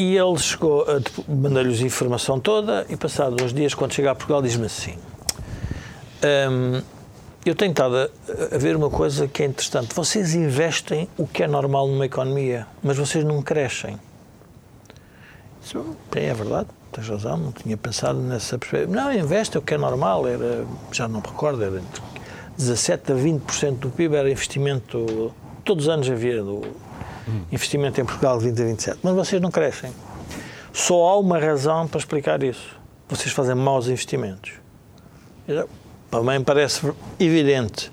E 0.01 0.17
ele 0.17 0.39
chegou, 0.39 0.87
mandei-lhes 1.29 1.83
a 1.83 1.85
informação 1.85 2.41
toda 2.41 2.87
e, 2.89 2.97
passados 2.97 3.45
uns 3.45 3.53
dias, 3.53 3.75
quando 3.75 3.93
chega 3.93 4.11
a 4.11 4.15
Portugal, 4.15 4.41
diz-me 4.41 4.65
assim: 4.65 4.95
Hum, 6.51 6.81
eu 7.45 7.55
tenho 7.55 7.73
estado 7.73 8.11
a, 8.51 8.57
ver 8.57 8.77
uma 8.77 8.89
coisa 8.89 9.29
que 9.29 9.43
é 9.43 9.47
interessante. 9.47 9.95
Vocês 9.95 10.35
investem 10.35 11.07
o 11.19 11.27
que 11.27 11.43
é 11.43 11.47
normal 11.47 11.87
numa 11.87 12.07
economia, 12.07 12.67
mas 12.83 12.97
vocês 12.97 13.23
não 13.27 13.43
crescem. 13.43 14.01
Isso 15.63 15.95
é 16.13 16.33
verdade, 16.33 16.69
tens 16.91 17.07
razão, 17.07 17.37
não 17.37 17.53
tinha 17.53 17.77
pensado 17.77 18.19
nessa 18.21 18.57
perspectiva. 18.57 19.03
Não, 19.03 19.13
investe 19.13 19.59
o 19.59 19.61
que 19.61 19.75
é 19.75 19.77
normal, 19.77 20.27
era, 20.27 20.65
já 20.91 21.07
não 21.07 21.21
me 21.21 21.27
recordo, 21.27 21.63
era 21.63 21.77
entre 21.77 22.03
17% 22.59 23.11
a 23.11 23.53
20% 23.53 23.77
do 23.81 23.91
PIB 23.91 24.17
era 24.17 24.31
investimento, 24.31 25.31
todos 25.63 25.85
os 25.85 25.89
anos 25.91 26.09
havia 26.09 26.43
do 26.43 26.90
investimento 27.51 28.01
em 28.01 28.05
Portugal 28.05 28.39
de 28.39 28.47
20 28.47 28.61
a 28.61 28.65
27, 28.65 28.99
mas 29.03 29.15
vocês 29.15 29.41
não 29.41 29.51
crescem. 29.51 29.91
Só 30.73 31.09
há 31.09 31.19
uma 31.19 31.39
razão 31.39 31.87
para 31.89 31.99
explicar 31.99 32.43
isso. 32.43 32.79
Vocês 33.09 33.33
fazem 33.33 33.55
maus 33.55 33.89
investimentos. 33.89 34.53
Para 36.11 36.23
mim 36.23 36.45
parece 36.45 36.93
evidente. 37.19 37.91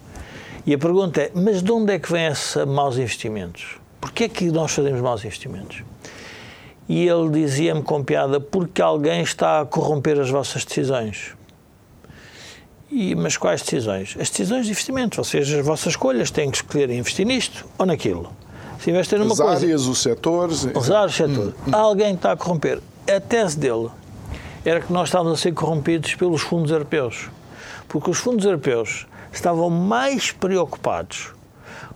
E 0.65 0.73
a 0.73 0.77
pergunta 0.77 1.21
é, 1.21 1.31
mas 1.33 1.63
de 1.63 1.71
onde 1.71 1.93
é 1.93 1.99
que 1.99 2.11
vem 2.11 2.25
esses 2.25 2.55
maus 2.65 2.97
investimentos? 2.97 3.77
Porquê 3.99 4.25
é 4.25 4.29
que 4.29 4.51
nós 4.51 4.71
fazemos 4.71 5.01
maus 5.01 5.23
investimentos? 5.23 5.83
E 6.89 7.07
ele 7.07 7.29
dizia-me 7.29 7.81
com 7.81 8.03
piada, 8.03 8.39
porque 8.39 8.81
alguém 8.81 9.21
está 9.21 9.61
a 9.61 9.65
corromper 9.65 10.19
as 10.19 10.29
vossas 10.29 10.63
decisões. 10.63 11.35
E, 12.89 13.13
mas 13.15 13.35
quais 13.35 13.61
decisões? 13.61 14.15
As 14.19 14.29
decisões 14.29 14.65
de 14.65 14.71
investimento. 14.71 15.17
Vocês, 15.23 15.51
as 15.51 15.65
vossas 15.65 15.93
escolhas, 15.93 16.31
têm 16.31 16.49
que 16.49 16.57
escolher 16.57 16.89
investir 16.89 17.25
nisto 17.25 17.65
ou 17.77 17.85
naquilo. 17.85 18.31
Se 18.79 18.91
investem 18.91 19.19
numa 19.19 19.33
as 19.33 19.39
coisa. 19.39 19.65
áreas, 19.65 19.85
os 19.85 20.01
setores. 20.01 20.67
Os 20.73 20.91
áreas, 20.91 21.11
os 21.11 21.17
setores. 21.17 21.53
Hum, 21.65 21.69
hum. 21.69 21.75
Alguém 21.75 22.13
está 22.13 22.31
a 22.31 22.37
corromper. 22.37 22.79
A 23.07 23.19
tese 23.19 23.57
dele 23.57 23.89
era 24.63 24.81
que 24.81 24.91
nós 24.91 25.09
estávamos 25.09 25.39
a 25.39 25.41
ser 25.41 25.53
corrompidos 25.53 26.15
pelos 26.15 26.41
fundos 26.41 26.71
europeus. 26.71 27.29
Porque 27.87 28.09
os 28.09 28.17
fundos 28.17 28.45
europeus 28.45 29.07
estavam 29.31 29.69
mais 29.69 30.31
preocupados 30.31 31.33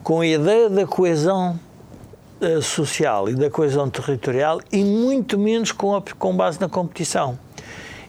com 0.04 0.22
a 0.22 0.28
ideia 0.28 0.70
da 0.70 0.88
coesão 0.88 1.60
uh, 2.42 2.62
social 2.62 3.30
e 3.30 3.36
da 3.36 3.50
coesão 3.50 3.90
territorial 3.90 4.60
e 4.72 4.84
muito 4.84 5.38
menos 5.38 5.72
com, 5.72 5.96
a, 5.96 6.02
com 6.18 6.36
base 6.36 6.60
na 6.60 6.70
competição. 6.70 7.38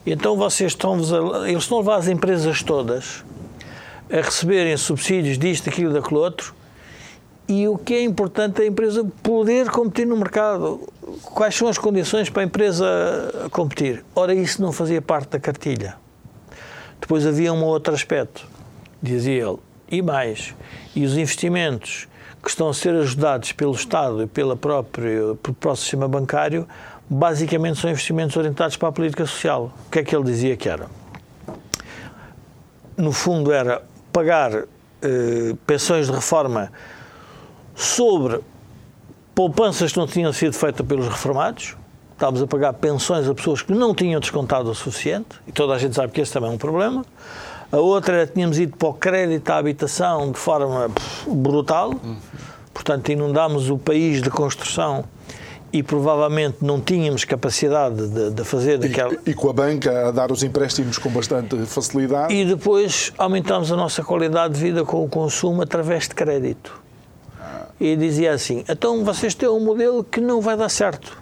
Então 0.05 0.35
vocês 0.35 0.71
estão 0.71 0.93
a, 0.93 1.49
eles 1.49 1.63
estão 1.63 1.77
a 1.77 1.81
levar 1.81 1.95
as 1.97 2.07
empresas 2.07 2.63
todas 2.63 3.23
a 4.11 4.17
receberem 4.21 4.75
subsídios 4.77 5.37
disto, 5.37 5.65
daquilo, 5.65 5.93
daquilo 5.93 6.19
outro, 6.19 6.53
e 7.47 7.67
o 7.67 7.77
que 7.77 7.93
é 7.93 8.03
importante 8.03 8.61
é 8.61 8.65
a 8.65 8.67
empresa 8.67 9.05
poder 9.21 9.69
competir 9.69 10.07
no 10.07 10.15
mercado. 10.15 10.87
Quais 11.23 11.55
são 11.55 11.67
as 11.67 11.77
condições 11.77 12.29
para 12.29 12.41
a 12.41 12.45
empresa 12.45 12.85
competir? 13.51 14.03
Ora, 14.15 14.33
isso 14.33 14.61
não 14.61 14.71
fazia 14.71 15.01
parte 15.01 15.29
da 15.29 15.39
cartilha. 15.39 15.95
Depois 16.99 17.27
havia 17.27 17.51
um 17.51 17.63
outro 17.63 17.93
aspecto, 17.93 18.47
dizia 19.01 19.45
ele, 19.45 19.57
e 19.91 20.01
mais, 20.01 20.55
e 20.95 21.03
os 21.03 21.17
investimentos 21.17 22.07
que 22.41 22.49
estão 22.49 22.69
a 22.69 22.73
ser 22.73 22.93
ajudados 22.95 23.51
pelo 23.51 23.73
Estado 23.73 24.23
e 24.23 24.27
pela 24.27 24.55
própria, 24.55 25.35
pelo 25.35 25.55
próprio 25.55 25.75
sistema 25.75 26.07
bancário 26.07 26.67
basicamente 27.09 27.79
são 27.79 27.89
investimentos 27.89 28.35
orientados 28.37 28.77
para 28.77 28.89
a 28.89 28.91
política 28.91 29.25
social. 29.25 29.73
O 29.87 29.91
que 29.91 29.99
é 29.99 30.03
que 30.03 30.15
ele 30.15 30.23
dizia 30.23 30.55
que 30.55 30.67
era? 30.67 30.87
No 32.97 33.11
fundo, 33.11 33.51
era 33.51 33.83
pagar 34.11 34.53
eh, 35.01 35.55
pensões 35.67 36.07
de 36.07 36.13
reforma 36.13 36.71
sobre 37.75 38.39
poupanças 39.33 39.91
que 39.91 39.97
não 39.97 40.07
tinham 40.07 40.31
sido 40.31 40.53
feitas 40.53 40.85
pelos 40.85 41.07
reformados. 41.07 41.75
Estávamos 42.13 42.41
a 42.41 42.47
pagar 42.47 42.73
pensões 42.73 43.27
a 43.27 43.33
pessoas 43.33 43.61
que 43.61 43.73
não 43.73 43.93
tinham 43.93 44.19
descontado 44.19 44.69
o 44.69 44.75
suficiente, 44.75 45.35
e 45.47 45.51
toda 45.51 45.73
a 45.73 45.79
gente 45.79 45.95
sabe 45.95 46.13
que 46.13 46.21
esse 46.21 46.31
também 46.31 46.51
é 46.51 46.53
um 46.53 46.57
problema. 46.57 47.03
A 47.71 47.77
outra 47.77 48.17
era 48.17 48.27
tínhamos 48.27 48.59
ido 48.59 48.77
para 48.77 48.87
o 48.87 48.93
crédito 48.93 49.49
à 49.49 49.57
habitação 49.57 50.31
de 50.31 50.37
forma 50.37 50.91
brutal, 51.27 51.93
portanto, 52.71 53.11
inundámos 53.11 53.69
o 53.69 53.77
país 53.79 54.21
de 54.21 54.29
construção 54.29 55.05
e 55.73 55.81
provavelmente 55.81 56.57
não 56.61 56.79
tínhamos 56.79 57.25
capacidade 57.25 58.07
de, 58.07 58.29
de 58.29 58.43
fazer 58.43 58.75
aquela. 58.85 59.15
E, 59.25 59.31
e, 59.31 59.33
com 59.33 59.49
a 59.49 59.53
banca 59.53 60.09
a 60.09 60.11
dar 60.11 60.31
os 60.31 60.43
empréstimos 60.43 60.99
com 60.99 61.09
bastante 61.09 61.57
facilidade. 61.65 62.31
E 62.31 62.45
depois 62.45 63.11
aumentamos 63.17 63.71
a 63.71 63.75
nossa 63.75 64.03
qualidade 64.03 64.53
de 64.53 64.59
vida 64.59 64.85
com 64.85 65.03
o 65.03 65.09
consumo 65.09 65.63
através 65.63 66.07
de 66.07 66.13
crédito. 66.13 66.82
E 67.83 67.97
dizia 67.97 68.31
assim: 68.31 68.63
então 68.69 69.03
vocês 69.03 69.35
têm 69.35 69.49
um 69.49 69.59
modelo 69.59 70.05
que 70.05 70.21
não 70.21 70.39
vai 70.39 70.55
dar 70.55 70.69
certo. 70.69 71.21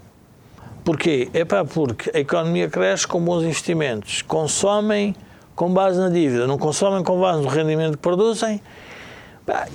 Porquê? 0.85 1.27
É 1.33 1.43
para 1.43 1.65
porque 1.65 2.11
a 2.15 2.19
economia 2.19 2.69
cresce 2.69 3.07
com 3.07 3.19
bons 3.19 3.41
investimentos, 3.41 4.21
consomem 4.21 5.15
com 5.55 5.73
base 5.73 5.99
na 5.99 6.09
dívida, 6.09 6.45
não 6.45 6.59
consomem 6.59 7.03
com 7.03 7.19
base 7.19 7.41
no 7.41 7.47
rendimento 7.47 7.93
que 7.93 8.03
produzem. 8.03 8.61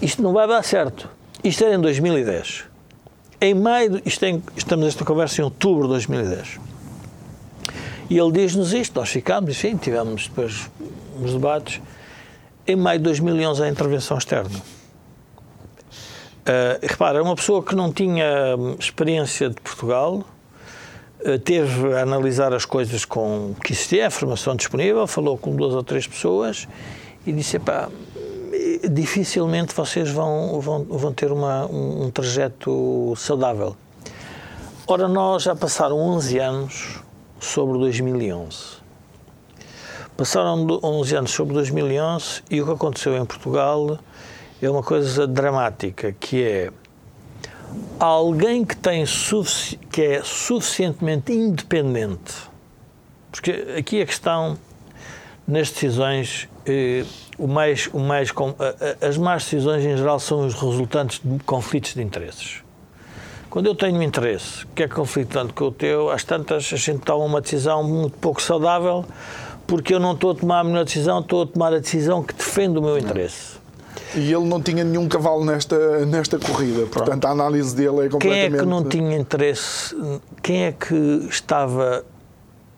isto 0.01 0.23
não 0.23 0.33
vai 0.33 0.47
dar 0.47 0.63
certo. 0.63 1.11
Isto 1.43 1.65
era 1.65 1.75
em 1.75 1.81
2010. 1.81 2.67
Em 3.41 3.53
maio, 3.53 4.01
tem, 4.01 4.41
estamos 4.57 4.85
nesta 4.85 5.05
conversa 5.05 5.41
em 5.41 5.45
outubro 5.45 5.89
de 5.89 5.89
2010. 5.89 6.61
E 8.09 8.17
ele 8.17 8.31
diz-nos 8.31 8.73
isto, 8.73 8.95
nós 9.01 9.09
ficámos, 9.09 9.51
enfim, 9.51 9.77
tivemos 9.77 10.29
depois 10.29 10.71
uns 11.21 11.33
debates. 11.33 11.83
Em 12.65 12.77
maio 12.77 13.01
de 13.01 13.05
2011, 13.07 13.65
a 13.65 13.69
intervenção 13.69 14.17
externa. 14.17 14.63
Uh, 16.47 16.79
repara, 16.81 17.21
uma 17.21 17.35
pessoa 17.35 17.61
que 17.61 17.75
não 17.75 17.93
tinha 17.93 18.55
hum, 18.57 18.77
experiência 18.79 19.51
de 19.51 19.61
Portugal 19.61 20.23
uh, 21.25 21.39
teve 21.41 21.93
a 21.93 22.03
analisar 22.03 22.55
as 22.55 22.65
coisas 22.65 23.05
com 23.05 23.53
que 23.65 23.73
existia, 23.73 24.07
a 24.07 24.11
formação 24.13 24.55
disponível, 24.55 25.05
falou 25.09 25.37
com 25.37 25.57
duas 25.57 25.75
ou 25.75 25.83
três 25.83 26.07
pessoas 26.07 26.69
e 27.27 27.33
disse: 27.33 27.59
pá, 27.59 27.89
dificilmente 28.89 29.75
vocês 29.75 30.09
vão, 30.09 30.61
vão, 30.61 30.85
vão 30.85 31.13
ter 31.13 31.33
uma, 31.33 31.67
um, 31.67 32.05
um 32.05 32.11
trajeto 32.13 33.13
saudável. 33.17 33.77
Ora, 34.87 35.09
nós 35.09 35.43
já 35.43 35.57
passaram 35.57 35.99
11 35.99 36.39
anos 36.39 37.01
sobre 37.41 37.77
2011. 37.79 38.57
Passaram 40.17 40.65
11 40.81 41.17
anos 41.17 41.31
sobre 41.33 41.55
2011 41.55 42.45
e 42.49 42.63
o 42.63 42.67
que 42.67 42.73
aconteceu 42.73 43.17
em 43.17 43.25
Portugal 43.25 43.99
é 44.61 44.71
uma 44.71 44.83
coisa 44.83 45.27
dramática, 45.27 46.13
que 46.13 46.43
é 46.43 46.71
alguém 47.99 48.65
que, 48.65 48.77
tem 48.77 49.05
que 49.91 50.03
é 50.03 50.23
suficientemente 50.23 51.33
independente, 51.33 52.35
porque 53.31 53.51
aqui 53.79 54.01
a 54.01 54.07
questão 54.07 54.59
nas 55.47 55.71
decisões 55.71 56.49
eh, 56.65 57.05
o 57.39 57.47
mais, 57.47 57.89
o 57.93 57.99
mais, 57.99 58.33
as 59.01 59.19
más 59.19 59.45
decisões 59.45 59.85
em 59.85 59.97
geral 59.97 60.19
são 60.19 60.47
os 60.47 60.55
resultantes 60.55 61.21
de 61.23 61.39
conflitos 61.45 61.95
de 61.95 62.03
interesses. 62.03 62.63
Quando 63.51 63.67
eu 63.67 63.75
tenho 63.75 63.97
um 63.97 64.03
interesse 64.03 64.67
que 64.75 64.83
é 64.83 64.89
conflitante 64.89 65.53
com 65.53 65.67
o 65.67 65.73
teu, 65.73 66.11
às 66.11 66.25
tantas 66.25 66.71
a 66.73 66.77
gente 66.77 67.01
toma 67.01 67.25
uma 67.25 67.41
decisão 67.41 67.83
muito 67.85 68.17
pouco 68.19 68.43
saudável 68.43 69.05
porque 69.67 69.95
eu 69.95 70.01
não 70.01 70.13
estou 70.13 70.31
a 70.31 70.35
tomar 70.35 70.61
a 70.61 70.65
melhor 70.65 70.85
decisão, 70.85 71.21
estou 71.21 71.43
a 71.43 71.47
tomar 71.47 71.73
a 71.73 71.79
decisão 71.79 72.23
que 72.23 72.35
defende 72.35 72.79
o 72.79 72.83
meu 72.83 72.97
interesse. 72.99 73.56
E 74.17 74.33
ele 74.33 74.47
não 74.47 74.61
tinha 74.61 74.83
nenhum 74.83 75.07
cavalo 75.09 75.45
nesta, 75.45 76.07
nesta 76.07 76.39
corrida, 76.39 76.87
portanto 76.87 77.21
Pronto. 77.21 77.27
a 77.27 77.31
análise 77.31 77.77
dele 77.77 78.07
é 78.07 78.09
completamente... 78.09 78.23
Quem 78.23 78.57
é 78.57 78.59
que 78.59 78.67
não 78.67 78.85
tinha 78.85 79.17
interesse, 79.17 79.97
quem 80.43 80.65
é 80.65 80.73
que 80.73 81.27
estava 81.29 82.05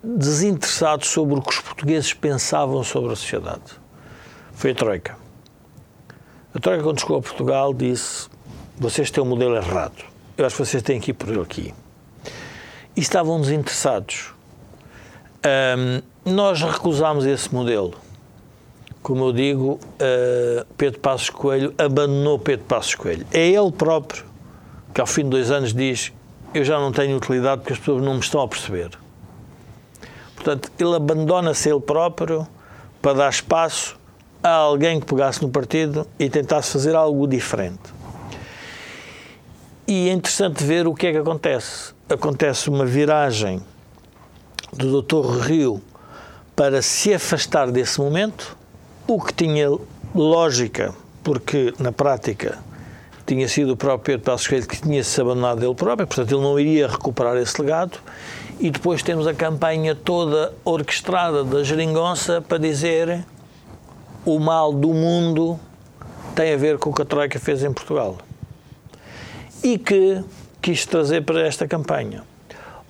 desinteressado 0.03 1.07
sobre 1.07 1.36
o 1.36 1.43
que 1.43 1.51
os 1.51 1.61
portugueses 1.61 2.12
pensavam 2.12 2.82
sobre 2.82 3.12
a 3.12 3.16
sociedade? 3.16 3.78
foi 4.59 4.72
a 4.72 4.74
Troika. 4.74 5.16
A 6.53 6.59
Troika, 6.59 6.82
quando 6.82 7.01
chegou 7.01 7.18
a 7.18 7.22
Portugal, 7.22 7.72
disse: 7.72 8.28
vocês 8.76 9.09
têm 9.09 9.22
um 9.22 9.26
modelo 9.26 9.55
errado. 9.55 10.05
Eu 10.36 10.45
acho 10.45 10.57
que 10.57 10.64
vocês 10.64 10.82
têm 10.82 11.01
que 11.01 11.12
ir 11.12 11.14
por 11.14 11.28
ele 11.28 11.41
aqui. 11.41 11.72
E 12.97 13.01
estavam 13.01 13.41
desinteressados. 13.41 14.34
Um, 15.47 16.32
nós 16.32 16.61
recusámos 16.61 17.24
esse 17.24 17.55
modelo. 17.55 17.95
Como 19.09 19.24
eu 19.24 19.32
digo, 19.32 19.80
uh, 19.80 20.66
Pedro 20.76 21.00
Passos 21.00 21.30
Coelho 21.30 21.72
abandonou 21.78 22.38
Pedro 22.38 22.66
Passos 22.66 22.94
Coelho. 22.94 23.26
É 23.32 23.48
ele 23.48 23.72
próprio 23.72 24.22
que, 24.92 25.00
ao 25.00 25.06
fim 25.06 25.22
de 25.22 25.30
dois 25.30 25.50
anos, 25.50 25.72
diz: 25.72 26.12
Eu 26.52 26.62
já 26.62 26.78
não 26.78 26.92
tenho 26.92 27.16
utilidade 27.16 27.62
porque 27.62 27.72
as 27.72 27.78
pessoas 27.78 28.02
não 28.02 28.12
me 28.12 28.20
estão 28.20 28.42
a 28.42 28.46
perceber. 28.46 28.90
Portanto, 30.36 30.70
ele 30.78 30.94
abandona-se 30.94 31.70
ele 31.70 31.80
próprio 31.80 32.46
para 33.00 33.14
dar 33.14 33.30
espaço 33.30 33.98
a 34.42 34.50
alguém 34.50 35.00
que 35.00 35.06
pegasse 35.06 35.40
no 35.40 35.48
partido 35.48 36.06
e 36.18 36.28
tentasse 36.28 36.70
fazer 36.72 36.94
algo 36.94 37.26
diferente. 37.26 37.80
E 39.86 40.11
é 40.11 40.12
interessante 40.12 40.62
ver 40.62 40.86
o 40.86 40.92
que 40.94 41.06
é 41.06 41.12
que 41.12 41.18
acontece. 41.18 41.94
Acontece 42.11 42.68
uma 42.68 42.84
viragem 42.84 43.62
do 44.70 45.00
Dr. 45.00 45.46
Rio 45.46 45.80
para 46.54 46.82
se 46.82 47.14
afastar 47.14 47.70
desse 47.70 47.98
momento, 47.98 48.57
o 49.09 49.18
que 49.18 49.32
tinha 49.32 49.70
lógica, 50.14 50.94
porque 51.24 51.72
na 51.78 51.90
prática 51.90 52.59
tinha 53.26 53.48
sido 53.48 53.72
o 53.72 53.76
próprio 53.76 54.18
Pedro 54.18 54.32
Passos 54.32 54.46
Coelho 54.46 54.68
que 54.68 54.80
tinha 54.80 55.02
se 55.02 55.18
abandonado 55.18 55.61
dele 55.61 55.74
próprio, 55.74 56.06
portanto 56.06 56.30
ele 56.30 56.42
não 56.42 56.61
iria 56.61 56.86
recuperar 56.86 57.36
esse 57.38 57.61
legado. 57.61 57.98
E 58.61 58.70
depois 58.70 59.02
temos 59.02 59.26
a 59.26 59.32
campanha 59.32 59.94
toda 59.94 60.52
orquestrada 60.62 61.42
da 61.42 61.62
geringonça 61.62 62.42
para 62.42 62.59
dizer 62.59 63.24
o 64.26 64.38
mal 64.38 64.74
do 64.74 64.88
mundo 64.88 65.59
tem 66.34 66.52
a 66.52 66.56
ver 66.56 66.76
com 66.76 66.90
o 66.90 66.94
que 66.94 67.00
a 67.00 67.04
Troika 67.04 67.38
fez 67.38 67.64
em 67.64 67.72
Portugal 67.72 68.18
e 69.62 69.78
que 69.78 70.22
quis 70.61 70.84
trazer 70.84 71.22
para 71.24 71.46
esta 71.46 71.66
campanha. 71.66 72.22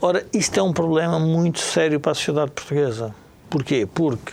Ora, 0.01 0.27
isto 0.33 0.59
é 0.59 0.63
um 0.63 0.73
problema 0.73 1.19
muito 1.21 1.61
sério 1.61 2.01
para 2.01 2.13
a 2.13 2.15
sociedade 2.15 2.51
portuguesa. 2.51 3.15
Porquê? 3.49 3.87
Porque 3.93 4.33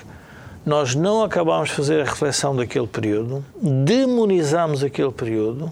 nós 0.65 0.95
não 0.95 1.23
acabámos 1.23 1.69
de 1.69 1.75
fazer 1.75 2.01
a 2.01 2.05
reflexão 2.05 2.55
daquele 2.55 2.87
período, 2.87 3.45
demonizámos 3.61 4.83
aquele 4.83 5.11
período, 5.11 5.71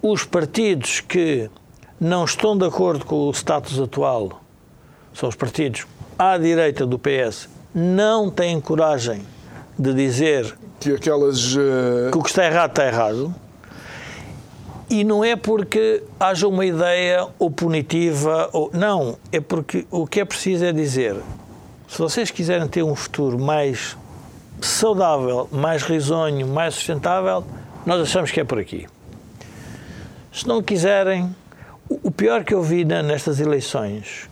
os 0.00 0.24
partidos 0.24 1.00
que 1.00 1.50
não 2.00 2.24
estão 2.24 2.56
de 2.56 2.64
acordo 2.64 3.04
com 3.04 3.28
o 3.28 3.30
status 3.32 3.80
atual, 3.80 4.40
são 5.12 5.28
os 5.28 5.34
partidos 5.34 5.84
à 6.16 6.38
direita 6.38 6.86
do 6.86 6.98
PS, 6.98 7.48
não 7.74 8.30
têm 8.30 8.60
coragem 8.60 9.22
de 9.76 9.92
dizer 9.92 10.56
que 10.78 10.94
aquelas 10.94 11.54
uh... 11.56 12.10
que 12.12 12.18
o 12.18 12.22
que 12.22 12.28
está 12.28 12.46
errado 12.46 12.70
está 12.70 12.86
errado. 12.86 13.34
E 14.88 15.04
não 15.04 15.24
é 15.24 15.36
porque 15.36 16.02
haja 16.18 16.48
uma 16.48 16.66
ideia 16.66 17.28
ou 17.38 17.50
punitiva, 17.50 18.50
ou 18.52 18.70
não, 18.72 19.16
é 19.30 19.40
porque 19.40 19.86
o 19.90 20.04
que 20.06 20.20
é 20.20 20.24
preciso 20.24 20.64
é 20.64 20.72
dizer: 20.72 21.16
se 21.86 21.98
vocês 21.98 22.30
quiserem 22.30 22.66
ter 22.66 22.82
um 22.82 22.96
futuro 22.96 23.38
mais 23.38 23.96
saudável, 24.66 25.48
mais 25.50 25.82
risonho, 25.82 26.46
mais 26.46 26.74
sustentável, 26.74 27.44
nós 27.84 28.00
achamos 28.00 28.30
que 28.30 28.40
é 28.40 28.44
por 28.44 28.58
aqui. 28.58 28.86
Se 30.32 30.46
não 30.46 30.62
quiserem, 30.62 31.34
o 31.88 32.10
pior 32.10 32.44
que 32.44 32.54
eu 32.54 32.62
vi 32.62 32.84
nestas 32.84 33.40
eleições 33.40 34.28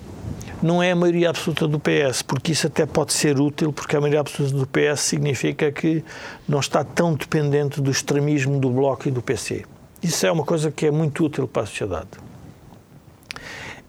não 0.62 0.82
é 0.82 0.90
a 0.90 0.96
maioria 0.96 1.30
absoluta 1.30 1.68
do 1.68 1.78
PS, 1.78 2.22
porque 2.22 2.52
isso 2.52 2.66
até 2.66 2.84
pode 2.84 3.12
ser 3.12 3.40
útil, 3.40 3.72
porque 3.72 3.96
a 3.96 4.00
maioria 4.00 4.20
absoluta 4.20 4.56
do 4.56 4.66
PS 4.66 5.00
significa 5.00 5.70
que 5.70 6.04
não 6.48 6.60
está 6.60 6.82
tão 6.82 7.14
dependente 7.14 7.80
do 7.80 7.90
extremismo 7.90 8.58
do 8.58 8.70
Bloco 8.70 9.08
e 9.08 9.10
do 9.10 9.22
PC. 9.22 9.64
Isso 10.02 10.26
é 10.26 10.32
uma 10.32 10.44
coisa 10.44 10.70
que 10.70 10.86
é 10.86 10.90
muito 10.90 11.24
útil 11.24 11.46
para 11.46 11.62
a 11.62 11.66
sociedade. 11.66 12.08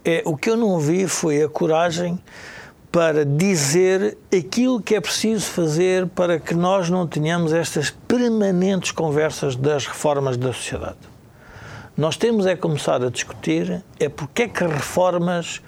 É, 0.03 0.21
o 0.25 0.37
que 0.37 0.49
eu 0.49 0.57
não 0.57 0.79
vi 0.79 1.07
foi 1.07 1.43
a 1.43 1.49
coragem 1.49 2.19
para 2.91 3.23
dizer 3.23 4.17
aquilo 4.35 4.81
que 4.81 4.95
é 4.95 5.01
preciso 5.01 5.45
fazer 5.45 6.07
para 6.07 6.39
que 6.39 6.55
nós 6.55 6.89
não 6.89 7.07
tenhamos 7.07 7.53
estas 7.53 7.91
permanentes 7.91 8.91
conversas 8.91 9.55
das 9.55 9.85
reformas 9.85 10.37
da 10.37 10.51
sociedade. 10.51 10.97
Nós 11.95 12.17
temos 12.17 12.45
é 12.45 12.55
começar 12.55 13.03
a 13.03 13.09
discutir 13.09 13.83
é 13.99 14.09
porque 14.09 14.43
é 14.43 14.47
que 14.47 14.63
as 14.63 14.71
reformas 14.71 15.61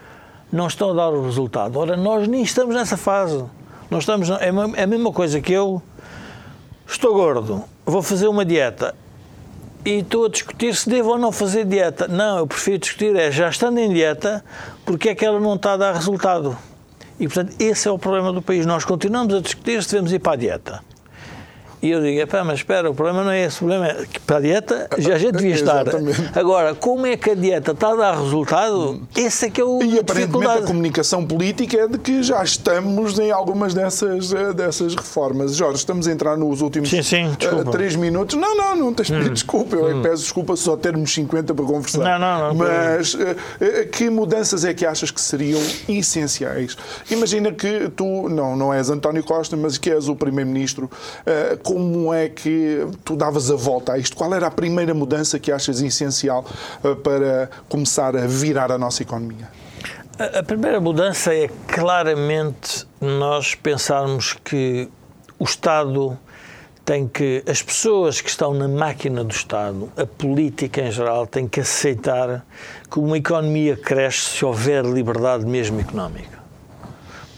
não 0.52 0.68
estão 0.68 0.92
a 0.92 0.94
dar 0.94 1.10
o 1.10 1.24
resultado. 1.24 1.78
Ora, 1.78 1.96
nós 1.96 2.28
nem 2.28 2.42
estamos 2.42 2.76
nessa 2.76 2.98
fase. 2.98 3.44
Nós 3.90 4.04
estamos, 4.04 4.30
é, 4.30 4.50
é 4.78 4.84
a 4.84 4.88
mesma 4.88 5.12
coisa 5.12 5.40
que 5.40 5.54
eu 5.54 5.82
estou 6.88 7.14
gordo, 7.14 7.64
vou 7.86 8.02
fazer 8.02 8.28
uma 8.28 8.44
dieta 8.44 8.96
e 9.86 10.00
estou 10.00 10.26
a 10.26 10.30
discutir 10.30 10.76
se 10.76 10.90
devo 10.90 11.12
ou 11.12 11.18
não 11.18 11.32
fazer 11.32 11.66
dieta. 11.66 12.08
Não, 12.08 12.40
eu 12.40 12.48
prefiro 12.48 12.78
discutir 12.80 13.16
é, 13.16 13.32
já 13.32 13.50
estando 13.50 13.80
em 13.80 13.92
dieta, 13.92 14.44
porque 14.86 15.10
é 15.10 15.16
que 15.16 15.26
ela 15.26 15.40
não 15.40 15.56
está 15.56 15.74
a 15.74 15.78
dar 15.78 15.94
resultado. 15.94 16.58
E, 17.22 17.28
portanto, 17.28 17.54
esse 17.60 17.88
é 17.88 17.92
o 17.92 18.00
problema 18.00 18.34
do 18.34 18.42
país. 18.42 18.66
Nós 18.66 18.84
continuamos 18.84 19.36
a 19.36 19.40
discutir 19.40 19.84
se 19.84 19.92
devemos 19.92 20.12
ir 20.12 20.18
para 20.18 20.34
a 20.34 20.36
dieta. 20.36 20.91
E 21.82 21.90
eu 21.90 22.02
digo, 22.02 22.28
pá, 22.28 22.44
mas 22.44 22.60
espera, 22.60 22.92
o 22.92 22.94
problema 22.94 23.24
não 23.24 23.32
é 23.32 23.44
esse, 23.44 23.56
o 23.56 23.60
problema 23.68 23.88
é 23.88 24.06
que 24.06 24.20
para 24.20 24.38
a 24.38 24.40
dieta 24.40 24.88
já 25.00 25.16
a 25.16 25.18
gente 25.18 25.34
devia 25.34 25.56
estar. 25.56 25.86
Agora, 26.36 26.76
como 26.76 27.08
é 27.08 27.18
que 27.18 27.32
a 27.32 27.34
dieta 27.34 27.72
está 27.72 27.94
a 27.94 27.96
dar 27.96 28.18
resultado? 28.20 29.02
Esse 29.16 29.48
é 29.48 29.50
que 29.50 29.60
é 29.60 29.64
o 29.64 29.82
E 29.82 29.98
aparentemente 29.98 30.52
a 30.52 30.62
comunicação 30.62 31.26
política 31.26 31.78
é 31.78 31.88
de 31.88 31.98
que 31.98 32.22
já 32.22 32.44
estamos 32.44 33.18
em 33.18 33.32
algumas 33.32 33.74
dessas, 33.74 34.32
eh, 34.32 34.54
dessas 34.54 34.94
reformas. 34.94 35.56
Jorge, 35.56 35.78
estamos 35.78 36.08
a 36.08 36.12
entrar 36.12 36.38
nos 36.38 36.62
últimos 36.62 36.88
sim, 36.88 37.02
sim, 37.02 37.26
uh, 37.26 37.72
três 37.72 37.96
minutos. 37.96 38.38
Não, 38.38 38.56
não, 38.56 38.76
não 38.76 38.94
tens 38.94 39.08
de 39.08 39.14
pedir 39.14 39.32
hum. 39.32 39.34
desculpa. 39.34 39.76
Eu 39.76 39.98
hum. 39.98 40.02
peço 40.04 40.22
desculpa 40.22 40.56
só 40.56 40.78
termos 40.78 41.12
50 41.12 41.56
para 41.56 41.66
conversar. 41.66 41.98
Não, 41.98 42.20
não, 42.20 42.48
não. 42.50 42.56
Mas 42.56 43.16
uh, 43.16 43.18
que 43.92 44.08
mudanças 44.08 44.64
é 44.64 44.74
que 44.74 44.86
achas 44.86 45.10
que 45.10 45.20
seriam 45.20 45.62
essenciais? 45.90 46.78
Imagina 47.10 47.52
que 47.52 47.90
tu, 47.96 48.30
não, 48.30 48.56
não 48.56 48.72
és 48.72 48.92
António 48.92 49.24
Costa, 49.24 49.58
mas 49.58 49.80
que 49.80 49.90
és 49.90 50.08
o 50.08 50.16
Primeiro-Ministro. 50.16 50.88
Como 51.72 52.14
é 52.14 52.28
que 52.28 52.86
tu 53.06 53.16
davas 53.16 53.50
a 53.50 53.56
volta 53.56 53.94
a 53.94 53.98
isto? 53.98 54.18
Qual 54.18 54.34
era 54.34 54.48
a 54.48 54.52
primeira 54.52 54.94
mudança 54.94 55.40
que 55.40 55.54
achas 55.54 55.80
essencial 55.80 56.44
eh, 56.84 56.96
para 56.96 57.50
começar 57.70 58.14
a 58.14 58.28
virar 58.28 58.74
a 58.74 58.78
nossa 58.78 59.04
economia? 59.04 59.48
A 60.20 60.44
primeira 60.44 60.82
mudança 60.82 61.34
é 61.34 61.48
claramente 61.70 62.86
nós 63.00 63.56
pensarmos 63.56 64.34
que 64.44 64.90
o 65.40 65.46
Estado 65.46 66.20
tem 66.84 67.08
que, 67.08 67.42
as 67.48 67.64
pessoas 67.64 68.20
que 68.20 68.30
estão 68.30 68.54
na 68.54 68.68
máquina 68.68 69.24
do 69.24 69.32
Estado, 69.32 69.90
a 69.96 70.06
política 70.06 70.82
em 70.82 70.92
geral, 70.92 71.26
tem 71.26 71.48
que 71.48 71.62
aceitar 71.62 72.46
que 72.92 73.00
uma 73.00 73.18
economia 73.18 73.78
cresce 73.78 74.38
se 74.38 74.44
houver 74.44 74.84
liberdade 74.84 75.46
mesmo 75.46 75.80
económica. 75.80 76.42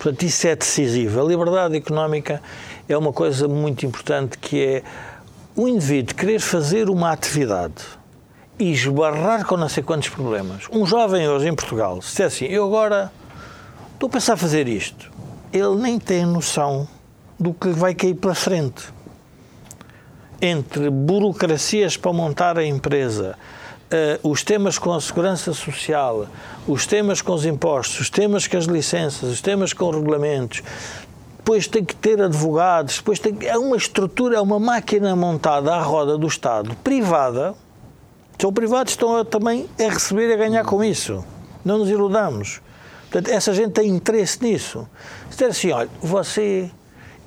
Portanto, 0.03 0.23
isso 0.23 0.47
é 0.47 0.55
decisivo. 0.55 1.21
A 1.21 1.23
liberdade 1.23 1.77
económica 1.77 2.41
é 2.87 2.97
uma 2.97 3.13
coisa 3.13 3.47
muito 3.47 3.85
importante 3.85 4.37
que 4.37 4.63
é 4.63 4.83
o 5.55 5.67
indivíduo 5.67 6.15
querer 6.15 6.39
fazer 6.39 6.89
uma 6.89 7.11
atividade 7.11 7.83
e 8.59 8.71
esbarrar 8.71 9.45
com 9.45 9.57
não 9.57 9.69
sei 9.69 9.83
quantos 9.83 10.09
problemas. 10.09 10.63
Um 10.71 10.85
jovem 10.85 11.27
hoje 11.27 11.47
em 11.47 11.55
Portugal, 11.55 12.01
se 12.01 12.09
disser 12.09 12.27
assim, 12.27 12.45
eu 12.45 12.65
agora 12.65 13.11
estou 13.93 14.07
a 14.07 14.11
pensar 14.11 14.33
a 14.33 14.37
fazer 14.37 14.67
isto, 14.67 15.11
ele 15.51 15.75
nem 15.75 15.99
tem 15.99 16.25
noção 16.25 16.87
do 17.39 17.53
que 17.53 17.69
vai 17.69 17.93
cair 17.93 18.15
pela 18.15 18.35
frente. 18.35 18.83
Entre 20.41 20.89
burocracias 20.89 21.95
para 21.95 22.11
montar 22.11 22.57
a 22.57 22.65
empresa, 22.65 23.37
uh, 23.93 24.29
os 24.29 24.43
temas 24.43 24.77
com 24.77 24.91
a 24.91 24.99
segurança 24.99 25.53
social, 25.53 26.27
os 26.67 26.85
temas 26.85 27.21
com 27.21 27.33
os 27.33 27.45
impostos, 27.45 28.01
os 28.01 28.09
temas 28.09 28.47
com 28.47 28.57
as 28.57 28.65
licenças, 28.65 29.29
os 29.29 29.41
temas 29.41 29.73
com 29.73 29.89
os 29.89 29.95
regulamentos, 29.95 30.61
depois 31.43 31.67
tem 31.67 31.83
que 31.83 31.93
ter 31.93 32.21
advogados, 32.21 32.97
depois 32.99 33.19
tem 33.19 33.37
é 33.41 33.57
uma 33.57 33.75
estrutura, 33.75 34.37
é 34.37 34.41
uma 34.41 34.61
máquina 34.61 35.13
montada 35.13 35.75
à 35.75 35.81
roda 35.81 36.17
do 36.17 36.25
Estado, 36.25 36.73
privada. 36.81 37.53
São 38.39 38.51
privados 38.51 38.93
estão 38.93 39.17
a, 39.17 39.25
também 39.25 39.69
a 39.77 39.89
receber 39.89 40.29
e 40.29 40.33
a 40.33 40.37
ganhar 40.37 40.63
com 40.63 40.81
isso. 40.81 41.23
Não 41.63 41.79
nos 41.79 41.89
iludamos. 41.89 42.61
Portanto, 43.11 43.29
essa 43.29 43.53
gente 43.53 43.71
tem 43.71 43.89
interesse 43.89 44.41
nisso. 44.41 44.87
Se 45.29 45.37
der 45.37 45.49
assim, 45.49 45.71
olha, 45.71 45.89
você. 46.01 46.71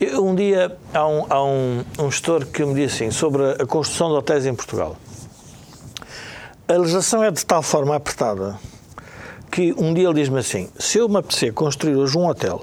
Eu, 0.00 0.24
um 0.24 0.34
dia 0.34 0.76
há 0.94 1.06
um, 1.06 1.26
há 1.28 1.44
um, 1.44 1.84
um 1.98 2.10
gestor 2.10 2.46
que 2.46 2.64
me 2.64 2.74
disse 2.74 3.04
assim 3.04 3.10
sobre 3.10 3.42
a 3.52 3.66
construção 3.66 4.08
de 4.08 4.14
hotéis 4.14 4.46
em 4.46 4.54
Portugal. 4.54 4.96
A 6.66 6.72
legislação 6.72 7.22
é 7.22 7.30
de 7.30 7.44
tal 7.44 7.62
forma 7.62 7.94
apertada 7.94 8.58
que 9.50 9.74
um 9.76 9.92
dia 9.92 10.08
ele 10.08 10.14
diz-me 10.14 10.38
assim: 10.38 10.70
se 10.78 10.98
eu 10.98 11.08
me 11.08 11.18
apetecer 11.18 11.52
construir 11.52 11.96
hoje 11.96 12.16
um 12.16 12.26
hotel 12.26 12.62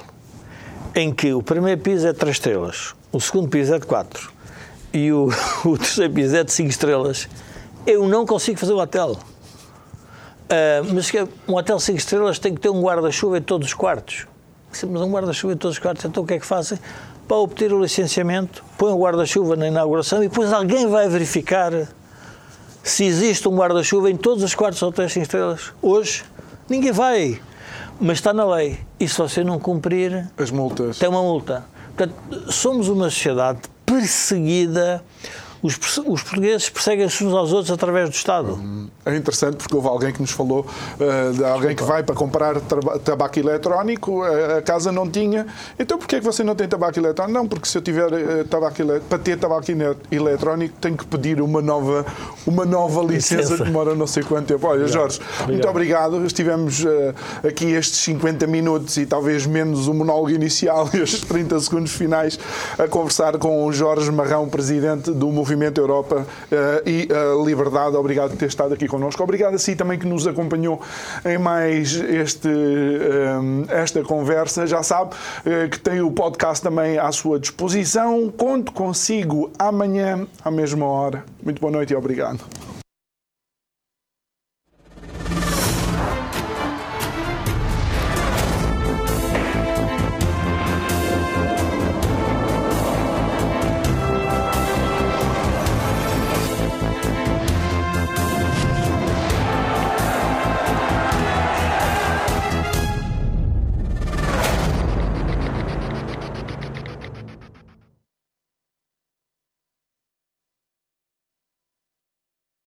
em 0.96 1.14
que 1.14 1.34
o 1.34 1.42
primeiro 1.42 1.82
piso 1.82 2.08
é 2.08 2.14
de 2.14 2.20
3 2.20 2.36
estrelas, 2.36 2.94
o 3.12 3.20
segundo 3.20 3.50
piso 3.50 3.74
é 3.74 3.80
de 3.80 3.86
4 3.86 4.32
e 4.94 5.12
o, 5.12 5.30
o 5.66 5.78
terceiro 5.78 6.14
piso 6.14 6.36
é 6.36 6.44
de 6.44 6.54
5 6.54 6.70
estrelas, 6.70 7.28
eu 7.86 8.08
não 8.08 8.26
consigo 8.26 8.60
fazer 8.60 8.74
o 8.74 8.80
hotel. 8.80 9.18
Uh, 10.44 10.94
mas 10.94 11.12
um 11.48 11.56
hotel 11.56 11.80
5 11.80 11.98
estrelas 11.98 12.38
tem 12.38 12.54
que 12.54 12.62
ter 12.62 12.70
um 12.70 12.82
guarda-chuva 12.82 13.38
em 13.38 13.42
todos 13.42 13.70
os 13.70 13.74
quartos. 13.74 14.28
Mas 14.70 15.02
um 15.02 15.12
guarda-chuva 15.12 15.54
em 15.54 15.58
todos 15.58 15.78
os 15.78 15.82
quartos, 15.82 16.06
então 16.06 16.24
o 16.24 16.28
que 16.28 16.36
é 16.36 16.40
que 16.40 16.46
fazem? 16.46 16.78
Para 17.28 17.38
obter 17.38 17.74
o 17.74 17.82
licenciamento, 17.82 18.64
põe 18.78 18.92
o 18.92 18.98
guarda-chuva 18.98 19.56
na 19.56 19.68
inauguração 19.68 20.24
e 20.24 20.28
depois 20.28 20.52
alguém 20.54 20.88
vai 20.88 21.08
verificar 21.08 21.72
se 22.84 23.06
existe 23.06 23.48
um 23.48 23.56
guarda-chuva 23.56 24.12
em 24.12 24.18
todos 24.18 24.44
os 24.44 24.54
quartos 24.54 24.80
de 24.80 24.86
hotéis 24.86 25.14
5 25.14 25.24
estrelas. 25.24 25.74
Hoje, 25.82 26.24
ninguém 26.70 26.92
vai 26.92 27.40
mas 28.00 28.18
está 28.18 28.34
na 28.34 28.46
lei. 28.46 28.80
E 29.00 29.08
se 29.08 29.18
você 29.18 29.44
não 29.44 29.60
cumprir, 29.60 30.30
as 30.38 30.52
multas. 30.52 31.00
tem 31.00 31.10
uma 31.10 31.22
multa. 31.22 31.66
Portanto, 31.96 32.52
somos 32.52 32.90
uma 32.90 33.10
sociedade 33.10 33.60
perseguida 33.86 35.04
os, 35.64 35.78
os 36.06 36.22
portugueses 36.22 36.70
perseguem-se 36.70 37.24
uns 37.24 37.34
aos 37.34 37.54
outros 37.54 37.72
através 37.72 38.10
do 38.10 38.14
Estado. 38.14 38.60
É 39.06 39.16
interessante 39.16 39.56
porque 39.56 39.74
houve 39.74 39.88
alguém 39.88 40.12
que 40.12 40.20
nos 40.20 40.32
falou 40.32 40.66
uh, 41.00 41.34
de 41.34 41.44
alguém 41.46 41.74
que 41.74 41.84
vai 41.84 42.04
para 42.04 42.14
comprar 42.14 42.60
tabaco 42.60 43.40
eletrónico, 43.40 44.24
a, 44.24 44.58
a, 44.58 44.62
casa 44.62 44.92
não 44.92 45.10
tinha. 45.10 45.48
Então 45.80 45.98
porquê 45.98 46.18
é 46.18 46.20
que 46.20 46.26
você 46.26 46.44
não 46.44 46.54
tem 46.54 46.68
tabaco 46.68 47.00
eletrónico? 47.00 47.40
Não, 47.40 47.48
porque 47.48 47.66
se 47.66 47.78
eu 47.78 47.82
tiver 47.82 48.12
uh, 48.12 48.46
tabaco 48.46 48.76
para 49.08 49.18
ter 49.18 49.38
tabaco 49.38 49.66
eletrónico 50.12 50.76
tenho 50.82 50.98
que 50.98 51.06
pedir 51.06 51.40
uma 51.40 51.62
nova, 51.62 52.06
uma 52.46 52.66
nova 52.66 53.02
licença, 53.02 53.36
licença. 53.36 53.58
que 53.58 53.64
demora 53.64 53.96
não 53.96 54.06
sei 54.06 54.22
quanto 54.24 54.48
tempo. 54.48 54.68
Olha, 54.68 54.86
Jorge, 54.86 55.18
obrigado. 55.22 55.48
muito 55.48 55.68
obrigado. 55.70 56.26
Estivemos 56.26 56.84
uh, 56.84 57.48
aqui 57.48 57.72
estes 57.72 58.00
50 58.00 58.46
minutos 58.48 58.98
e 58.98 59.06
talvez 59.06 59.46
menos 59.46 59.88
o 59.88 59.94
monólogo 59.94 60.32
inicial 60.32 60.90
e 60.94 61.00
os 61.00 61.22
30 61.22 61.58
segundos 61.62 61.94
finais 61.94 62.38
a 62.78 62.86
conversar 62.86 63.38
com 63.38 63.66
o 63.66 63.72
Jorge 63.72 64.12
Marrão, 64.12 64.50
presidente 64.50 65.10
do 65.10 65.28
Movimento 65.28 65.53
Movimento 65.54 65.80
Europa 65.80 66.26
e 66.86 67.08
Liberdade. 67.46 67.96
Obrigado 67.96 68.32
por 68.32 68.38
ter 68.38 68.48
estado 68.48 68.74
aqui 68.74 68.88
connosco. 68.88 69.22
Obrigado 69.24 69.56
a 69.56 69.58
si 69.58 69.76
também 69.76 70.00
que 70.00 70.08
nos 70.08 70.28
acompanhou 70.28 70.82
em 71.26 71.38
mais 71.38 71.94
este, 71.96 72.50
esta 73.70 74.02
conversa. 74.04 74.66
Já 74.66 74.82
sabe 74.82 75.16
que 75.72 75.80
tem 75.80 76.02
o 76.02 76.12
podcast 76.12 76.64
também 76.64 76.98
à 76.98 77.12
sua 77.12 77.40
disposição. 77.40 78.32
Conto 78.36 78.72
consigo 78.72 79.52
amanhã, 79.60 80.26
à 80.44 80.50
mesma 80.50 80.86
hora. 80.86 81.24
Muito 81.44 81.60
boa 81.60 81.72
noite 81.72 81.94
e 81.94 81.96
obrigado. 81.96 82.73